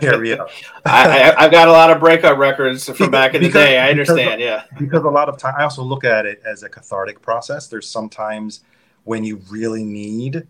carry 0.00 0.32
up. 0.32 0.48
I, 0.86 1.30
I, 1.32 1.44
I've 1.44 1.50
got 1.52 1.68
a 1.68 1.72
lot 1.72 1.90
of 1.90 2.00
breakup 2.00 2.38
records 2.38 2.88
from 2.88 3.10
back 3.10 3.34
in 3.34 3.42
the 3.42 3.48
Because- 3.48 3.64
day. 3.66 3.78
I 3.78 3.92
because- 3.92 4.08
understand. 4.08 4.40
Yeah. 4.40 4.62
because 4.78 5.02
a 5.04 5.08
lot 5.10 5.28
of 5.28 5.36
time 5.36 5.54
I 5.58 5.64
also 5.64 5.82
look 5.82 6.04
at 6.04 6.24
it 6.24 6.40
as 6.46 6.62
a 6.62 6.70
cathartic 6.70 7.20
process. 7.20 7.66
There's 7.68 7.86
sometimes 7.86 8.60
when 9.04 9.24
you 9.24 9.42
really 9.50 9.84
need 9.84 10.46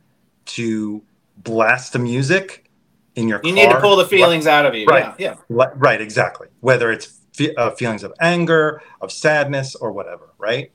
to 0.55 1.03
blast 1.39 1.93
the 1.95 1.99
music 1.99 2.71
in 3.17 3.27
your 3.27 3.41
You 3.43 3.55
car. 3.55 3.65
need 3.65 3.73
to 3.73 3.81
pull 3.81 3.97
the 3.97 4.07
feelings 4.07 4.47
out 4.47 4.67
of 4.67 4.77
you. 4.77 4.87
Right. 4.87 5.13
Yeah. 5.19 5.35
Right, 5.49 5.77
right, 5.77 6.01
exactly. 6.01 6.47
Whether 6.61 6.93
it's 6.93 7.16
uh, 7.57 7.71
feelings 7.73 8.03
of 8.03 8.13
anger, 8.21 8.83
of 9.01 9.13
sadness, 9.13 9.75
or 9.75 9.93
whatever, 9.93 10.35
right? 10.39 10.73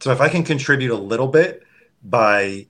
So 0.00 0.12
if 0.12 0.20
I 0.20 0.28
can 0.28 0.44
contribute 0.44 0.92
a 0.92 0.96
little 0.96 1.28
bit 1.28 1.62
by, 2.02 2.66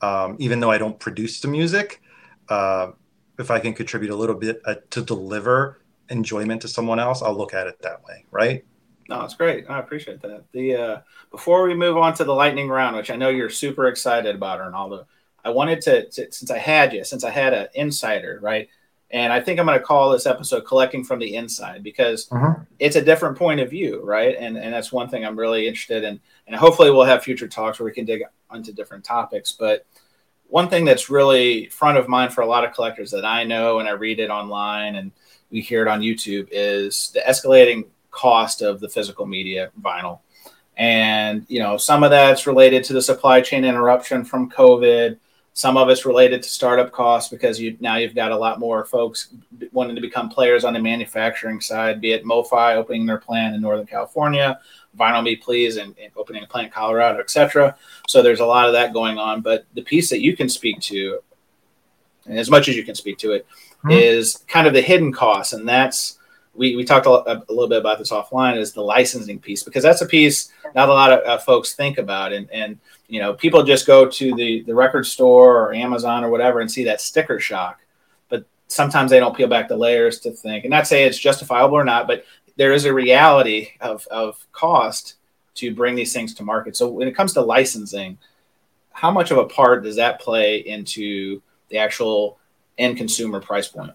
um, 0.00 0.36
even 0.38 0.60
though 0.60 0.70
I 0.70 0.78
don't 0.78 0.98
produce 0.98 1.40
the 1.40 1.48
music, 1.48 2.02
uh, 2.48 2.92
if 3.38 3.50
I 3.50 3.60
can 3.60 3.74
contribute 3.74 4.10
a 4.10 4.16
little 4.16 4.34
bit 4.34 4.60
uh, 4.64 4.76
to 4.90 5.02
deliver 5.02 5.80
enjoyment 6.08 6.62
to 6.62 6.68
someone 6.68 6.98
else, 6.98 7.22
I'll 7.22 7.36
look 7.36 7.54
at 7.54 7.66
it 7.66 7.80
that 7.82 8.04
way, 8.04 8.26
right? 8.30 8.64
No, 9.08 9.22
it's 9.24 9.34
great. 9.34 9.68
I 9.68 9.78
appreciate 9.78 10.20
that. 10.22 10.44
The 10.52 10.76
uh, 10.76 11.00
before 11.30 11.64
we 11.64 11.74
move 11.74 11.96
on 11.96 12.14
to 12.14 12.24
the 12.24 12.34
lightning 12.34 12.68
round, 12.68 12.96
which 12.96 13.10
I 13.10 13.16
know 13.16 13.28
you're 13.28 13.50
super 13.50 13.86
excited 13.86 14.34
about, 14.34 14.60
Arnaldo, 14.60 15.06
I 15.44 15.50
wanted 15.50 15.80
to, 15.82 16.08
to 16.10 16.32
since 16.32 16.50
I 16.50 16.58
had 16.58 16.92
you, 16.92 17.04
since 17.04 17.24
I 17.24 17.30
had 17.30 17.52
an 17.52 17.68
insider, 17.74 18.38
right? 18.40 18.68
And 19.12 19.30
I 19.30 19.40
think 19.40 19.60
I'm 19.60 19.66
going 19.66 19.78
to 19.78 19.84
call 19.84 20.10
this 20.10 20.26
episode 20.26 20.62
"Collecting 20.62 21.04
from 21.04 21.18
the 21.18 21.34
Inside" 21.34 21.82
because 21.82 22.28
mm-hmm. 22.28 22.62
it's 22.78 22.96
a 22.96 23.04
different 23.04 23.36
point 23.36 23.60
of 23.60 23.68
view, 23.68 24.00
right? 24.02 24.34
And 24.38 24.56
and 24.56 24.72
that's 24.72 24.90
one 24.90 25.08
thing 25.08 25.24
I'm 25.24 25.38
really 25.38 25.68
interested 25.68 26.02
in. 26.02 26.18
And 26.46 26.56
hopefully, 26.56 26.90
we'll 26.90 27.04
have 27.04 27.22
future 27.22 27.48
talks 27.48 27.78
where 27.78 27.84
we 27.84 27.92
can 27.92 28.06
dig 28.06 28.22
into 28.52 28.72
different 28.72 29.04
topics. 29.04 29.52
But 29.52 29.86
one 30.52 30.68
thing 30.68 30.84
that's 30.84 31.08
really 31.08 31.66
front 31.68 31.98
of 31.98 32.08
mind 32.08 32.32
for 32.32 32.42
a 32.42 32.46
lot 32.46 32.64
of 32.64 32.74
collectors 32.74 33.10
that 33.10 33.24
I 33.24 33.44
know 33.44 33.78
and 33.78 33.88
I 33.88 33.92
read 33.92 34.20
it 34.20 34.28
online 34.28 34.96
and 34.96 35.10
we 35.50 35.60
hear 35.60 35.82
it 35.82 35.88
on 35.88 36.00
YouTube 36.00 36.48
is 36.50 37.10
the 37.14 37.20
escalating 37.20 37.86
cost 38.10 38.60
of 38.60 38.78
the 38.78 38.88
physical 38.88 39.26
media 39.26 39.70
vinyl. 39.80 40.20
And 40.76 41.44
you 41.48 41.58
know, 41.58 41.76
some 41.76 42.02
of 42.02 42.10
that's 42.10 42.46
related 42.46 42.84
to 42.84 42.92
the 42.92 43.02
supply 43.02 43.40
chain 43.40 43.64
interruption 43.64 44.24
from 44.24 44.50
COVID. 44.50 45.18
Some 45.54 45.76
of 45.76 45.90
it's 45.90 46.06
related 46.06 46.42
to 46.42 46.48
startup 46.48 46.92
costs 46.92 47.30
because 47.30 47.60
you 47.60 47.76
now 47.78 47.96
you've 47.96 48.14
got 48.14 48.32
a 48.32 48.36
lot 48.36 48.58
more 48.58 48.86
folks 48.86 49.28
wanting 49.70 49.94
to 49.94 50.00
become 50.00 50.30
players 50.30 50.64
on 50.64 50.72
the 50.72 50.80
manufacturing 50.80 51.60
side, 51.60 52.00
be 52.00 52.12
it 52.12 52.24
MoFi 52.24 52.74
opening 52.76 53.04
their 53.04 53.18
plant 53.18 53.54
in 53.54 53.60
Northern 53.60 53.86
California, 53.86 54.58
Vinyl 54.98 55.22
Me 55.22 55.36
Please 55.36 55.76
and, 55.76 55.94
and 56.02 56.10
opening 56.16 56.42
a 56.42 56.46
plant 56.46 56.68
in 56.68 56.72
Colorado, 56.72 57.20
etc. 57.20 57.76
So 58.08 58.22
there's 58.22 58.40
a 58.40 58.46
lot 58.46 58.66
of 58.66 58.72
that 58.72 58.94
going 58.94 59.18
on. 59.18 59.42
But 59.42 59.66
the 59.74 59.82
piece 59.82 60.08
that 60.08 60.22
you 60.22 60.34
can 60.34 60.48
speak 60.48 60.80
to, 60.82 61.20
as 62.26 62.48
much 62.50 62.68
as 62.68 62.76
you 62.76 62.82
can 62.84 62.94
speak 62.94 63.18
to 63.18 63.32
it, 63.32 63.46
is 63.90 64.36
Mhm. 64.36 64.48
kind 64.48 64.66
of 64.66 64.72
the 64.72 64.80
hidden 64.80 65.12
costs, 65.12 65.52
and 65.52 65.68
that's 65.68 66.18
we, 66.54 66.76
we 66.76 66.84
talked 66.84 67.06
a, 67.06 67.10
a 67.10 67.42
little 67.48 67.66
bit 67.68 67.78
about 67.78 67.98
this 67.98 68.10
offline 68.12 68.58
is 68.58 68.74
the 68.74 68.82
licensing 68.82 69.38
piece 69.38 69.62
because 69.62 69.82
that's 69.82 70.02
a 70.02 70.06
piece 70.06 70.50
not 70.74 70.90
a 70.90 70.92
lot 70.92 71.10
of 71.10 71.20
uh, 71.26 71.38
folks 71.38 71.72
think 71.74 71.96
about 71.96 72.30
and 72.30 72.46
and 72.50 72.78
you 73.12 73.20
know 73.20 73.34
people 73.34 73.62
just 73.62 73.86
go 73.86 74.08
to 74.08 74.34
the 74.34 74.62
the 74.62 74.74
record 74.74 75.06
store 75.06 75.58
or 75.60 75.74
amazon 75.74 76.24
or 76.24 76.30
whatever 76.30 76.60
and 76.60 76.72
see 76.72 76.84
that 76.84 77.00
sticker 77.00 77.38
shock 77.38 77.80
but 78.30 78.46
sometimes 78.68 79.10
they 79.10 79.20
don't 79.20 79.36
peel 79.36 79.48
back 79.48 79.68
the 79.68 79.76
layers 79.76 80.18
to 80.20 80.30
think. 80.30 80.64
And 80.64 80.70
not 80.70 80.86
say 80.86 81.04
it's 81.04 81.18
justifiable 81.18 81.76
or 81.76 81.84
not 81.84 82.06
but 82.06 82.24
there 82.56 82.72
is 82.72 82.86
a 82.86 82.94
reality 82.94 83.68
of 83.80 84.06
of 84.06 84.44
cost 84.52 85.16
to 85.54 85.74
bring 85.74 85.94
these 85.94 86.14
things 86.14 86.32
to 86.32 86.42
market. 86.42 86.74
So 86.76 86.88
when 86.88 87.06
it 87.06 87.14
comes 87.14 87.34
to 87.34 87.42
licensing 87.42 88.16
how 88.92 89.10
much 89.10 89.30
of 89.30 89.38
a 89.38 89.44
part 89.44 89.82
does 89.82 89.96
that 89.96 90.20
play 90.20 90.58
into 90.58 91.42
the 91.68 91.78
actual 91.78 92.38
end 92.78 92.96
consumer 92.96 93.40
price 93.40 93.68
point? 93.68 93.92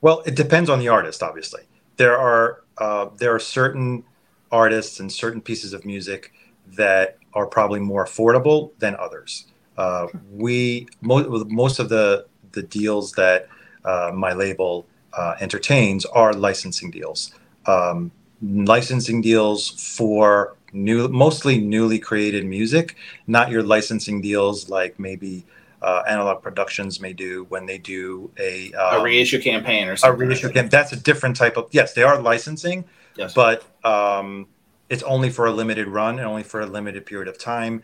Well, 0.00 0.22
it 0.26 0.34
depends 0.34 0.70
on 0.70 0.78
the 0.78 0.88
artist. 0.88 1.22
Obviously, 1.22 1.62
there 1.96 2.16
are 2.16 2.62
uh, 2.78 3.10
there 3.16 3.34
are 3.34 3.40
certain 3.40 4.04
artists 4.50 5.00
and 5.00 5.12
certain 5.12 5.40
pieces 5.40 5.72
of 5.72 5.84
music 5.84 6.32
that 6.76 7.17
are 7.34 7.46
probably 7.46 7.80
more 7.80 8.04
affordable 8.04 8.72
than 8.78 8.96
others. 8.96 9.46
Uh, 9.76 10.08
we 10.32 10.88
mo- 11.00 11.44
most 11.48 11.78
of 11.78 11.88
the 11.88 12.26
the 12.52 12.62
deals 12.62 13.12
that 13.12 13.48
uh, 13.84 14.10
my 14.14 14.32
label 14.32 14.86
uh, 15.16 15.34
entertains 15.40 16.04
are 16.06 16.32
licensing 16.32 16.90
deals. 16.90 17.34
Um, 17.66 18.10
licensing 18.42 19.20
deals 19.20 19.68
for 19.96 20.56
new, 20.72 21.08
mostly 21.08 21.58
newly 21.58 21.98
created 21.98 22.44
music, 22.44 22.96
not 23.26 23.50
your 23.50 23.62
licensing 23.62 24.20
deals 24.20 24.68
like 24.68 24.98
maybe 24.98 25.44
uh, 25.82 26.02
Analog 26.08 26.42
Productions 26.42 27.00
may 27.00 27.12
do 27.12 27.44
when 27.48 27.66
they 27.66 27.78
do 27.78 28.30
a 28.38 28.72
a 28.72 28.98
um, 28.98 29.02
reissue 29.02 29.40
campaign 29.40 29.88
or 29.88 29.96
something. 29.96 30.22
a 30.22 30.28
reissue 30.28 30.50
camp. 30.50 30.70
That's 30.70 30.92
a 30.92 30.96
different 30.96 31.36
type 31.36 31.56
of 31.56 31.68
yes, 31.70 31.94
they 31.94 32.02
are 32.02 32.20
licensing, 32.20 32.84
yes 33.16 33.34
but 33.34 33.62
um, 33.84 34.48
it's 34.88 35.02
only 35.02 35.30
for 35.30 35.46
a 35.46 35.52
limited 35.52 35.88
run 35.88 36.18
and 36.18 36.26
only 36.26 36.42
for 36.42 36.60
a 36.60 36.66
limited 36.66 37.06
period 37.06 37.28
of 37.28 37.38
time. 37.38 37.82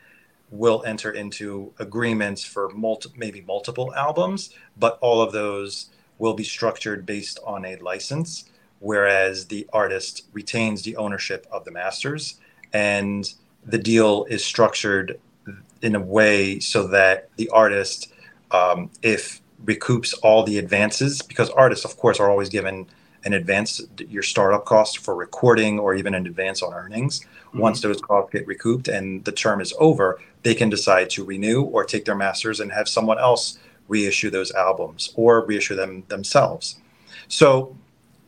We'll 0.51 0.83
enter 0.85 1.11
into 1.11 1.73
agreements 1.79 2.45
for 2.45 2.69
multi- 2.71 3.11
maybe 3.17 3.41
multiple 3.41 3.95
albums, 3.95 4.51
but 4.77 4.99
all 5.01 5.21
of 5.21 5.33
those 5.33 5.91
will 6.19 6.35
be 6.35 6.45
structured 6.45 7.05
based 7.05 7.39
on 7.45 7.65
a 7.65 7.77
license, 7.77 8.45
whereas 8.79 9.47
the 9.47 9.67
artist 9.73 10.27
retains 10.33 10.83
the 10.83 10.97
ownership 10.97 11.47
of 11.51 11.65
the 11.65 11.71
masters, 11.71 12.39
and 12.73 13.35
the 13.67 13.79
deal 13.79 14.25
is 14.29 14.45
structured 14.45 15.19
in 15.83 15.95
a 15.95 16.01
way 16.01 16.61
so 16.61 16.87
that 16.89 17.29
the 17.37 17.49
artist, 17.51 18.13
um, 18.51 18.91
if 19.03 19.43
recoups 19.65 20.15
all 20.23 20.45
the 20.45 20.59
advances, 20.59 21.23
because 21.23 21.51
artists, 21.51 21.85
of 21.85 21.97
course, 21.97 22.21
are 22.21 22.31
always 22.31 22.49
given 22.49 22.87
an 23.25 23.33
advance, 23.33 23.81
your 24.09 24.23
startup 24.23 24.65
cost 24.65 24.99
for 24.99 25.15
recording 25.15 25.79
or 25.79 25.95
even 25.95 26.15
an 26.15 26.27
advance 26.27 26.63
on 26.63 26.73
earnings. 26.75 27.21
Mm-hmm. 27.21 27.59
Once 27.59 27.81
those 27.81 28.01
costs 28.01 28.33
get 28.33 28.47
recouped 28.47 28.89
and 28.89 29.25
the 29.25 29.33
term 29.33 29.61
is 29.61 29.73
over, 29.79 30.21
they 30.43 30.55
can 30.55 30.69
decide 30.69 31.11
to 31.11 31.25
renew 31.25 31.63
or 31.63 31.85
take 31.85 32.05
their 32.05 32.15
masters 32.15 32.61
and 32.61 32.71
have 32.73 32.89
someone 32.89 33.19
else 33.19 33.59
reissue 33.89 34.31
those 34.31 34.53
albums 34.53 35.13
or 35.17 35.45
reissue 35.45 35.75
them 35.75 36.05
themselves. 36.09 36.79
So, 37.29 37.77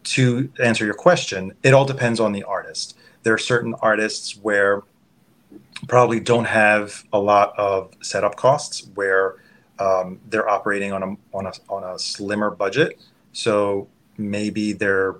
to 0.04 0.50
answer 0.62 0.84
your 0.84 0.94
question, 0.94 1.52
it 1.64 1.74
all 1.74 1.84
depends 1.84 2.20
on 2.20 2.32
the 2.32 2.44
artist. 2.44 2.96
There 3.24 3.34
are 3.34 3.38
certain 3.38 3.74
artists 3.82 4.36
where 4.36 4.82
probably 5.88 6.20
don't 6.20 6.44
have 6.44 7.04
a 7.12 7.18
lot 7.18 7.58
of 7.58 7.92
setup 8.02 8.36
costs 8.36 8.88
where 8.94 9.36
um, 9.78 10.20
they're 10.28 10.48
operating 10.48 10.92
on 10.92 11.02
a, 11.02 11.36
on 11.36 11.46
a 11.46 11.52
on 11.68 11.84
a 11.84 11.98
slimmer 11.98 12.50
budget. 12.50 13.00
So 13.32 13.88
maybe 14.18 14.72
they're 14.72 15.16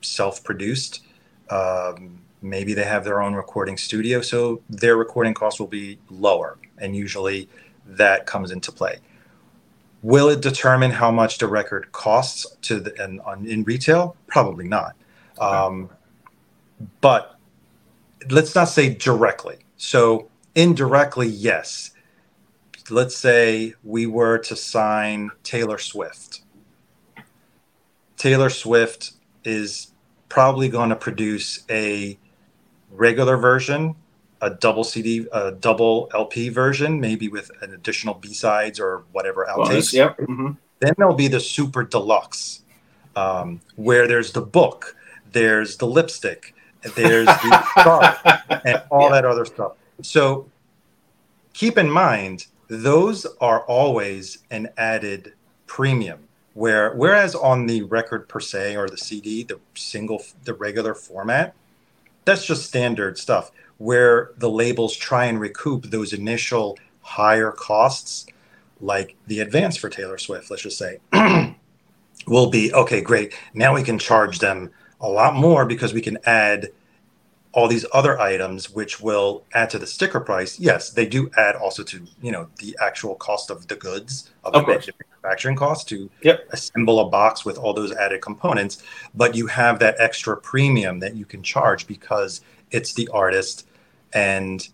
self-produced. 0.00 1.04
Um, 1.50 2.20
maybe 2.42 2.74
they 2.74 2.84
have 2.84 3.04
their 3.04 3.22
own 3.22 3.34
recording 3.34 3.76
studio, 3.76 4.20
so 4.20 4.62
their 4.68 4.96
recording 4.96 5.34
costs 5.34 5.58
will 5.58 5.66
be 5.66 5.98
lower, 6.10 6.58
and 6.78 6.94
usually 6.94 7.48
that 7.86 8.26
comes 8.26 8.50
into 8.50 8.72
play. 8.72 8.98
Will 10.02 10.28
it 10.28 10.42
determine 10.42 10.90
how 10.90 11.10
much 11.10 11.38
the 11.38 11.46
record 11.46 11.90
costs 11.92 12.46
to 12.62 12.80
the 12.80 13.02
and 13.02 13.20
on 13.22 13.46
in 13.46 13.64
retail? 13.64 14.16
Probably 14.26 14.68
not. 14.68 14.94
Um, 15.40 15.88
but 17.00 17.38
let's 18.30 18.54
not 18.54 18.66
say 18.68 18.94
directly. 18.94 19.58
So 19.76 20.28
indirectly, 20.54 21.28
yes. 21.28 21.90
Let's 22.90 23.16
say 23.16 23.74
we 23.82 24.06
were 24.06 24.38
to 24.38 24.54
sign 24.54 25.30
Taylor 25.42 25.78
Swift. 25.78 26.42
Taylor 28.24 28.48
Swift 28.48 29.12
is 29.44 29.92
probably 30.30 30.70
going 30.70 30.88
to 30.88 30.96
produce 30.96 31.62
a 31.68 32.18
regular 32.90 33.36
version, 33.36 33.96
a 34.40 34.48
double 34.48 34.82
CD, 34.82 35.26
a 35.30 35.52
double 35.52 36.08
LP 36.14 36.48
version, 36.48 36.98
maybe 36.98 37.28
with 37.28 37.50
an 37.60 37.74
additional 37.74 38.14
B 38.14 38.32
sides 38.32 38.80
or 38.80 39.04
whatever 39.12 39.46
outtakes. 39.46 39.92
yep 39.92 40.18
hmm 40.18 40.52
Then 40.80 40.94
there'll 40.96 41.14
be 41.14 41.28
the 41.28 41.38
super 41.38 41.84
deluxe, 41.84 42.62
um, 43.14 43.60
where 43.76 44.08
there's 44.08 44.32
the 44.32 44.40
book, 44.40 44.96
there's 45.32 45.76
the 45.76 45.86
lipstick, 45.86 46.54
there's 46.96 47.26
the 47.26 47.66
scarf, 47.78 48.22
and 48.64 48.82
all 48.90 49.10
that 49.10 49.26
other 49.26 49.44
stuff. 49.44 49.72
So 50.00 50.50
keep 51.52 51.76
in 51.76 51.90
mind, 51.90 52.46
those 52.68 53.26
are 53.42 53.60
always 53.66 54.38
an 54.50 54.70
added 54.78 55.34
premium. 55.66 56.26
Where 56.54 56.94
whereas 56.94 57.34
on 57.34 57.66
the 57.66 57.82
record 57.82 58.28
per 58.28 58.40
se 58.40 58.76
or 58.76 58.88
the 58.88 58.96
CD, 58.96 59.42
the 59.42 59.58
single, 59.74 60.22
the 60.44 60.54
regular 60.54 60.94
format, 60.94 61.54
that's 62.24 62.46
just 62.46 62.66
standard 62.66 63.18
stuff. 63.18 63.50
Where 63.78 64.30
the 64.38 64.50
labels 64.50 64.96
try 64.96 65.24
and 65.26 65.40
recoup 65.40 65.86
those 65.86 66.12
initial 66.12 66.78
higher 67.00 67.50
costs, 67.50 68.26
like 68.80 69.16
the 69.26 69.40
advance 69.40 69.76
for 69.76 69.88
Taylor 69.88 70.16
Swift, 70.16 70.48
let's 70.50 70.62
just 70.62 70.78
say, 70.78 71.00
will 72.26 72.50
be 72.50 72.72
okay, 72.72 73.00
great. 73.00 73.34
Now 73.52 73.74
we 73.74 73.82
can 73.82 73.98
charge 73.98 74.38
them 74.38 74.70
a 75.00 75.08
lot 75.08 75.34
more 75.34 75.66
because 75.66 75.92
we 75.92 76.00
can 76.00 76.18
add 76.24 76.68
all 77.54 77.68
these 77.68 77.86
other 77.92 78.20
items 78.20 78.68
which 78.68 79.00
will 79.00 79.44
add 79.54 79.70
to 79.70 79.78
the 79.78 79.86
sticker 79.86 80.20
price 80.20 80.58
yes 80.58 80.90
they 80.90 81.06
do 81.06 81.30
add 81.36 81.54
also 81.54 81.82
to 81.82 82.04
you 82.20 82.32
know 82.32 82.48
the 82.58 82.76
actual 82.82 83.14
cost 83.14 83.50
of 83.50 83.66
the 83.68 83.76
goods 83.76 84.30
of, 84.44 84.54
Of 84.54 84.66
the 84.66 84.92
manufacturing 85.24 85.56
cost 85.56 85.88
to 85.88 86.10
Yep. 86.22 86.48
assemble 86.52 87.00
a 87.00 87.08
box 87.08 87.44
with 87.44 87.58
all 87.58 87.72
those 87.72 87.92
added 87.92 88.20
components. 88.20 88.82
But 89.14 89.34
you 89.34 89.46
have 89.46 89.78
that 89.78 89.96
extra 89.98 90.36
premium 90.36 91.00
that 91.00 91.16
you 91.16 91.24
can 91.24 91.42
charge 91.42 91.86
because 91.86 92.42
it's 92.70 92.92
the 92.94 93.08
artist 93.12 93.66
and 94.12 94.68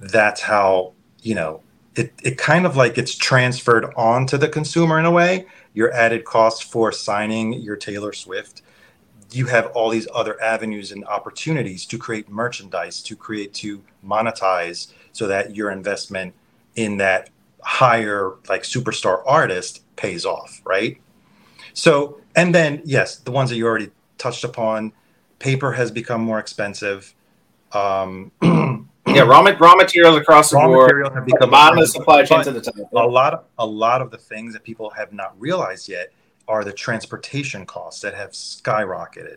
that's 0.00 0.40
how 0.40 0.92
you 1.22 1.34
know 1.34 1.60
it, 1.94 2.12
it 2.22 2.38
kind 2.38 2.64
of 2.64 2.76
like 2.76 2.96
it's 2.96 3.14
transferred 3.14 3.92
on 3.96 4.26
to 4.26 4.38
the 4.38 4.48
consumer 4.48 4.98
in 4.98 5.04
a 5.04 5.10
way. 5.10 5.46
Your 5.74 5.92
added 5.92 6.24
cost 6.24 6.64
for 6.64 6.90
signing 6.90 7.52
your 7.54 7.76
taylor 7.76 8.12
swift 8.12 8.62
you 9.32 9.46
have 9.46 9.66
all 9.74 9.88
these 9.90 10.06
other 10.14 10.40
avenues 10.42 10.92
and 10.92 11.04
opportunities 11.06 11.86
to 11.86 11.98
create 11.98 12.28
merchandise 12.28 13.02
to 13.02 13.16
create 13.16 13.52
to 13.54 13.82
monetize 14.04 14.92
so 15.12 15.26
that 15.26 15.56
your 15.56 15.70
investment 15.70 16.34
in 16.76 16.96
that 16.98 17.30
higher 17.62 18.32
like 18.48 18.62
superstar 18.62 19.22
artist 19.26 19.82
pays 19.96 20.24
off 20.26 20.60
right 20.64 21.00
so 21.74 22.20
and 22.34 22.54
then 22.54 22.82
yes 22.84 23.16
the 23.18 23.30
ones 23.30 23.50
that 23.50 23.56
you 23.56 23.66
already 23.66 23.90
touched 24.18 24.44
upon 24.44 24.92
paper 25.38 25.72
has 25.72 25.90
become 25.90 26.20
more 26.20 26.38
expensive 26.38 27.14
um 27.72 28.30
Yeah, 29.06 29.22
raw, 29.22 29.40
raw 29.40 29.74
materials 29.74 30.16
across 30.16 30.50
the 30.50 30.56
raw 30.56 30.66
board. 30.68 30.86
material 30.86 31.10
have 31.12 31.26
the 31.26 31.32
become 31.32 31.50
bottom 31.50 31.78
of 31.78 31.84
the 31.84 31.88
supply 31.88 32.22
chain 32.24 32.38
But 32.38 32.44
to 32.44 32.52
the 32.52 32.60
top. 32.60 32.74
a 32.92 33.06
lot 33.06 33.34
of 33.34 33.44
a 33.58 33.66
lot 33.66 34.00
of 34.00 34.10
the 34.12 34.16
things 34.16 34.52
that 34.54 34.62
people 34.62 34.90
have 34.90 35.12
not 35.12 35.38
realized 35.40 35.88
yet 35.88 36.12
are 36.48 36.64
the 36.64 36.72
transportation 36.72 37.66
costs 37.66 38.00
that 38.00 38.14
have 38.14 38.30
skyrocketed 38.30 39.36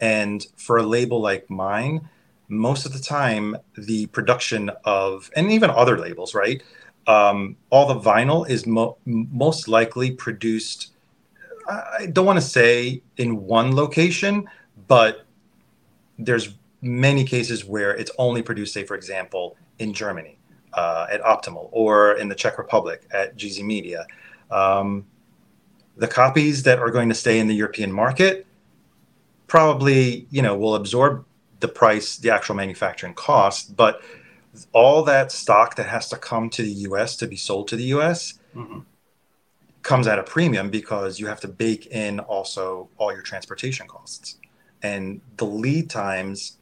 and 0.00 0.46
for 0.56 0.78
a 0.78 0.82
label 0.82 1.20
like 1.20 1.48
mine 1.50 2.08
most 2.48 2.84
of 2.84 2.92
the 2.92 2.98
time 2.98 3.56
the 3.76 4.06
production 4.06 4.70
of 4.84 5.30
and 5.36 5.50
even 5.50 5.70
other 5.70 5.98
labels 5.98 6.34
right 6.34 6.62
um, 7.06 7.56
all 7.70 7.86
the 7.86 7.98
vinyl 7.98 8.48
is 8.48 8.66
mo- 8.66 8.96
most 9.04 9.68
likely 9.68 10.10
produced 10.10 10.92
i 11.68 12.06
don't 12.06 12.26
want 12.26 12.38
to 12.38 12.44
say 12.44 13.02
in 13.16 13.44
one 13.44 13.74
location 13.74 14.48
but 14.88 15.24
there's 16.18 16.54
many 16.80 17.24
cases 17.24 17.64
where 17.64 17.94
it's 17.94 18.10
only 18.18 18.42
produced 18.42 18.74
say 18.74 18.84
for 18.84 18.94
example 18.94 19.56
in 19.78 19.92
germany 19.92 20.38
uh, 20.74 21.06
at 21.10 21.22
Optimal 21.22 21.68
or 21.70 22.12
in 22.14 22.28
the 22.28 22.34
Czech 22.34 22.58
Republic 22.58 23.02
at 23.12 23.36
GZ 23.36 23.62
Media. 23.64 24.06
Um, 24.50 25.06
the 25.96 26.08
copies 26.08 26.62
that 26.64 26.78
are 26.78 26.90
going 26.90 27.08
to 27.08 27.14
stay 27.14 27.38
in 27.38 27.48
the 27.48 27.54
European 27.54 27.92
market 27.92 28.46
probably, 29.46 30.26
you 30.30 30.40
know, 30.40 30.56
will 30.56 30.74
absorb 30.74 31.24
the 31.60 31.68
price, 31.68 32.16
the 32.16 32.30
actual 32.30 32.54
manufacturing 32.54 33.14
cost, 33.14 33.76
but 33.76 34.00
all 34.72 35.02
that 35.02 35.30
stock 35.30 35.76
that 35.76 35.86
has 35.86 36.08
to 36.08 36.16
come 36.16 36.50
to 36.50 36.62
the 36.62 36.72
US 36.88 37.16
to 37.16 37.26
be 37.26 37.36
sold 37.36 37.68
to 37.68 37.76
the 37.76 37.84
US 37.84 38.38
Mhm. 38.54 38.84
comes 39.82 40.06
at 40.06 40.18
a 40.18 40.22
premium 40.22 40.70
because 40.70 41.20
you 41.20 41.26
have 41.26 41.40
to 41.40 41.48
bake 41.48 41.86
in 41.86 42.20
also 42.20 42.88
all 42.96 43.12
your 43.12 43.22
transportation 43.22 43.86
costs. 43.86 44.36
And 44.82 45.20
the 45.36 45.44
lead 45.46 45.90
times 45.90 46.58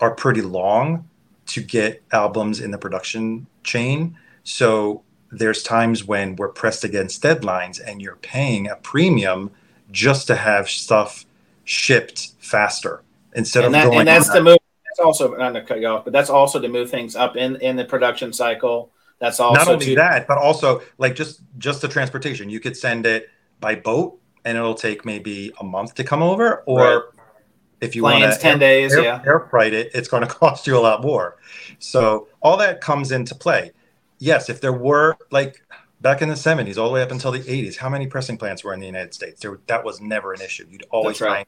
are 0.00 0.10
pretty 0.14 0.42
long 0.42 1.08
to 1.46 1.62
get 1.62 2.02
albums 2.12 2.60
in 2.60 2.70
the 2.70 2.78
production 2.78 3.46
chain. 3.62 4.16
So 4.44 5.02
there's 5.30 5.62
times 5.62 6.04
when 6.04 6.36
we're 6.36 6.48
pressed 6.48 6.84
against 6.84 7.22
deadlines 7.22 7.80
and 7.84 8.00
you're 8.00 8.16
paying 8.16 8.68
a 8.68 8.76
premium 8.76 9.50
just 9.90 10.26
to 10.28 10.36
have 10.36 10.68
stuff 10.68 11.24
shipped 11.64 12.32
faster 12.38 13.02
instead 13.34 13.64
and, 13.64 13.66
of 13.66 13.72
that, 13.72 13.84
going 13.86 13.98
and 14.00 14.08
that's 14.08 14.28
to 14.30 14.40
move. 14.42 14.58
That's 14.86 15.04
also 15.04 15.34
not 15.34 15.50
to 15.52 15.62
cut 15.62 15.80
you 15.80 15.88
off, 15.88 16.04
but 16.04 16.12
that's 16.12 16.30
also 16.30 16.60
to 16.60 16.68
move 16.68 16.90
things 16.90 17.16
up 17.16 17.36
in 17.36 17.56
in 17.56 17.76
the 17.76 17.84
production 17.84 18.32
cycle. 18.32 18.90
That's 19.18 19.40
also 19.40 19.58
not 19.58 19.68
only 19.68 19.86
to, 19.86 19.94
that, 19.96 20.26
but 20.26 20.38
also 20.38 20.82
like 20.98 21.14
just 21.14 21.40
just 21.58 21.82
the 21.82 21.88
transportation. 21.88 22.48
You 22.50 22.60
could 22.60 22.76
send 22.76 23.06
it 23.06 23.28
by 23.60 23.74
boat 23.74 24.18
and 24.44 24.56
it'll 24.56 24.74
take 24.74 25.04
maybe 25.04 25.52
a 25.60 25.64
month 25.64 25.94
to 25.96 26.04
come 26.04 26.22
over, 26.22 26.62
or 26.66 26.78
Right. 26.78 27.02
if 27.80 27.96
you 27.96 28.04
want 28.04 28.22
to 28.32 28.38
ten 28.38 28.58
days. 28.58 28.94
air, 28.94 29.02
yeah, 29.02 29.22
air 29.26 29.40
freight 29.50 29.74
it, 29.74 29.90
it's 29.92 30.08
going 30.08 30.22
to 30.26 30.28
cost 30.28 30.66
you 30.66 30.76
a 30.76 30.80
lot 30.80 31.02
more. 31.02 31.36
So 31.78 32.28
all 32.40 32.56
that 32.58 32.80
comes 32.80 33.12
into 33.12 33.34
play. 33.34 33.72
Yes, 34.18 34.48
if 34.48 34.60
there 34.60 34.72
were 34.72 35.16
like 35.30 35.62
back 36.00 36.22
in 36.22 36.28
the 36.28 36.34
70s, 36.34 36.78
all 36.78 36.88
the 36.88 36.94
way 36.94 37.02
up 37.02 37.10
until 37.10 37.32
the 37.32 37.40
80s, 37.40 37.76
how 37.76 37.88
many 37.88 38.06
pressing 38.06 38.38
plants 38.38 38.64
were 38.64 38.72
in 38.74 38.80
the 38.80 38.86
United 38.86 39.14
States? 39.14 39.40
There, 39.40 39.58
that 39.66 39.84
was 39.84 40.00
never 40.00 40.32
an 40.32 40.40
issue. 40.40 40.66
You'd 40.70 40.84
always 40.90 41.20
right. 41.20 41.28
find 41.28 41.46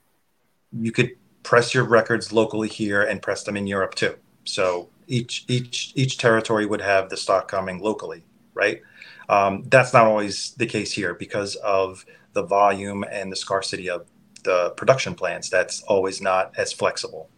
you 0.85 0.93
could 0.93 1.13
press 1.43 1.75
your 1.75 1.85
records 1.85 2.33
locally 2.33 2.69
here 2.69 3.03
and 3.03 3.23
press 3.23 3.45
them 3.45 3.57
in 3.57 3.67
Europe 3.67 3.95
too. 3.95 4.17
So 4.45 4.89
each 5.07 5.45
each 5.49 5.93
each 5.95 6.19
territory 6.19 6.67
would 6.67 6.81
have 6.81 7.09
the 7.09 7.17
stock 7.17 7.49
coming 7.49 7.81
locally, 7.81 8.25
right? 8.55 8.83
Um, 9.29 9.65
that's 9.69 9.93
not 9.93 10.07
always 10.07 10.53
the 10.53 10.67
case 10.67 10.93
here 10.93 11.15
because 11.15 11.57
of 11.57 12.05
the 12.33 12.43
volume 12.43 13.05
and 13.11 13.31
the 13.31 13.37
scarcity 13.37 13.89
of 13.91 14.07
the 14.45 14.71
production 14.71 15.15
plants. 15.15 15.49
That's 15.49 15.83
always 15.83 16.21
not 16.21 16.53
as 16.57 16.73
flexible. 16.73 17.29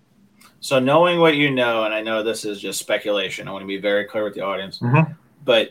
So 0.60 0.78
knowing 0.78 1.20
what 1.20 1.36
you 1.36 1.50
know, 1.50 1.84
and 1.84 1.94
I 1.94 2.02
know 2.02 2.22
this 2.22 2.44
is 2.44 2.60
just 2.60 2.78
speculation. 2.78 3.48
I 3.48 3.52
want 3.52 3.62
to 3.62 3.66
be 3.66 3.78
very 3.78 4.04
clear 4.04 4.24
with 4.24 4.34
the 4.34 4.42
audience, 4.42 4.78
Mhm. 4.78 5.16
But 5.44 5.70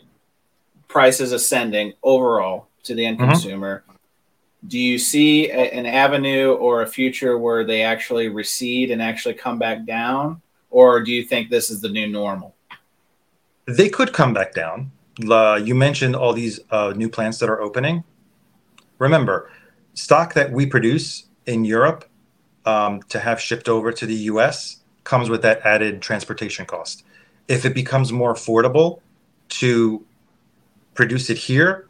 prices 0.88 1.32
ascending 1.32 1.92
overall 2.02 2.68
to 2.82 2.94
the 2.94 3.06
end 3.06 3.18
Mhm. 3.18 3.30
consumer. 3.30 3.84
Do 4.66 4.78
you 4.78 4.98
see 4.98 5.50
a, 5.50 5.72
an 5.72 5.86
avenue 5.86 6.52
or 6.52 6.82
a 6.82 6.86
future 6.86 7.38
where 7.38 7.64
they 7.64 7.82
actually 7.82 8.28
recede 8.28 8.90
and 8.90 9.00
actually 9.00 9.34
come 9.34 9.58
back 9.58 9.86
down, 9.86 10.42
or 10.70 11.00
do 11.00 11.12
you 11.12 11.22
think 11.22 11.48
this 11.48 11.70
is 11.70 11.80
the 11.80 11.88
new 11.88 12.06
normal? 12.06 12.54
They 13.66 13.88
could 13.88 14.12
come 14.12 14.34
back 14.34 14.52
down. 14.54 14.90
Uh, 15.28 15.60
you 15.62 15.74
mentioned 15.74 16.16
all 16.16 16.32
these 16.32 16.60
uh, 16.70 16.92
new 16.96 17.08
plants 17.08 17.38
that 17.38 17.48
are 17.48 17.60
opening. 17.60 18.04
Remember, 18.98 19.50
stock 19.94 20.34
that 20.34 20.52
we 20.52 20.66
produce 20.66 21.24
in 21.46 21.64
Europe 21.64 22.04
um, 22.66 23.00
to 23.08 23.18
have 23.18 23.40
shipped 23.40 23.68
over 23.68 23.92
to 23.92 24.06
the 24.06 24.14
US 24.14 24.80
comes 25.04 25.30
with 25.30 25.42
that 25.42 25.60
added 25.64 26.02
transportation 26.02 26.66
cost. 26.66 27.04
If 27.48 27.64
it 27.64 27.74
becomes 27.74 28.12
more 28.12 28.34
affordable 28.34 29.00
to 29.50 30.04
produce 30.94 31.30
it 31.30 31.36
here, 31.38 31.86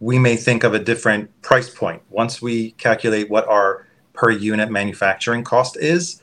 we 0.00 0.18
may 0.18 0.36
think 0.36 0.64
of 0.64 0.74
a 0.74 0.78
different 0.78 1.30
price 1.42 1.70
point 1.70 2.02
once 2.10 2.42
we 2.42 2.72
calculate 2.72 3.30
what 3.30 3.46
our 3.48 3.86
per 4.12 4.30
unit 4.30 4.70
manufacturing 4.70 5.42
cost 5.42 5.76
is, 5.76 6.20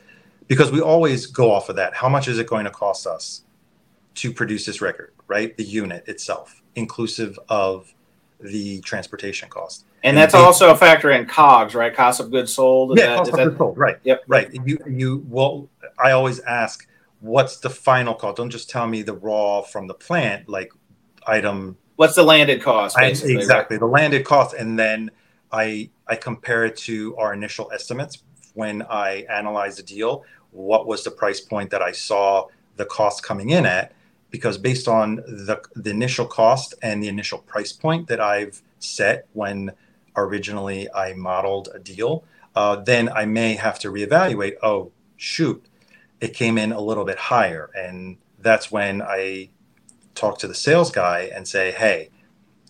because 0.48 0.70
we 0.70 0.80
always 0.80 1.26
go 1.26 1.50
off 1.50 1.68
of 1.68 1.76
that. 1.76 1.94
How 1.94 2.08
much 2.08 2.28
is 2.28 2.38
it 2.38 2.46
going 2.46 2.64
to 2.64 2.70
cost 2.70 3.06
us 3.06 3.42
to 4.14 4.32
produce 4.32 4.66
this 4.66 4.80
record, 4.80 5.12
right? 5.26 5.56
The 5.56 5.64
unit 5.64 6.06
itself, 6.06 6.62
inclusive 6.74 7.38
of 7.48 7.92
the 8.40 8.80
transportation 8.80 9.48
cost. 9.48 9.84
And 10.02 10.10
And 10.10 10.18
that's 10.18 10.32
they- 10.32 10.38
also 10.38 10.70
a 10.70 10.76
factor 10.76 11.10
in 11.10 11.26
COGS, 11.26 11.74
right? 11.74 11.94
Cost 11.94 12.20
of 12.20 12.30
goods 12.30 12.52
sold. 12.52 12.98
Yeah, 12.98 13.06
that- 13.06 13.16
cost 13.18 13.30
of 13.30 13.36
that- 13.36 13.44
goods 13.44 13.58
sold, 13.58 13.78
right? 13.78 13.96
Yep. 14.04 14.24
Right. 14.26 14.50
You 14.52 14.78
you 14.86 15.24
well, 15.28 15.68
I 16.02 16.10
always 16.10 16.40
ask, 16.40 16.86
what's 17.20 17.58
the 17.58 17.70
final 17.70 18.14
cost? 18.14 18.36
Don't 18.36 18.50
just 18.50 18.68
tell 18.68 18.86
me 18.86 19.02
the 19.02 19.14
raw 19.14 19.62
from 19.62 19.86
the 19.86 19.94
plant, 19.94 20.48
like 20.48 20.72
item 21.26 21.76
What's 21.96 22.14
the 22.16 22.22
landed 22.22 22.62
cost? 22.62 22.96
I- 22.98 23.10
Basically, 23.10 23.36
right? 23.36 23.42
exactly 23.42 23.76
the 23.78 23.86
landed 23.86 24.24
cost, 24.24 24.54
and 24.54 24.78
then 24.78 25.10
I 25.52 25.90
I 26.08 26.16
compare 26.16 26.64
it 26.64 26.76
to 26.78 27.16
our 27.16 27.32
initial 27.32 27.70
estimates 27.72 28.22
when 28.54 28.82
I 28.82 29.26
analyze 29.30 29.76
the 29.76 29.82
deal. 29.82 30.24
What 30.50 30.86
was 30.86 31.04
the 31.04 31.10
price 31.10 31.40
point 31.40 31.70
that 31.70 31.82
I 31.82 31.92
saw 31.92 32.46
the 32.76 32.84
cost 32.86 33.22
coming 33.22 33.50
in 33.50 33.66
at? 33.66 33.92
Because 34.30 34.58
based 34.58 34.88
on 34.88 35.16
the 35.16 35.60
the 35.76 35.90
initial 35.90 36.26
cost 36.26 36.74
and 36.82 37.02
the 37.02 37.08
initial 37.08 37.38
price 37.38 37.72
point 37.72 38.08
that 38.08 38.20
I've 38.20 38.62
set 38.78 39.26
when 39.34 39.72
originally 40.16 40.88
I 40.92 41.12
modeled 41.14 41.68
a 41.74 41.78
deal, 41.78 42.24
uh, 42.56 42.76
then 42.76 43.08
I 43.10 43.26
may 43.26 43.54
have 43.54 43.78
to 43.80 43.88
reevaluate. 43.92 44.54
Oh 44.62 44.90
shoot, 45.16 45.62
it 46.20 46.34
came 46.34 46.56
in 46.58 46.72
a 46.72 46.80
little 46.80 47.04
bit 47.04 47.18
higher, 47.18 47.70
and 47.76 48.16
that's 48.40 48.72
when 48.72 49.02
I 49.02 49.50
talk 50.14 50.38
to 50.38 50.48
the 50.48 50.54
sales 50.54 50.90
guy 50.90 51.30
and 51.34 51.46
say, 51.46 51.72
"Hey, 51.72 52.10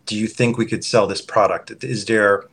do 0.07 0.17
you 0.17 0.27
think 0.27 0.59
we 0.59 0.67
could 0.67 0.85
sell 0.85 1.07
this 1.07 1.21
product? 1.23 1.85
Is 1.85 2.05
there 2.05 2.45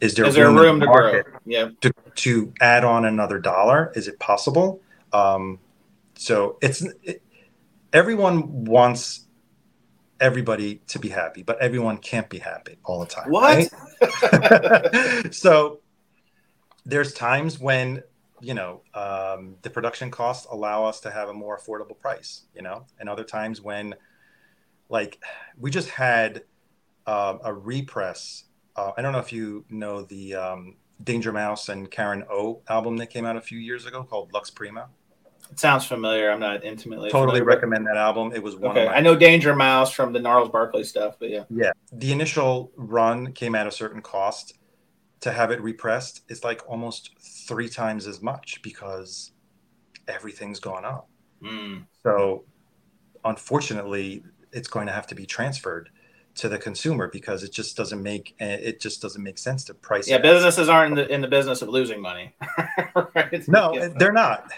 is 0.00 0.14
there 0.14 0.26
Is 0.26 0.34
there 0.34 0.48
in 0.48 0.56
room 0.56 0.80
to 0.80 0.86
grow? 0.86 1.22
Yeah. 1.44 1.70
to, 1.80 1.92
to 2.16 2.52
add 2.60 2.84
on 2.84 3.04
another 3.04 3.38
dollar? 3.38 3.92
Is 3.94 4.08
it 4.08 4.18
possible?" 4.18 4.80
Um, 5.12 5.58
so 6.16 6.58
it's 6.60 6.82
it, 7.02 7.22
everyone 7.92 8.64
wants 8.64 9.26
everybody 10.20 10.76
to 10.86 10.98
be 10.98 11.08
happy, 11.08 11.42
but 11.42 11.60
everyone 11.60 11.98
can't 11.98 12.28
be 12.28 12.38
happy 12.38 12.78
all 12.84 13.00
the 13.00 13.06
time. 13.06 13.30
What? 13.30 13.68
right? 14.00 15.34
so 15.34 15.80
there's 16.84 17.12
times 17.12 17.58
when 17.58 18.02
you 18.40 18.54
know 18.54 18.82
um, 18.94 19.56
the 19.62 19.70
production 19.70 20.10
costs 20.10 20.46
allow 20.50 20.84
us 20.84 21.00
to 21.00 21.10
have 21.10 21.28
a 21.28 21.32
more 21.32 21.58
affordable 21.58 21.98
price 21.98 22.42
you 22.54 22.62
know 22.62 22.84
and 22.98 23.08
other 23.08 23.24
times 23.24 23.60
when 23.60 23.94
like 24.92 25.20
we 25.58 25.72
just 25.72 25.90
had 25.90 26.44
uh, 27.06 27.38
a 27.44 27.54
repress 27.54 28.44
uh, 28.76 28.92
i 28.98 29.02
don't 29.02 29.12
know 29.12 29.20
if 29.20 29.32
you 29.32 29.66
know 29.70 30.02
the 30.04 30.34
um, 30.34 30.76
danger 31.04 31.32
mouse 31.32 31.68
and 31.70 31.90
karen 31.90 32.24
o 32.30 32.62
album 32.68 32.98
that 32.98 33.08
came 33.08 33.26
out 33.26 33.36
a 33.36 33.42
few 33.42 33.58
years 33.58 33.86
ago 33.86 34.04
called 34.04 34.32
lux 34.34 34.50
prima 34.50 34.90
It 35.50 35.58
sounds 35.60 35.86
familiar. 35.86 36.30
I'm 36.30 36.40
not 36.40 36.64
intimately 36.64 37.10
totally 37.10 37.40
familiar, 37.40 37.44
recommend 37.44 37.86
that 37.86 37.96
album. 37.96 38.32
It 38.34 38.42
was 38.42 38.56
one 38.56 38.72
Okay, 38.72 38.80
of 38.80 38.86
my 38.86 38.96
I 38.96 39.00
know 39.00 39.16
Danger 39.16 39.54
Mouse 39.54 39.92
from 39.92 40.12
the 40.12 40.20
Gnarls 40.20 40.48
Barkley 40.50 40.84
stuff, 40.84 41.16
but 41.18 41.30
yeah. 41.30 41.44
Yeah. 41.48 41.72
The 41.92 42.12
initial 42.12 42.72
run 42.76 43.32
came 43.32 43.54
at 43.54 43.66
a 43.66 43.70
certain 43.70 44.02
cost. 44.02 44.54
To 45.22 45.32
have 45.32 45.50
it 45.52 45.60
repressed 45.62 46.22
is 46.28 46.44
like 46.44 46.62
almost 46.68 47.10
three 47.48 47.68
times 47.68 48.06
as 48.08 48.22
much 48.22 48.60
because 48.62 49.32
everything's 50.08 50.60
gone 50.60 50.84
up. 50.84 51.08
Mm. 51.42 51.86
So 52.04 52.44
unfortunately, 53.24 54.24
it's 54.52 54.68
going 54.68 54.86
to 54.86 54.92
have 54.92 55.06
to 55.08 55.14
be 55.14 55.26
transferred 55.26 55.90
to 56.34 56.48
the 56.48 56.56
consumer 56.58 57.08
because 57.08 57.42
it 57.42 57.52
just 57.52 57.76
doesn't 57.76 58.02
make 58.02 58.34
eh, 58.40 58.54
it 58.54 58.80
just 58.80 59.02
doesn't 59.02 59.22
make 59.22 59.36
sense 59.36 59.64
to 59.64 59.74
price 59.74 60.08
Yeah, 60.08 60.16
it. 60.16 60.22
businesses 60.22 60.68
aren't 60.68 60.98
in 60.98 61.06
the, 61.06 61.14
in 61.14 61.20
the 61.20 61.28
business 61.28 61.60
of 61.60 61.68
losing 61.68 62.00
money. 62.00 62.34
right? 63.14 63.46
No, 63.48 63.74
Yeah. 63.74 63.88
they're 63.88 64.12
not. 64.12 64.50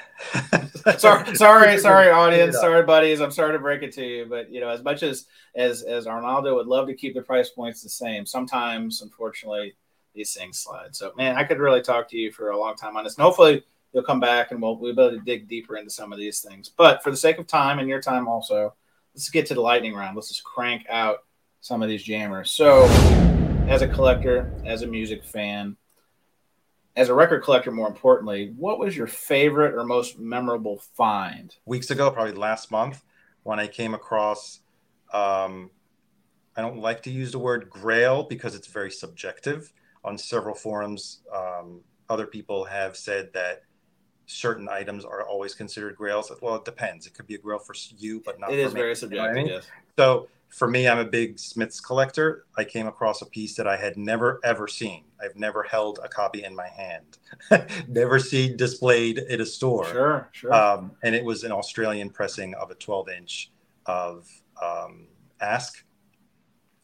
sorry, 0.99 1.34
sorry, 1.34 1.78
sorry, 1.88 2.11
audience, 2.11 2.57
sorry, 2.57 2.84
buddies. 2.84 3.20
I'm 3.20 3.32
sorry 3.32 3.53
to 3.55 3.59
break 3.59 3.82
it 3.82 3.92
to 3.95 4.05
you, 4.07 4.26
but 4.26 4.51
you 4.51 4.61
know, 4.61 4.68
as 4.68 4.84
much 4.84 5.03
as 5.03 5.26
as 5.57 5.82
as 5.82 6.07
Arnaldo 6.07 6.55
would 6.55 6.68
love 6.68 6.86
to 6.86 6.95
keep 6.95 7.14
the 7.14 7.22
price 7.22 7.51
points 7.51 7.82
the 7.82 7.88
same, 7.88 8.24
sometimes, 8.24 9.03
unfortunately, 9.03 9.74
these 10.14 10.32
things 10.32 10.59
slide. 10.59 10.95
So, 10.95 11.12
man, 11.16 11.36
I 11.36 11.42
could 11.42 11.59
really 11.59 11.82
talk 11.82 12.09
to 12.11 12.16
you 12.16 12.30
for 12.30 12.51
a 12.51 12.59
long 12.59 12.76
time 12.76 12.97
on 12.97 13.03
this, 13.03 13.16
and 13.16 13.24
hopefully, 13.24 13.64
you'll 13.92 14.05
come 14.05 14.20
back 14.20 14.53
and 14.53 14.62
we'll 14.62 14.76
we'll 14.78 14.95
be 14.95 15.03
able 15.03 15.18
to 15.18 15.24
dig 15.24 15.49
deeper 15.49 15.76
into 15.76 15.90
some 15.90 16.12
of 16.12 16.20
these 16.20 16.40
things. 16.40 16.68
But 16.68 17.03
for 17.03 17.11
the 17.11 17.16
sake 17.16 17.38
of 17.38 17.49
time 17.49 17.80
and 17.80 17.88
your 17.88 18.01
time, 18.01 18.28
also, 18.28 18.74
let's 19.14 19.30
get 19.30 19.46
to 19.46 19.54
the 19.54 19.60
lightning 19.60 19.94
round. 19.94 20.16
Let's 20.16 20.28
just 20.28 20.44
crank 20.44 20.86
out 20.88 21.18
some 21.60 21.82
of 21.82 21.88
these 21.88 22.02
jammers. 22.02 22.50
So, 22.50 22.84
as 23.68 23.82
a 23.82 23.88
collector, 23.88 24.52
as 24.64 24.82
a 24.82 24.86
music 24.86 25.24
fan, 25.24 25.76
as 26.96 27.08
a 27.08 27.14
record 27.14 27.42
collector, 27.42 27.70
more 27.70 27.88
importantly, 27.88 28.52
what 28.56 28.78
was 28.78 28.96
your 28.96 29.06
favorite 29.06 29.74
or 29.74 29.84
most 29.84 30.18
memorable 30.18 30.78
find? 30.96 31.54
Weeks 31.64 31.90
ago, 31.90 32.10
probably 32.10 32.34
last 32.34 32.70
month, 32.70 33.02
when 33.42 33.58
I 33.58 33.66
came 33.66 33.94
across 33.94 34.60
um, 35.12 35.70
I 36.56 36.60
don't 36.60 36.78
like 36.78 37.02
to 37.04 37.10
use 37.10 37.32
the 37.32 37.38
word 37.38 37.70
grail 37.70 38.24
because 38.24 38.54
it's 38.54 38.66
very 38.66 38.90
subjective. 38.90 39.72
On 40.04 40.18
several 40.18 40.54
forums, 40.54 41.20
um, 41.34 41.80
other 42.08 42.26
people 42.26 42.64
have 42.64 42.96
said 42.96 43.32
that 43.32 43.62
certain 44.27 44.68
items 44.68 45.05
are 45.05 45.22
always 45.22 45.55
considered 45.55 45.97
grails. 45.97 46.33
Well, 46.41 46.57
it 46.57 46.64
depends. 46.64 47.07
It 47.07 47.14
could 47.14 47.27
be 47.27 47.35
a 47.35 47.39
grail 47.39 47.59
for 47.59 47.75
you, 47.99 48.22
but 48.25 48.41
not 48.41 48.51
It 48.53 48.57
for 48.62 48.68
is 48.68 48.75
me. 48.75 48.81
very 48.81 48.89
You 48.89 48.89
know 48.89 48.91
I 48.91 48.95
subjective. 48.95 49.35
mean? 49.35 49.47
Yes. 49.49 49.66
So 49.99 50.29
for 50.49 50.68
me, 50.68 50.89
I'm 50.89 50.99
a 50.99 51.05
big 51.05 51.39
Smiths 51.39 51.81
collector. 51.81 52.45
I 52.57 52.64
came 52.64 52.87
across 52.87 53.22
a 53.22 53.27
piece 53.27 53.55
that 53.57 53.66
I 53.66 53.77
had 53.77 53.97
never 53.97 54.41
ever 54.45 54.68
seen. 54.68 55.05
I've 55.20 55.37
never 55.37 55.62
held 55.62 55.99
a 56.03 56.09
copy 56.09 56.45
in 56.45 56.55
my 56.55 56.68
hand, 56.68 57.18
never 57.89 58.18
seen 58.18 58.57
displayed 58.57 59.18
in 59.18 59.41
a 59.41 59.47
store. 59.47 59.87
Sure, 59.87 60.29
sure. 60.33 60.53
Um, 60.55 60.93
and 61.03 61.14
it 61.14 61.25
was 61.25 61.45
an 61.45 61.53
Australian 61.53 62.11
pressing 62.11 62.55
of 62.55 62.70
a 62.70 62.75
12 62.75 63.09
inch 63.11 63.51
of 63.87 64.29
um, 64.62 65.07
Ask 65.41 65.85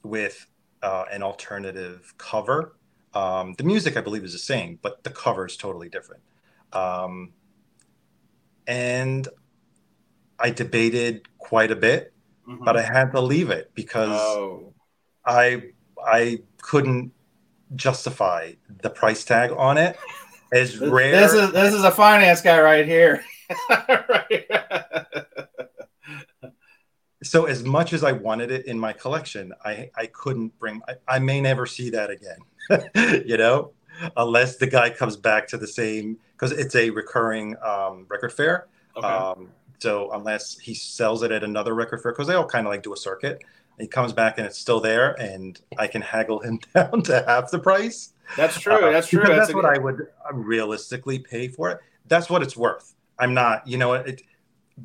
with 0.03 0.47
uh, 0.83 1.05
an 1.13 1.23
alternative 1.23 2.13
cover. 2.19 2.75
Um, 3.15 3.55
the 3.59 3.65
music, 3.65 3.97
I 3.97 4.01
believe, 4.01 4.25
is 4.25 4.33
the 4.33 4.39
same, 4.39 4.79
but 4.83 5.03
the 5.05 5.11
cover 5.11 5.47
is 5.47 5.57
totally 5.57 5.89
different. 5.89 6.23
Um, 6.73 7.33
and 8.67 9.27
I 10.39 10.51
debated 10.51 11.29
quite 11.39 11.71
a 11.71 11.77
bit, 11.77 12.13
Mhm. 12.49 12.65
but 12.65 12.77
I 12.77 12.83
had 12.83 13.13
to 13.13 13.21
leave 13.21 13.51
it 13.51 13.73
because 13.75 14.11
oh, 14.21 14.73
I 15.25 15.73
I 16.05 16.43
couldn't 16.63 17.13
justify 17.77 18.53
the 18.83 18.91
price 18.91 19.25
tag 19.25 19.53
on 19.57 19.79
it. 19.79 19.97
As 20.53 20.79
this, 20.79 20.89
rare, 20.89 21.13
this 21.13 21.33
is 21.33 21.53
this 21.53 21.75
is 21.75 21.85
a 21.85 21.91
finance 21.91 22.41
guy 22.41 22.61
right 22.61 22.87
here. 22.87 23.25
right. 23.69 24.47
so 27.23 27.45
as 27.45 27.63
much 27.65 27.93
as 27.93 28.03
I 28.03 28.13
wanted 28.13 28.51
it 28.51 28.67
in 28.67 28.79
my 28.79 28.93
collection, 28.93 29.53
I 29.65 29.91
I 29.97 30.07
couldn't 30.07 30.59
bring. 30.59 30.81
I, 30.89 31.17
I 31.17 31.19
may 31.19 31.41
never 31.41 31.67
see 31.67 31.91
that 31.91 32.11
again, 32.11 33.23
you 33.27 33.37
know, 33.37 33.73
unless 34.17 34.57
the 34.57 34.67
guy 34.67 34.91
comes 34.91 35.17
back 35.17 35.47
to 35.49 35.57
the 35.57 35.67
same 35.67 36.19
because 36.33 36.53
it's 36.53 36.75
a 36.75 36.91
recurring 36.91 37.57
um, 37.63 38.07
record 38.09 38.33
fair. 38.33 38.67
Okay. 38.97 39.07
Um, 39.07 39.51
so 39.79 40.11
unless 40.13 40.59
he 40.59 40.75
sells 40.75 41.23
it 41.23 41.33
at 41.33 41.43
another 41.45 41.75
record 41.75 42.03
fair, 42.03 42.13
because 42.13 42.27
they 42.27 42.35
all 42.35 42.47
kind 42.47 42.67
of 42.67 42.73
like 42.73 42.83
do 42.83 42.93
a 42.93 42.97
circuit, 42.97 43.43
he 43.79 43.87
comes 43.87 44.13
back 44.13 44.37
and 44.39 44.47
it's 44.47 44.59
still 44.59 44.81
there, 44.81 45.13
and 45.21 45.59
I 45.79 45.87
can 45.87 46.03
haggle 46.03 46.41
him 46.41 46.61
down 46.75 47.03
to 47.03 47.25
half 47.27 47.51
the 47.51 47.59
price. 47.59 48.13
that's 48.37 48.61
true. 48.61 48.75
Uh, 48.75 48.91
that's 48.93 49.09
true. 49.09 49.23
That's, 49.25 49.39
That's, 49.47 49.55
what 49.55 49.63
good- 49.63 49.75
I 49.75 49.79
would 49.79 50.07
uh, 50.31 50.35
realistically 50.35 51.19
pay 51.19 51.49
for 51.49 51.71
it. 51.71 51.79
That's 52.07 52.29
what 52.29 52.43
it's 52.43 52.57
worth. 52.57 52.95
I'm 53.19 53.35
not, 53.35 53.67
you 53.67 53.79
know, 53.79 53.95
it. 53.95 54.23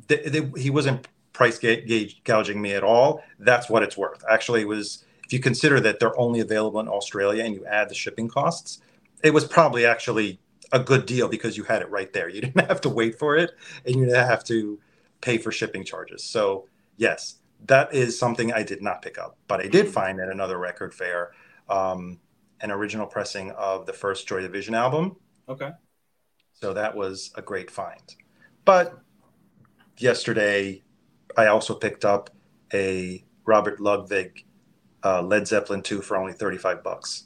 th 0.08 0.32
th 0.32 0.44
he 0.58 0.70
wasn't 0.70 1.08
price 1.32 1.58
ga- 1.58 1.84
gauge 1.84 2.22
gouging 2.24 2.60
me 2.60 2.72
at 2.72 2.82
all. 2.84 3.22
That's 3.38 3.68
what 3.68 3.82
it's 3.82 3.96
worth. 3.96 4.24
Actually, 4.30 4.62
it 4.62 4.68
was. 4.68 5.04
If 5.24 5.32
you 5.32 5.40
consider 5.40 5.80
that 5.80 5.98
they're 5.98 6.16
only 6.18 6.38
available 6.40 6.78
in 6.78 6.86
Australia 6.88 7.42
and 7.44 7.52
you 7.52 7.66
add 7.66 7.88
the 7.88 7.94
shipping 7.94 8.28
costs, 8.28 8.80
it 9.22 9.32
was 9.32 9.44
probably 9.44 9.86
actually 9.86 10.40
a 10.72 10.80
good 10.80 11.06
deal 11.06 11.28
because 11.28 11.56
you 11.56 11.64
had 11.64 11.82
it 11.82 11.90
right 11.90 12.12
there. 12.12 12.28
You 12.28 12.40
didn't 12.42 12.66
have 12.66 12.80
to 12.82 12.88
wait 12.88 13.18
for 13.18 13.36
it, 13.36 13.52
and 13.84 13.96
you 13.96 14.06
didn't 14.06 14.26
have 14.26 14.44
to 14.44 14.78
pay 15.20 15.38
for 15.38 15.52
shipping 15.52 15.84
charges. 15.84 16.22
So 16.24 16.68
yes, 16.96 17.36
that 17.66 17.94
is 17.94 18.18
something 18.18 18.52
I 18.52 18.62
did 18.62 18.82
not 18.82 19.02
pick 19.02 19.18
up, 19.18 19.36
but 19.48 19.60
I 19.60 19.68
did 19.68 19.88
find 19.88 20.20
at 20.20 20.28
another 20.28 20.58
record 20.58 20.94
fair 20.94 21.32
um, 21.68 22.20
an 22.60 22.70
original 22.70 23.06
pressing 23.06 23.50
of 23.52 23.86
the 23.86 23.92
first 23.92 24.28
Joy 24.28 24.40
Division 24.40 24.74
album. 24.74 25.16
okay. 25.48 25.72
So 26.52 26.72
that 26.72 26.96
was 26.96 27.32
a 27.34 27.42
great 27.42 27.70
find. 27.70 28.14
But 28.64 28.98
yesterday, 29.98 30.82
I 31.36 31.48
also 31.48 31.74
picked 31.74 32.04
up 32.04 32.30
a 32.72 33.24
Robert 33.44 33.78
Ludwig 33.78 34.44
uh, 35.04 35.22
Led 35.22 35.46
Zeppelin 35.46 35.82
2 35.82 36.00
for 36.00 36.16
only 36.16 36.32
35 36.32 36.82
bucks. 36.82 37.24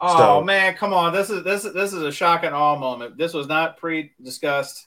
Oh 0.00 0.16
So- 0.18 0.44
man, 0.44 0.74
come 0.74 0.92
on! 0.92 1.12
This 1.12 1.30
is 1.30 1.44
this 1.44 1.64
is 1.64 1.74
this 1.74 1.92
is 1.92 2.02
a 2.02 2.12
shock 2.12 2.44
and 2.44 2.54
awe 2.54 2.76
moment. 2.76 3.16
This 3.18 3.34
was 3.34 3.46
not 3.48 3.76
pre-discussed. 3.76 4.84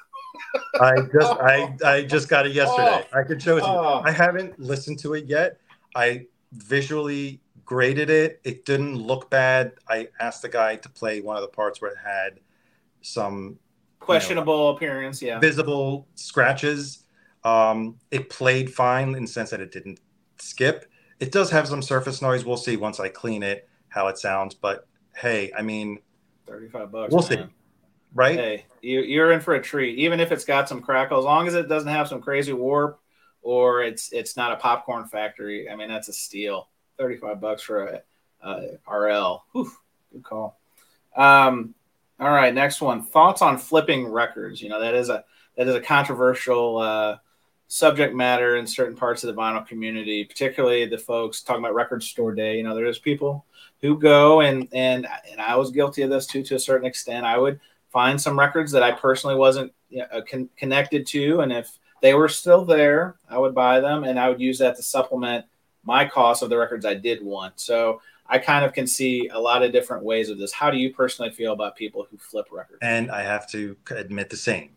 I 0.81 0.95
just 1.13 1.31
I, 1.41 1.75
I 1.85 2.03
just 2.03 2.27
got 2.29 2.45
it 2.47 2.53
yesterday. 2.53 3.05
I 3.13 3.23
could 3.23 3.41
show 3.41 3.57
it 3.57 3.61
to 3.61 3.67
you. 3.67 3.71
Oh. 3.73 4.01
I 4.03 4.11
haven't 4.11 4.59
listened 4.59 4.99
to 4.99 5.13
it 5.13 5.25
yet. 5.25 5.57
I 5.95 6.25
visually 6.53 7.39
graded 7.65 8.09
it. 8.09 8.41
It 8.43 8.65
didn't 8.65 8.95
look 8.97 9.29
bad. 9.29 9.73
I 9.87 10.07
asked 10.19 10.41
the 10.41 10.49
guy 10.49 10.75
to 10.77 10.89
play 10.89 11.21
one 11.21 11.35
of 11.35 11.41
the 11.43 11.47
parts 11.47 11.81
where 11.81 11.91
it 11.91 11.97
had 12.03 12.39
some 13.01 13.57
Questionable 13.99 14.71
appearance. 14.71 15.21
Yeah. 15.21 15.39
visible 15.39 16.07
scratches. 16.15 17.05
Um, 17.43 17.97
it 18.11 18.29
played 18.29 18.73
fine 18.73 19.15
in 19.15 19.23
the 19.23 19.27
sense 19.29 19.51
that 19.51 19.61
it 19.61 19.71
didn't 19.71 19.99
skip. 20.39 20.85
It 21.19 21.31
does 21.31 21.49
have 21.51 21.67
some 21.67 21.81
surface 21.81 22.21
noise. 22.21 22.43
We'll 22.43 22.57
see 22.57 22.75
once 22.75 22.99
I 22.99 23.07
clean 23.09 23.43
it 23.43 23.69
how 23.89 24.07
it 24.07 24.17
sounds. 24.17 24.55
But 24.55 24.87
hey, 25.15 25.51
I 25.57 25.61
mean, 25.61 25.99
Thirty-five 26.45 26.91
bucks. 26.91 27.13
We'll 27.13 27.23
see. 27.23 27.43
right? 28.13 28.37
Hey, 28.37 28.65
you, 28.81 29.01
you're 29.01 29.31
in 29.31 29.39
for 29.39 29.55
a 29.55 29.61
treat. 29.61 29.97
Even 29.97 30.19
if 30.19 30.31
it's 30.31 30.45
got 30.45 30.67
some 30.67 30.81
crackle, 30.81 31.17
as 31.19 31.25
long 31.25 31.47
as 31.47 31.53
it 31.55 31.69
doesn't 31.69 31.89
have 31.89 32.07
some 32.07 32.21
crazy 32.21 32.53
warp, 32.53 32.99
or 33.41 33.81
it's 33.81 34.11
it's 34.11 34.35
not 34.35 34.51
a 34.51 34.57
popcorn 34.57 35.05
factory. 35.07 35.69
I 35.69 35.75
mean, 35.75 35.87
that's 35.87 36.09
a 36.09 36.13
steal. 36.13 36.67
Thirty-five 36.97 37.39
bucks 37.39 37.61
for 37.61 37.85
a, 37.87 38.01
a 38.41 38.93
RL. 38.93 39.45
Whew, 39.53 39.71
good 40.11 40.23
call. 40.23 40.59
Um, 41.15 41.73
all 42.19 42.31
right, 42.31 42.53
next 42.53 42.81
one. 42.81 43.03
Thoughts 43.03 43.41
on 43.41 43.57
flipping 43.57 44.05
records? 44.07 44.61
You 44.61 44.69
know 44.69 44.81
that 44.81 44.95
is 44.95 45.09
a 45.09 45.23
that 45.57 45.67
is 45.67 45.75
a 45.75 45.81
controversial 45.81 46.77
uh, 46.77 47.17
subject 47.67 48.13
matter 48.13 48.57
in 48.57 48.67
certain 48.67 48.95
parts 48.95 49.23
of 49.23 49.33
the 49.33 49.41
vinyl 49.41 49.65
community, 49.65 50.25
particularly 50.25 50.85
the 50.85 50.97
folks 50.97 51.41
talking 51.41 51.63
about 51.63 51.73
record 51.73 52.03
store 52.03 52.33
day. 52.35 52.57
You 52.57 52.63
know, 52.63 52.75
there's 52.75 52.99
people 52.99 53.45
who 53.83 53.99
go 53.99 54.41
and 54.41 54.67
and 54.73 55.05
and 55.29 55.39
I 55.39 55.55
was 55.57 55.69
guilty 55.69 56.01
of 56.01 56.09
this 56.09 56.25
too 56.25 56.41
to 56.43 56.55
a 56.55 56.59
certain 56.59 56.87
extent. 56.87 57.25
I 57.25 57.37
would 57.37 57.59
find 57.91 58.19
some 58.19 58.39
records 58.39 58.71
that 58.71 58.81
I 58.81 58.91
personally 58.91 59.35
wasn't 59.35 59.71
you 59.89 59.99
know, 59.99 60.23
con- 60.27 60.49
connected 60.57 61.05
to, 61.07 61.41
and 61.41 61.51
if 61.51 61.77
they 62.01 62.15
were 62.15 62.29
still 62.29 62.65
there, 62.65 63.17
I 63.29 63.37
would 63.37 63.53
buy 63.53 63.81
them, 63.81 64.05
and 64.05 64.17
I 64.17 64.29
would 64.29 64.41
use 64.41 64.57
that 64.59 64.77
to 64.77 64.81
supplement 64.81 65.45
my 65.83 66.05
cost 66.05 66.41
of 66.41 66.49
the 66.49 66.57
records 66.57 66.85
I 66.85 66.93
did 66.95 67.21
want. 67.21 67.59
So 67.59 68.01
I 68.25 68.39
kind 68.39 68.63
of 68.63 68.71
can 68.71 68.87
see 68.87 69.27
a 69.27 69.39
lot 69.39 69.63
of 69.63 69.73
different 69.73 70.03
ways 70.03 70.29
of 70.29 70.37
this. 70.37 70.53
How 70.53 70.71
do 70.71 70.77
you 70.77 70.93
personally 70.93 71.31
feel 71.31 71.51
about 71.51 71.75
people 71.75 72.07
who 72.09 72.17
flip 72.17 72.47
records? 72.51 72.79
And 72.81 73.11
I 73.11 73.21
have 73.21 73.49
to 73.51 73.75
admit 73.91 74.29
the 74.29 74.37
same. 74.37 74.69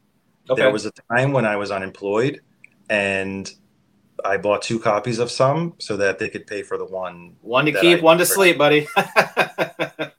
Okay. 0.50 0.62
There 0.62 0.72
was 0.72 0.84
a 0.84 0.92
time 1.10 1.32
when 1.32 1.46
I 1.46 1.56
was 1.56 1.70
unemployed 1.70 2.40
and 2.90 3.52
I 4.26 4.36
bought 4.36 4.62
two 4.62 4.78
copies 4.78 5.18
of 5.18 5.30
some 5.30 5.74
so 5.78 5.96
that 5.96 6.18
they 6.18 6.28
could 6.28 6.46
pay 6.46 6.62
for 6.62 6.76
the 6.76 6.84
one. 6.84 7.36
one 7.40 7.66
to 7.66 7.72
keep, 7.72 7.98
I- 7.98 8.02
one 8.02 8.18
to 8.18 8.26
sleep, 8.26 8.58
buddy. 8.58 8.86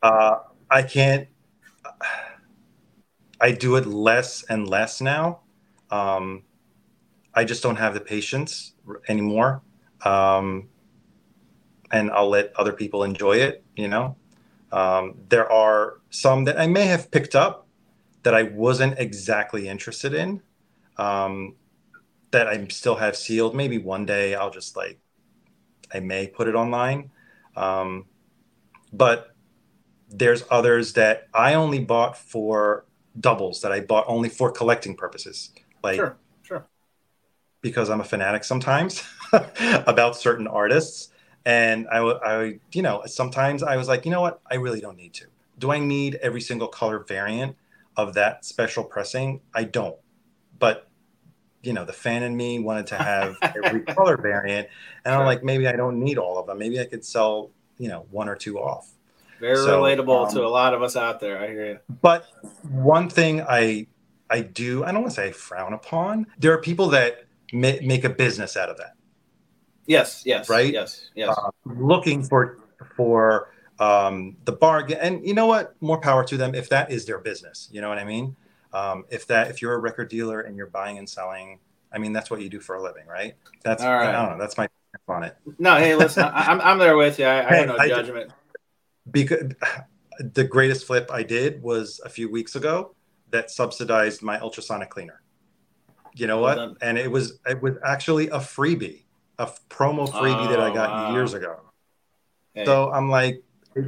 Uh, 0.04 0.40
I 0.70 0.84
can't. 0.84 1.28
I 3.42 3.52
do 3.52 3.76
it 3.76 3.86
less 3.86 4.44
and 4.44 4.68
less 4.68 5.02
now. 5.02 5.42
Um, 5.92 6.44
I 7.34 7.44
just 7.44 7.62
don't 7.62 7.76
have 7.76 7.94
the 7.94 8.00
patience 8.00 8.74
anymore. 9.10 9.62
Um, 10.06 10.70
and 11.92 12.10
I'll 12.12 12.30
let 12.30 12.54
other 12.56 12.72
people 12.74 13.04
enjoy 13.04 13.38
it, 13.38 13.64
you 13.76 13.88
know. 13.88 14.16
Um, 14.72 15.16
there 15.30 15.52
are 15.52 16.00
some 16.10 16.46
that 16.46 16.60
I 16.60 16.68
may 16.68 16.86
have 16.86 17.12
picked 17.12 17.36
up 17.36 17.68
that 18.24 18.34
I 18.34 18.44
wasn't 18.44 18.98
exactly 19.00 19.68
interested 19.68 20.14
in. 20.14 20.42
That 22.32 22.48
I 22.48 22.68
still 22.68 22.96
have 22.96 23.16
sealed. 23.16 23.56
Maybe 23.56 23.78
one 23.78 24.06
day 24.06 24.36
I'll 24.36 24.50
just 24.52 24.76
like, 24.76 25.00
I 25.94 26.00
may 26.00 26.28
put 26.28 26.48
it 26.48 26.56
online. 26.56 27.12
Um, 27.56 28.06
but 28.94 29.36
there's 30.10 30.44
others 30.50 30.94
that 30.94 31.28
I 31.34 31.54
only 31.54 31.80
bought 31.80 32.18
for 32.18 32.86
doubles 33.20 33.62
that 33.62 33.72
I 33.72 33.80
bought 33.82 34.06
only 34.08 34.30
for 34.30 34.52
collecting 34.52 34.96
purposes. 34.96 35.52
Like, 35.84 35.96
Sure, 35.96 36.18
sure. 36.44 36.68
because 37.62 37.90
I'm 37.90 38.02
a 38.02 38.04
fanatic 38.04 38.44
sometimes 38.44 39.04
about 39.88 40.16
certain 40.16 40.48
artists. 40.48 41.10
And 41.46 41.88
I, 41.90 42.00
I, 42.00 42.60
you 42.74 42.82
know, 42.82 43.04
sometimes 43.06 43.64
I 43.64 43.78
was 43.78 43.88
like, 43.88 44.06
you 44.06 44.12
know 44.12 44.22
what? 44.22 44.42
I 44.50 44.56
really 44.56 44.82
don't 44.82 44.98
need 44.98 45.14
to. 45.16 45.26
Do 45.58 45.72
I 45.72 45.80
need 45.80 46.16
every 46.16 46.42
single 46.42 46.68
color 46.68 47.00
variant 47.00 47.56
of 47.96 48.14
that 48.16 48.46
special 48.46 48.84
pressing? 48.84 49.42
I 49.54 49.64
don't. 49.64 49.96
But, 50.60 50.90
you 51.68 51.74
know, 51.74 51.84
the 51.84 51.92
fan 51.94 52.24
in 52.24 52.36
me 52.36 52.60
wanted 52.60 52.88
to 52.88 52.96
have 53.12 53.36
every 53.42 53.82
color 53.82 54.16
variant. 54.16 54.70
And 55.04 55.12
Sure. 55.12 55.20
I'm 55.20 55.26
like, 55.26 55.44
maybe 55.44 55.68
I 55.68 55.74
don't 55.74 56.00
need 56.00 56.18
all 56.18 56.38
of 56.40 56.48
them. 56.48 56.58
Maybe 56.58 56.80
I 56.80 56.86
could 56.86 57.04
sell, 57.04 57.52
you 57.78 57.90
know, 57.90 58.06
one 58.10 58.30
or 58.30 58.36
two 58.36 58.58
off. 58.58 58.90
Very 59.42 59.58
So, 59.58 59.82
relatable 59.82 60.28
um, 60.28 60.34
to 60.34 60.46
a 60.46 60.48
lot 60.48 60.74
of 60.74 60.82
us 60.82 60.96
out 60.96 61.20
there. 61.20 61.38
I 61.40 61.48
hear 61.48 61.66
you. 61.66 61.80
But 62.02 62.26
one 62.64 63.10
thing 63.10 63.42
I 63.42 63.88
I 64.30 64.42
do 64.42 64.84
I 64.86 64.92
don't 64.92 65.02
want 65.02 65.14
to 65.14 65.22
say 65.22 65.32
frown 65.32 65.74
upon. 65.74 66.26
There 66.40 66.54
are 66.54 66.62
people 66.62 66.88
that 66.90 67.26
ma- 67.54 67.82
make 67.84 68.04
a 68.06 68.10
business 68.10 68.56
out 68.58 68.70
of 68.70 68.78
that, 68.78 68.94
Yes, 69.86 70.24
yes, 70.26 70.50
Right? 70.50 70.74
Yes, 70.74 71.10
yes. 71.16 71.30
uh, 71.38 71.52
looking 71.66 72.24
for 72.24 72.58
for 72.96 73.52
um, 73.80 74.38
the 74.46 74.54
bargain. 74.54 74.98
And 75.00 75.26
you 75.28 75.34
know 75.34 75.46
what? 75.46 75.76
More 75.82 76.00
power 76.00 76.24
to 76.26 76.38
them 76.38 76.56
if 76.56 76.70
that 76.70 76.92
is 76.92 77.06
their 77.06 77.20
business. 77.20 77.70
You 77.72 77.82
know 77.82 77.90
what 77.90 78.00
I 78.00 78.06
mean? 78.06 78.36
Um, 78.74 79.06
if 79.10 79.28
that 79.28 79.50
if 79.50 79.62
you're 79.62 79.74
a 79.74 79.78
record 79.80 80.10
dealer 80.10 80.42
and 80.42 80.56
you're 80.58 80.68
buying 80.68 80.98
and 80.98 81.08
selling, 81.10 81.60
I 81.92 81.98
mean 81.98 82.14
that's 82.14 82.30
what 82.30 82.42
you 82.42 82.50
do 82.50 82.60
for 82.60 82.76
a 82.76 82.82
living, 82.82 83.06
right? 83.08 83.36
That's 83.64 83.84
All 83.84 83.90
right. 83.94 84.10
I 84.10 84.12
don't 84.12 84.32
know. 84.32 84.38
That's 84.40 84.58
my 84.58 84.68
on 85.08 85.24
it. 85.24 85.38
no, 85.60 85.78
hey, 85.78 85.96
listen, 85.96 86.24
I, 86.24 86.46
I'm 86.52 86.60
I'm 86.62 86.78
there 86.80 86.98
with 86.98 87.18
you. 87.20 87.26
I, 87.26 87.40
I 87.46 87.50
Hey, 87.50 87.58
have 87.60 87.68
no 87.68 87.78
I- 87.78 87.88
judgment. 87.88 88.32
because 89.12 89.54
the 90.20 90.44
greatest 90.44 90.86
flip 90.86 91.10
I 91.12 91.24
did 91.24 91.62
was 91.62 92.02
a 92.04 92.10
few 92.10 92.30
weeks 92.30 92.56
ago 92.56 92.96
that 93.30 93.52
subsidized 93.52 94.22
my 94.22 94.40
ultrasonic 94.40 94.90
cleaner. 94.90 95.22
You 96.16 96.28
know 96.28 96.38
Well 96.42 96.44
what? 96.44 96.56
done. 96.56 96.78
And 96.82 96.98
it 96.98 97.12
was 97.12 97.40
it 97.48 97.62
was 97.62 97.76
actually 97.86 98.28
a 98.30 98.38
freebie, 98.40 99.04
a 99.38 99.46
promo 99.70 100.10
freebie 100.10 100.50
that 100.50 100.60
I 100.60 100.70
Oh, 100.70 100.74
got 100.74 100.90
wow. 100.90 101.14
years 101.14 101.34
ago. 101.34 101.60
Hey, 102.54 102.66
So 102.66 102.92
I'm 102.92 103.10
like, 103.10 103.44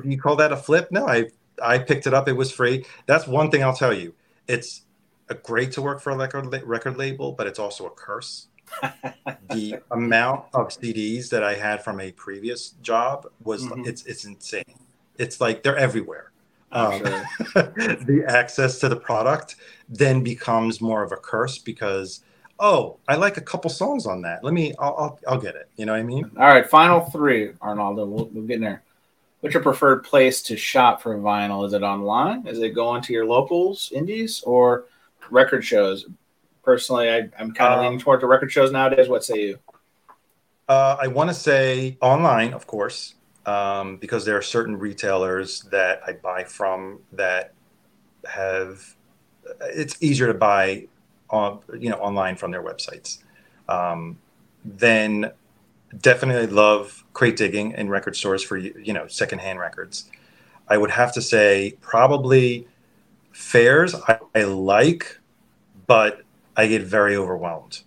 you 0.06 0.20
call 0.20 0.36
that 0.38 0.52
a 0.52 0.58
flip? 0.58 0.90
No, 0.92 1.08
I 1.08 1.30
I 1.62 1.80
picked 1.80 2.06
it 2.08 2.14
up. 2.14 2.28
It 2.28 2.34
was 2.34 2.52
free. 2.52 2.86
That's 3.08 3.28
one 3.28 3.50
thing 3.52 3.64
I'll 3.64 3.76
tell 3.76 3.94
you. 3.94 4.14
It's 4.50 4.82
a 5.30 5.36
great 5.36 5.72
to 5.74 5.82
work 5.82 6.02
for 6.02 6.10
a 6.10 6.18
record 6.18 6.52
record 6.66 6.98
label, 6.98 7.32
but 7.32 7.48
it's 7.48 7.60
also 7.60 7.86
a 7.86 7.92
curse. 7.92 8.48
the 9.52 9.80
amount 9.92 10.46
of 10.54 10.68
CDs 10.70 11.30
that 11.30 11.44
I 11.44 11.54
had 11.56 11.84
from 11.84 12.00
a 12.00 12.12
previous 12.12 12.72
job 12.82 13.28
was 13.44 13.66
Mhm. 13.66 13.88
it's 13.88 14.06
it's 14.06 14.26
insane. 14.26 14.64
It's 15.18 15.40
like 15.40 15.64
they're 15.64 15.78
everywhere. 15.78 16.32
Um, 16.72 17.00
sure. 17.00 17.24
the 18.10 18.26
access 18.28 18.80
to 18.80 18.90
the 18.90 18.96
product 18.96 19.56
then 19.88 20.24
becomes 20.24 20.82
more 20.82 21.04
of 21.04 21.12
a 21.12 21.18
curse 21.18 21.58
because 21.60 22.22
oh, 22.60 22.98
I 23.08 23.16
like 23.16 23.38
a 23.38 23.42
couple 23.42 23.70
songs 23.70 24.06
on 24.06 24.22
that. 24.24 24.44
Let 24.44 24.54
me 24.54 24.74
I'll 24.80 24.96
I'll, 24.98 25.20
I'll 25.28 25.42
get 25.42 25.56
it. 25.56 25.70
You 25.78 25.86
know 25.86 25.94
what 25.94 26.00
I 26.02 26.04
mean? 26.04 26.30
All 26.38 26.48
right, 26.48 26.68
final 26.68 27.02
three, 27.02 27.54
Arnaldo. 27.62 28.06
We'll, 28.06 28.30
we'll 28.34 28.46
get 28.46 28.56
in 28.58 28.62
there. 28.64 28.84
What's 29.42 29.54
your 29.54 29.64
preferred 29.64 30.04
place 30.04 30.42
to 30.44 30.58
shop 30.58 31.02
for 31.02 31.18
vinyl? 31.18 31.66
Is 31.66 31.74
it 31.74 31.82
online? 31.82 32.46
Is 32.46 32.60
it 32.60 32.72
going 32.72 33.02
to 33.04 33.14
your 33.14 33.26
locals, 33.26 33.92
indies, 33.94 34.44
or 34.46 34.86
record 35.30 35.64
shows? 35.64 36.08
Personally, 36.64 37.10
I, 37.10 37.30
I'm 37.40 37.54
kind 37.54 37.74
of 37.74 37.80
Um, 37.80 37.86
leaning 37.86 38.00
toward 38.00 38.22
the 38.22 38.28
record 38.28 38.52
shows 38.52 38.72
nowadays. 38.72 39.08
What 39.08 39.24
say 39.24 39.40
you? 39.42 39.60
Uh, 40.68 40.98
I 41.00 41.08
want 41.08 41.30
to 41.30 41.34
say 41.34 41.98
online, 42.02 42.54
of 42.54 42.68
course, 42.68 43.16
um, 43.46 43.98
because 43.98 44.26
there 44.26 44.38
are 44.38 44.42
certain 44.42 44.78
retailers 44.78 45.62
that 45.72 46.02
I 46.06 46.14
buy 46.14 46.44
from 46.44 47.00
that 47.14 47.54
have. 48.26 48.96
It's 49.62 49.96
easier 50.02 50.28
to 50.28 50.34
buy 50.34 50.88
on 51.30 51.60
you 51.80 51.90
know 51.90 51.98
online 51.98 52.36
from 52.36 52.52
their 52.52 52.62
websites. 52.62 53.20
Um, 53.70 54.20
then 54.66 55.32
definitely 55.98 56.48
love 56.48 57.04
crate 57.14 57.36
digging 57.38 57.72
in 57.74 57.90
record 57.90 58.16
stores 58.16 58.44
for 58.44 58.58
you 58.58 58.94
know 58.94 59.08
secondhand 59.08 59.60
records. 59.60 60.10
I 60.68 60.78
would 60.78 60.92
have 60.92 61.12
to 61.14 61.22
say 61.22 61.76
probably 61.82 62.68
fairs 63.32 63.96
I, 63.96 64.20
I 64.36 64.44
like, 64.44 65.20
but 65.88 66.22
I 66.56 66.68
get 66.68 66.84
very 66.84 67.16
overwhelmed 67.16 67.82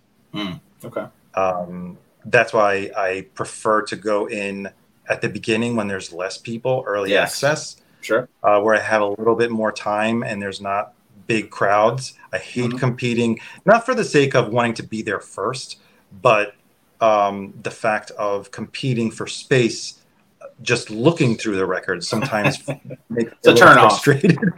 Okay. 0.83 1.05
um, 1.35 1.97
that's 2.25 2.53
why 2.53 2.91
I 2.97 3.27
prefer 3.35 3.83
to 3.83 3.95
go 3.95 4.27
in 4.27 4.69
at 5.07 5.21
the 5.21 5.29
beginning 5.29 5.75
when 5.75 5.87
there's 5.87 6.11
less 6.11 6.37
people, 6.37 6.83
early 6.87 7.11
Yes. 7.11 7.33
access, 7.43 7.77
Sure. 8.01 8.27
uh, 8.43 8.59
where 8.61 8.75
I 8.75 8.79
have 8.79 9.01
a 9.01 9.07
little 9.07 9.35
bit 9.35 9.51
more 9.51 9.71
time 9.71 10.23
and 10.23 10.41
there's 10.41 10.59
not 10.61 10.93
big 11.27 11.49
crowds. 11.49 12.13
I 12.33 12.37
hate 12.37 12.71
Mhm. 12.71 12.79
competing, 12.79 13.39
not 13.65 13.85
for 13.85 13.93
the 13.95 14.03
sake 14.03 14.35
of 14.35 14.49
wanting 14.51 14.73
to 14.75 14.83
be 14.83 15.01
there 15.01 15.19
first, 15.19 15.77
but 16.21 16.55
um, 17.03 17.53
the 17.63 17.71
fact 17.71 18.11
of 18.11 18.51
competing 18.51 19.11
for 19.11 19.27
space. 19.27 19.99
Just 20.61 20.89
looking 20.89 21.35
through 21.35 21.55
the 21.57 21.65
records 21.65 22.07
sometimes 22.07 22.65
makes 23.09 23.33
It's 23.33 23.47
a 23.47 23.55
turn 23.55 23.77
off. 23.77 24.07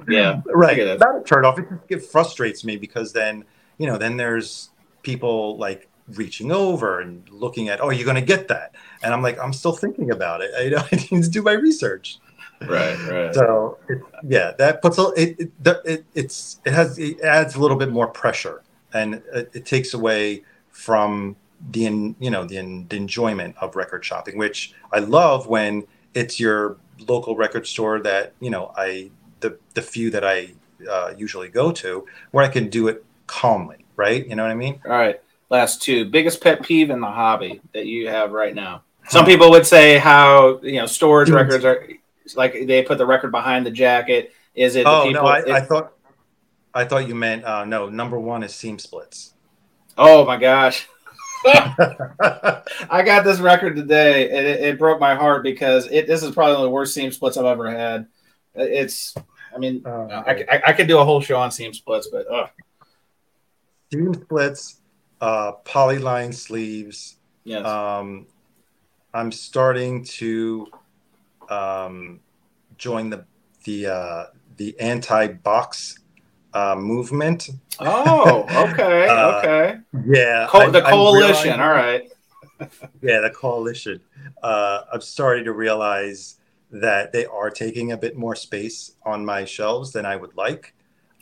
Yeah. 0.08 0.42
right 0.46 0.76
get 0.76 0.88
it. 0.88 1.00
not 1.00 1.22
a 1.22 1.24
turn 1.24 1.46
off 1.46 1.58
it, 1.58 1.66
it 1.90 2.04
frustrates 2.06 2.64
me 2.64 2.76
because 2.78 3.14
then 3.14 3.44
you 3.80 3.88
know 3.88 3.98
then 3.98 4.18
there's 4.18 4.70
people 5.02 5.58
like 5.58 5.88
reaching 6.10 6.52
over 6.52 7.00
and 7.00 7.28
looking 7.30 7.70
at 7.70 7.82
oh 7.82 7.90
you're 7.90 8.04
going 8.06 8.16
to 8.16 8.22
get 8.36 8.48
that 8.50 8.76
and 9.02 9.14
i'm 9.14 9.24
like 9.24 9.40
i'm 9.40 9.54
still 9.54 9.72
thinking 9.72 10.12
about 10.12 10.42
it 10.42 10.52
i, 10.56 10.86
I 10.92 10.96
need 11.12 11.24
to 11.24 11.30
do 11.30 11.42
my 11.42 11.54
research 11.54 12.20
Right. 12.62 12.96
Right. 13.10 13.34
so 13.34 13.80
it, 13.90 14.00
yeah 14.28 14.52
that 14.60 14.82
puts 14.84 14.98
a 15.00 15.08
it, 15.18 15.40
it, 15.40 15.52
it 15.86 16.06
it's 16.14 16.60
it 16.66 16.74
has 16.74 17.00
it 17.00 17.22
adds 17.22 17.56
a 17.56 17.60
little 17.60 17.78
bit 17.78 17.90
more 17.90 18.08
pressure 18.08 18.62
and 18.94 19.16
it, 19.34 19.50
it 19.54 19.66
takes 19.66 19.94
away 19.96 20.44
from 20.72 21.36
the 21.72 21.86
en- 21.86 22.16
you 22.20 22.30
know 22.30 22.46
the, 22.46 22.58
en- 22.58 22.86
the 22.90 22.96
enjoyment 22.96 23.56
of 23.60 23.76
record 23.76 24.04
shopping 24.06 24.38
which 24.38 24.74
i 24.92 25.00
love 25.00 25.48
when 25.48 25.84
it's 26.14 26.40
your 26.40 26.78
local 27.08 27.36
record 27.36 27.66
store 27.68 28.00
that 28.00 28.34
you 28.40 28.50
know 28.50 28.72
i 28.78 29.10
the 29.40 29.58
the 29.74 29.82
few 29.82 30.10
that 30.12 30.24
i 30.24 30.50
uh, 30.90 31.14
usually 31.18 31.50
go 31.50 31.72
to 31.72 32.06
where 32.32 32.44
i 32.44 32.48
can 32.48 32.70
do 32.70 32.88
it 32.88 33.04
calmly 33.28 33.86
right 33.96 34.28
you 34.28 34.36
know 34.36 34.44
what 34.44 34.52
i 34.52 34.56
mean 34.56 34.80
All 34.86 34.92
right. 34.92 35.20
Last 35.50 35.82
two. 35.84 36.06
Biggest 36.06 36.42
pet 36.42 36.64
peeve 36.64 36.90
in 36.90 37.00
the 37.00 37.08
hobby 37.08 37.62
that 37.74 37.86
you 37.86 38.08
have 38.10 38.32
right 38.32 38.54
now. 38.56 38.82
Some 39.08 39.26
people 39.28 39.52
would 39.52 39.66
say 39.66 40.00
how 40.00 40.60
you 40.64 40.80
know 40.80 40.88
storage 40.88 41.28
Dude. 41.28 41.36
records 41.36 41.64
are 41.64 41.88
like 42.36 42.54
they 42.66 42.82
put 42.82 42.98
the 42.98 43.06
record 43.06 43.30
behind 43.32 43.64
the 43.64 43.70
jacket. 43.72 44.34
Is 44.56 44.76
it 44.76 44.86
the 44.86 44.90
oh 44.90 45.04
people? 45.04 45.22
no 45.24 45.28
I, 45.30 45.40
it- 45.40 45.50
I 45.50 45.62
thought 45.62 45.94
i 46.74 46.84
thought 46.84 47.08
you 47.08 47.14
meant 47.16 47.46
uh, 47.46 47.64
no 47.64 47.90
number 47.90 48.20
one 48.20 48.42
is 48.44 48.54
seam 48.56 48.80
splits 48.80 49.34
oh 49.98 50.26
my 50.26 50.38
gosh. 50.38 50.88
I 52.90 53.04
got 53.04 53.24
this 53.24 53.40
record 53.40 53.76
today, 53.76 54.30
and 54.30 54.48
it, 54.48 54.60
it 54.62 54.80
broke 54.80 55.00
my 55.00 55.16
heart 55.16 55.44
because 55.44 55.88
it. 55.92 56.08
This 56.08 56.24
is 56.24 56.32
probably 56.32 56.54
one 56.54 56.62
of 56.62 56.68
the 56.68 56.72
worst 56.72 56.94
seam 56.94 57.12
splits 57.12 57.38
I've 57.38 57.46
ever 57.46 57.70
had. 57.70 58.08
It's. 58.56 59.16
I 59.54 59.58
mean, 59.58 59.84
Oh, 59.86 60.08
I, 60.10 60.46
I, 60.50 60.62
I 60.68 60.74
could 60.74 60.88
do 60.88 61.00
a 61.00 61.06
whole 61.06 61.22
show 61.22 61.38
on 61.38 61.52
seam 61.52 61.74
splits, 61.74 62.08
but 62.08 62.28
ugh. 62.30 62.50
seam 63.92 64.14
splits 64.14 64.82
uh 65.22 65.54
polyline 65.64 66.34
sleeves 66.34 67.16
yes. 67.46 67.66
um, 67.66 68.28
I'm 69.14 69.32
starting 69.32 70.04
to 70.04 70.68
um, 71.48 72.20
join 72.78 73.10
the 73.10 73.26
the 73.64 73.88
uh, 73.88 74.26
the 74.58 74.78
anti-box 74.80 76.00
uh, 76.56 76.76
movement. 76.76 77.50
oh, 77.80 78.46
okay, 78.72 79.08
uh, 79.08 79.40
okay. 79.40 79.78
Yeah, 80.06 80.48
Co- 80.50 80.72
the 80.72 80.82
coalition. 80.82 81.60
All 81.60 81.70
right. 81.70 82.10
Yeah, 83.02 83.20
the 83.20 83.32
coalition. 83.36 84.00
Uh, 84.42 84.82
I'm 84.94 85.02
starting 85.02 85.44
to 85.46 85.52
realize 85.54 86.38
that 86.72 87.12
they 87.12 87.26
are 87.26 87.50
taking 87.50 87.92
a 87.92 87.98
bit 87.98 88.16
more 88.18 88.36
space 88.36 88.94
on 89.06 89.26
my 89.26 89.46
shelves 89.46 89.92
than 89.92 90.06
I 90.06 90.16
would 90.16 90.36
like. 90.38 90.74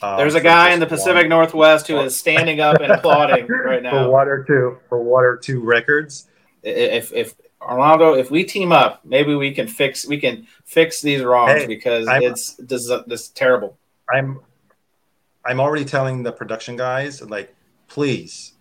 Um, 0.01 0.17
There's 0.17 0.35
a 0.35 0.41
guy 0.41 0.71
in 0.71 0.79
the 0.79 0.85
Pacific 0.85 1.23
one- 1.23 1.29
Northwest 1.29 1.87
who 1.87 1.99
is 1.99 2.17
standing 2.17 2.59
up 2.59 2.79
and 2.81 2.91
applauding 2.97 3.47
right 3.47 3.77
for 3.79 3.81
now. 3.81 4.09
one 4.09 4.27
or 4.27 4.43
two 4.43 4.77
for 4.89 5.01
one 5.01 5.23
or 5.23 5.37
two 5.37 5.61
records. 5.61 6.27
If 6.61 7.11
if 7.13 7.35
Arnaldo, 7.61 8.13
if 8.15 8.29
we 8.29 8.43
team 8.43 8.71
up, 8.71 9.01
maybe 9.05 9.33
we 9.35 9.51
can 9.53 9.67
fix 9.67 10.05
we 10.05 10.17
can 10.19 10.45
fix 10.65 11.01
these 11.01 11.23
wrongs 11.23 11.61
Hey, 11.61 11.67
because 11.67 12.07
I'm- 12.07 12.21
it's 12.23 12.53
this 12.55 12.91
this 13.07 13.29
terrible. 13.29 13.77
I'm 14.13 14.39
I'm 15.45 15.59
already 15.59 15.85
telling 15.85 16.23
the 16.23 16.31
production 16.31 16.75
guys 16.75 17.21
like 17.21 17.55
please 17.87 18.53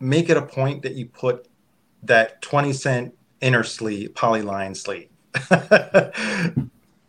make 0.00 0.28
it 0.28 0.36
a 0.36 0.42
point 0.42 0.82
that 0.82 0.94
you 0.94 1.06
put 1.06 1.48
that 2.02 2.42
20 2.42 2.72
cent 2.72 3.14
inner 3.40 3.62
sleeve 3.62 4.10
polyline 4.14 4.76
sleeve. 4.76 5.08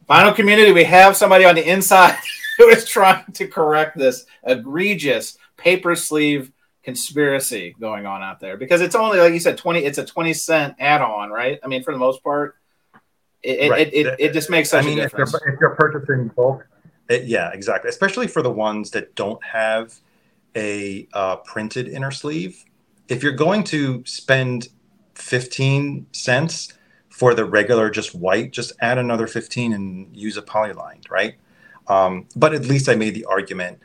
Vinyl 0.09 0.35
community, 0.35 0.71
we 0.71 0.83
have 0.83 1.17
somebody 1.17 1.45
on 1.45 1.55
the 1.55 1.67
inside 1.67 2.17
who 2.57 2.67
is 2.67 2.85
trying 2.87 3.25
to 3.33 3.47
correct 3.47 3.97
this 3.97 4.25
egregious 4.43 5.37
paper 5.57 5.95
sleeve 5.95 6.51
conspiracy 6.83 7.75
going 7.79 8.05
on 8.05 8.21
out 8.21 8.39
there 8.39 8.57
because 8.57 8.79
it's 8.79 8.93
only 8.93 9.17
like 9.17 9.33
you 9.33 9.39
said 9.39 9.57
20 9.57 9.79
it's 9.79 9.97
a 9.97 10.05
20 10.05 10.33
cent 10.33 10.75
add-on 10.77 11.31
right 11.31 11.57
i 11.63 11.67
mean 11.67 11.81
for 11.81 11.91
the 11.91 11.97
most 11.97 12.23
part 12.23 12.57
it, 13.41 13.71
right. 13.71 13.87
it, 13.87 14.05
it, 14.05 14.15
it, 14.19 14.33
just 14.33 14.51
makes 14.51 14.69
such 14.69 14.83
I 14.83 14.87
mean, 14.87 14.99
if 14.99 15.11
you're, 15.13 15.25
if 15.25 15.59
you're 15.59 15.75
purchasing 15.75 16.27
bulk 16.35 16.67
it, 17.09 17.25
yeah 17.25 17.51
exactly. 17.51 17.89
Especially 17.89 18.27
for 18.27 18.41
the 18.41 18.51
ones 18.51 18.91
that 18.91 19.15
don't 19.15 19.43
have 19.43 19.99
a 20.55 21.07
uh, 21.13 21.37
printed 21.37 21.87
inner 21.87 22.11
sleeve. 22.11 22.65
If 23.07 23.21
you're 23.21 23.33
going 23.33 23.63
to 23.65 24.03
spend 24.05 24.69
15 25.15 26.07
cents 26.11 26.73
for 27.09 27.33
the 27.33 27.45
regular 27.45 27.89
just 27.89 28.13
white 28.13 28.51
just 28.51 28.73
add 28.81 28.97
another 28.97 29.27
15 29.27 29.73
and 29.73 30.15
use 30.15 30.35
a 30.37 30.41
polylined 30.41 31.09
right? 31.09 31.35
Um, 31.87 32.27
but 32.35 32.53
at 32.53 32.65
least 32.65 32.89
i 32.89 32.95
made 32.95 33.13
the 33.13 33.25
argument 33.25 33.79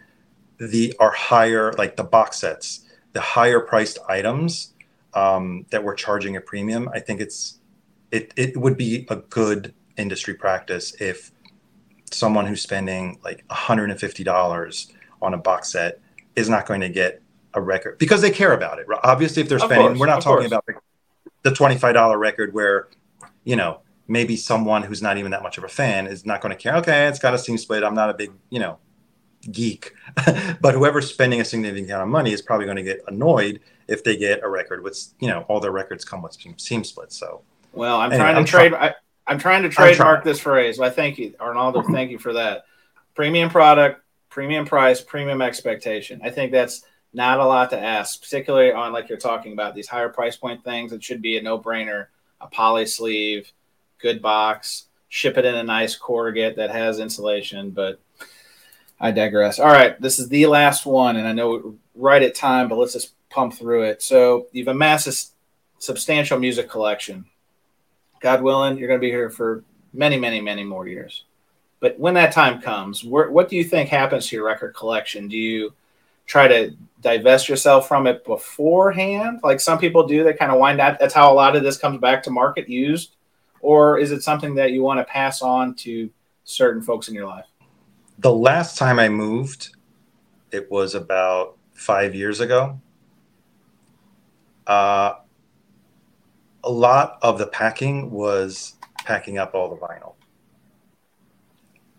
the 0.59 0.95
are 0.99 1.13
higher 1.13 1.73
like 1.75 1.97
the 1.97 2.05
box 2.05 2.39
sets 2.41 2.87
the 3.13 3.21
higher 3.21 3.61
priced 3.61 3.99
items 4.09 4.75
um, 5.15 5.67
that 5.71 5.85
we're 5.85 5.95
charging 5.95 6.37
a 6.37 6.41
premium 6.41 6.89
i 6.95 6.99
think 6.99 7.21
it's 7.21 7.59
it, 8.11 8.33
it 8.37 8.57
would 8.57 8.77
be 8.77 9.07
a 9.09 9.17
good 9.17 9.75
industry 9.97 10.35
practice 10.35 10.95
if 11.01 11.31
someone 12.11 12.47
who's 12.47 12.63
spending 12.63 13.19
like 13.25 13.47
$150 13.49 14.93
on 15.23 15.35
a 15.35 15.39
box 15.39 15.73
set 15.73 16.01
is 16.37 16.49
not 16.49 16.67
going 16.67 16.81
to 16.81 16.89
get 16.89 17.23
a 17.55 17.61
record 17.61 17.99
because 17.99 18.23
they 18.23 18.31
care 18.31 18.53
about 18.53 18.79
it. 18.79 18.87
Obviously, 19.03 19.43
if 19.43 19.49
they're 19.49 19.59
spending, 19.59 19.89
course, 19.89 19.99
we're 19.99 20.07
not 20.07 20.23
talking 20.23 20.49
course. 20.49 20.63
about 20.69 20.83
the, 21.43 21.51
the 21.51 21.51
$25 21.51 22.19
record 22.19 22.55
where, 22.55 22.89
you 23.45 23.57
know, 23.57 23.81
maybe 24.09 24.37
someone 24.37 24.83
who's 24.83 25.03
not 25.03 25.19
even 25.19 25.31
that 25.31 25.43
much 25.43 25.59
of 25.59 25.65
a 25.65 25.69
fan 25.69 26.07
is 26.07 26.27
not 26.27 26.41
going 26.41 26.51
to 26.55 26.61
care. 26.61 26.77
Okay, 26.77 27.07
it's 27.07 27.19
got 27.19 27.35
a 27.35 27.39
seam 27.39 27.59
split. 27.59 27.85
I'm 27.85 27.95
not 27.95 28.11
a 28.11 28.15
big, 28.15 28.33
you 28.51 28.59
know, 28.59 28.79
geek. 29.51 29.93
but 30.61 30.75
whoever's 30.75 31.09
spending 31.09 31.41
a 31.41 31.45
significant 31.45 31.91
amount 31.91 32.03
of 32.03 32.09
money 32.09 32.33
is 32.33 32.43
probably 32.43 32.67
going 32.67 32.77
to 32.77 32.83
get 32.83 33.01
annoyed 33.07 33.61
if 33.89 34.05
they 34.05 34.17
get 34.17 34.43
a 34.43 34.49
record 34.49 34.83
with, 34.83 35.13
you 35.21 35.29
know, 35.29 35.45
all 35.49 35.61
their 35.61 35.73
records 35.73 36.05
come 36.05 36.23
with 36.23 36.37
seam 36.59 36.85
splits. 36.85 37.17
So, 37.17 37.43
well, 37.73 38.01
I'm 38.01 38.13
anyway, 38.13 38.25
trying 38.25 38.35
to 38.35 38.41
I'm 38.41 38.45
trade. 38.45 38.69
Try- 38.71 38.89
I, 38.89 38.95
am 39.33 39.39
trying 39.39 39.63
to 39.63 39.69
trademark 39.69 40.25
this 40.25 40.41
phrase. 40.41 40.79
Well, 40.79 40.91
thank 40.91 41.19
you, 41.19 41.35
Arnaldo. 41.41 41.83
thank 41.91 42.11
you 42.11 42.19
for 42.19 42.33
that. 42.35 42.65
Premium 43.15 43.51
product, 43.51 44.03
premium 44.29 44.67
price, 44.67 45.01
premium 45.01 45.43
expectation. 45.43 46.21
I 46.23 46.31
think 46.31 46.53
that's 46.53 46.83
not 47.13 47.41
a 47.41 47.45
lot 47.45 47.71
to 47.71 47.81
ask, 47.81 48.23
particularly 48.23 48.73
on 48.73 48.93
like 48.93 49.09
you're 49.09 49.19
talking 49.19 49.53
about 49.53 49.75
these 49.75 49.89
higher 49.89 50.09
price 50.09 50.37
point 50.37 50.63
things. 50.65 50.93
It 50.93 51.03
should 51.03 51.23
be 51.23 51.37
a 51.37 51.43
no 51.43 51.59
brainer. 51.59 52.07
A 52.41 52.47
poly 52.47 52.87
sleeve, 52.87 53.53
good 53.99 54.23
box, 54.23 54.87
ship 55.09 55.37
it 55.37 55.45
in 55.45 55.55
a 55.55 55.63
nice 55.63 55.95
corrugate 55.95 56.57
that 56.57 56.71
has 56.71 56.99
insulation. 56.99 57.71
But 57.71 58.01
I 58.99 59.11
digress. 59.11 59.59
All 59.59 59.67
right, 59.67 60.01
this 60.01 60.19
is 60.19 60.29
the 60.29 60.47
last 60.47 60.87
one, 60.87 61.17
and 61.17 61.29
I 61.29 61.33
know 61.33 61.77
right 61.95 62.23
at 62.23 62.35
time, 62.35 62.69
but 62.69 62.79
let's 62.79 62.95
just 62.95 63.13
pump 63.29 63.55
through 63.55 63.83
it. 63.85 64.03
So 64.03 64.47
you've 64.53 64.69
amassed 64.69 65.07
a 65.07 65.83
substantial 65.83 66.39
music 66.39 66.71
collection. 66.71 67.27
God 68.21 68.43
willing, 68.43 68.79
you're 68.79 68.89
going 68.89 69.01
to 69.01 69.05
be 69.05 69.11
here 69.11 69.31
for 69.31 69.65
many, 69.93 70.19
many, 70.19 70.41
many 70.41 70.63
more 70.63 70.87
years. 70.87 71.25
But 71.81 71.99
when 71.99 72.15
that 72.15 72.33
time 72.33 72.61
comes, 72.61 73.03
what 73.03 73.49
do 73.49 73.57
you 73.57 73.65
think 73.65 73.89
happens 73.89 74.27
to 74.29 74.37
your 74.37 74.45
record 74.45 74.75
collection? 74.75 75.29
Do 75.29 75.37
you 75.37 75.73
try 76.27 76.47
to 76.47 76.77
divest 77.01 77.49
yourself 77.49 77.89
from 77.89 78.07
it 78.07 78.25
beforehand, 78.25 79.41
like 79.43 79.61
some 79.61 79.79
people 79.79 80.07
do? 80.07 80.23
They 80.23 80.35
kind 80.35 80.53
of 80.53 80.59
wind 80.59 80.81
out. 80.81 80.99
That's 81.01 81.15
how 81.15 81.33
a 81.33 81.35
lot 81.35 81.57
of 81.57 81.63
this 81.63 81.79
comes 81.79 81.99
back 81.99 82.23
to 82.25 82.31
market 82.31 82.69
used, 82.69 83.17
or 83.61 83.99
is 83.99 84.13
it 84.13 84.23
something 84.23 84.55
that 84.57 84.73
you 84.73 84.83
want 84.83 85.01
to 85.01 85.05
pass 85.05 85.41
on 85.41 85.75
to 85.77 86.11
certain 86.45 86.83
folks 86.83 87.09
in 87.09 87.15
your 87.15 87.27
life? 87.27 87.47
The 88.19 88.33
last 88.33 88.77
time 88.77 88.99
I 88.99 89.09
moved, 89.09 89.75
it 90.53 90.71
was 90.71 90.95
about 90.95 91.57
five 91.73 92.15
years 92.15 92.41
ago. 92.41 92.79
Uh, 94.67 95.15
a 96.65 96.71
lot 96.71 97.19
of 97.23 97.39
the 97.39 97.47
packing 97.47 98.11
was 98.11 98.75
packing 99.05 99.39
up 99.39 99.55
all 99.55 99.69
the 99.69 99.77
vinyl 99.77 100.15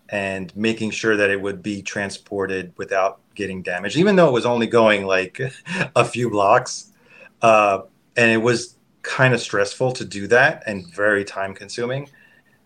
and 0.08 0.54
making 0.54 0.90
sure 0.90 1.16
that 1.16 1.30
it 1.30 1.40
would 1.40 1.62
be 1.62 1.82
transported 1.82 2.72
without 2.76 3.20
getting 3.34 3.62
damaged, 3.62 3.96
even 3.96 4.14
though 4.14 4.28
it 4.28 4.32
was 4.32 4.44
only 4.44 4.66
going 4.66 5.06
like 5.06 5.40
a 5.96 6.04
few 6.04 6.30
blocks. 6.30 6.92
Uh, 7.40 7.80
and 8.16 8.30
it 8.30 8.42
was 8.42 8.76
kind 9.00 9.34
of 9.34 9.40
stressful 9.40 9.92
to 9.92 10.04
do 10.04 10.26
that 10.28 10.62
and 10.66 10.86
very 10.94 11.24
time 11.24 11.54
consuming. 11.54 12.08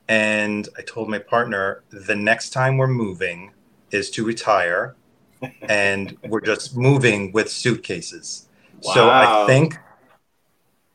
And 0.08 0.68
I 0.76 0.82
told 0.82 1.08
my 1.08 1.18
partner 1.18 1.82
the 1.90 2.16
next 2.16 2.50
time 2.50 2.76
we're 2.76 2.88
moving 2.88 3.52
is 3.90 4.10
to 4.10 4.24
retire 4.24 4.96
and 5.62 6.16
we're 6.28 6.40
just 6.40 6.76
moving 6.76 7.32
with 7.32 7.50
suitcases. 7.50 8.48
Wow. 8.82 8.94
So 8.94 9.10
I 9.10 9.46
think 9.46 9.78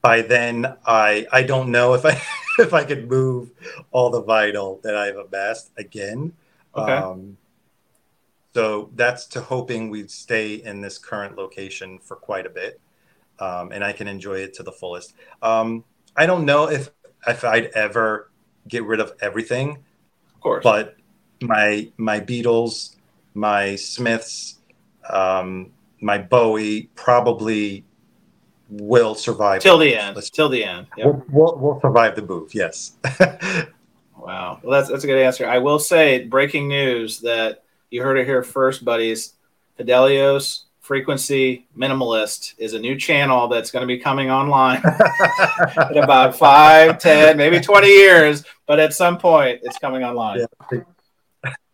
by 0.02 0.22
then 0.22 0.76
I 0.86 1.28
I 1.32 1.44
don't 1.44 1.72
know 1.72 1.94
if 1.94 2.06
I 2.06 2.22
if 2.60 2.74
I 2.74 2.84
could 2.84 3.10
move 3.10 3.52
all 3.92 4.10
the 4.10 4.24
vinyl 4.24 4.82
that 4.82 4.96
I've 4.96 5.16
amassed 5.16 5.72
again. 5.78 6.34
Okay. 6.76 6.94
Um, 6.94 7.38
so 8.54 8.90
that's 8.96 9.28
to 9.28 9.42
hoping 9.42 9.90
we'd 9.90 10.12
stay 10.12 10.56
in 10.56 10.82
this 10.82 10.98
current 10.98 11.38
location 11.38 12.00
for 12.00 12.18
quite 12.18 12.46
a 12.46 12.50
bit, 12.50 12.82
um, 13.40 13.72
and 13.72 13.84
I 13.84 13.94
can 13.94 14.08
enjoy 14.08 14.40
it 14.40 14.54
to 14.56 14.64
the 14.64 14.72
fullest. 14.72 15.14
Um, 15.42 15.86
I 16.16 16.26
don't 16.26 16.46
know 16.46 16.70
if 16.70 16.92
if 17.28 17.44
I'd 17.44 17.68
ever 17.68 18.30
get 18.68 18.84
rid 18.84 19.00
of 19.00 19.14
everything, 19.22 19.78
of 20.34 20.42
course, 20.42 20.64
but 20.64 20.96
my 21.42 21.90
my 21.98 22.20
Beatles, 22.20 22.96
my 23.34 23.76
Smiths, 23.76 24.60
um, 25.10 25.72
my 26.02 26.18
Bowie 26.18 26.90
probably 26.96 27.86
will 28.72 29.14
survive 29.14 29.62
till 29.62 29.78
the 29.78 29.96
end. 29.96 30.16
Let's, 30.16 30.30
till 30.30 30.50
the 30.50 30.64
end. 30.64 30.88
Yep. 30.98 31.06
We'll, 31.06 31.26
we'll, 31.30 31.58
we'll 31.58 31.80
survive 31.82 32.16
the 32.16 32.22
move. 32.22 32.56
Yes. 32.56 32.94
wow. 34.18 34.60
Well, 34.64 34.72
that's 34.72 34.90
that's 34.90 35.04
a 35.04 35.08
good 35.08 35.22
answer. 35.22 35.48
I 35.48 35.58
will 35.58 35.80
say, 35.80 36.24
breaking 36.24 36.68
news 36.68 37.20
that 37.20 37.64
you 37.90 38.02
heard 38.02 38.18
it 38.18 38.26
here 38.26 38.44
first, 38.44 38.86
buddies. 38.86 39.34
Fidelios 39.78 40.64
Frequency 40.80 41.68
Minimalist 41.78 42.56
is 42.58 42.74
a 42.74 42.80
new 42.80 42.98
channel 42.98 43.48
that's 43.48 43.72
going 43.72 43.82
to 43.82 43.88
be 43.88 43.98
coming 43.98 44.32
online 44.32 44.78
in 45.92 45.98
about 45.98 46.36
five, 46.36 46.98
ten, 47.00 47.38
maybe 47.38 47.60
20 47.60 47.88
years, 47.88 48.44
but 48.66 48.80
at 48.80 48.94
some 48.94 49.18
point 49.18 49.60
it's 49.64 49.78
coming 49.78 50.04
online. 50.04 50.46
Yeah. 50.72 50.82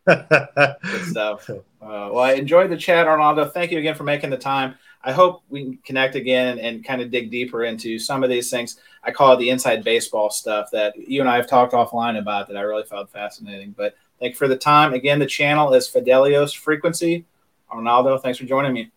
Good 0.08 1.06
stuff. 1.06 1.50
Uh, 1.50 1.60
well, 1.82 2.20
I 2.20 2.34
enjoyed 2.34 2.70
the 2.70 2.78
chat, 2.78 3.08
Arnaldo. 3.08 3.46
Thank 3.50 3.72
you 3.72 3.80
again 3.80 3.96
for 3.96 4.04
making 4.04 4.30
the 4.30 4.38
time. 4.38 4.76
I 5.08 5.14
hope 5.14 5.42
we 5.48 5.64
can 5.64 5.78
connect 5.86 6.16
again 6.16 6.60
and 6.60 6.84
kind 6.84 7.02
of 7.02 7.10
dig 7.10 7.32
deeper 7.32 7.64
into 7.64 7.98
some 7.98 8.26
of 8.26 8.30
these 8.30 8.50
things. 8.50 8.78
I 9.02 9.12
call 9.12 9.32
it 9.32 9.38
the 9.38 9.50
inside 9.50 9.86
baseball 9.86 10.30
stuff 10.30 10.70
that 10.74 10.98
you 10.98 11.22
and 11.22 11.30
I 11.30 11.38
have 11.38 11.48
talked 11.48 11.72
offline 11.72 12.20
about 12.20 12.50
that 12.50 12.58
I 12.58 12.62
really 12.62 12.84
found 12.84 13.10
fascinating. 13.10 13.74
But 13.78 13.96
thank 14.20 14.34
you 14.34 14.38
for 14.38 14.50
the 14.50 14.58
time. 14.58 14.94
Again, 14.94 15.18
the 15.18 15.26
channel 15.26 15.74
is 15.74 15.90
Fidelios 15.90 16.54
Frequency. 16.54 17.24
Arnaldo, 17.72 18.18
thanks 18.18 18.38
for 18.38 18.44
joining 18.44 18.74
me. 18.74 18.92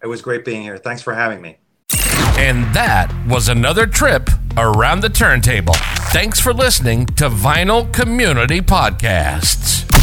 It 0.00 0.06
was 0.06 0.22
great 0.22 0.44
being 0.44 0.62
here. 0.62 0.78
Thanks 0.78 1.02
for 1.02 1.12
having 1.12 1.42
me. 1.42 1.56
And 2.38 2.72
that 2.76 3.12
was 3.26 3.48
another 3.48 3.88
trip 3.88 4.30
around 4.56 5.00
the 5.00 5.08
turntable. 5.08 5.74
Thanks 6.12 6.38
for 6.38 6.52
listening 6.52 7.06
to 7.06 7.28
Vinyl 7.28 7.92
Community 7.92 8.60
Podcasts. 8.60 9.93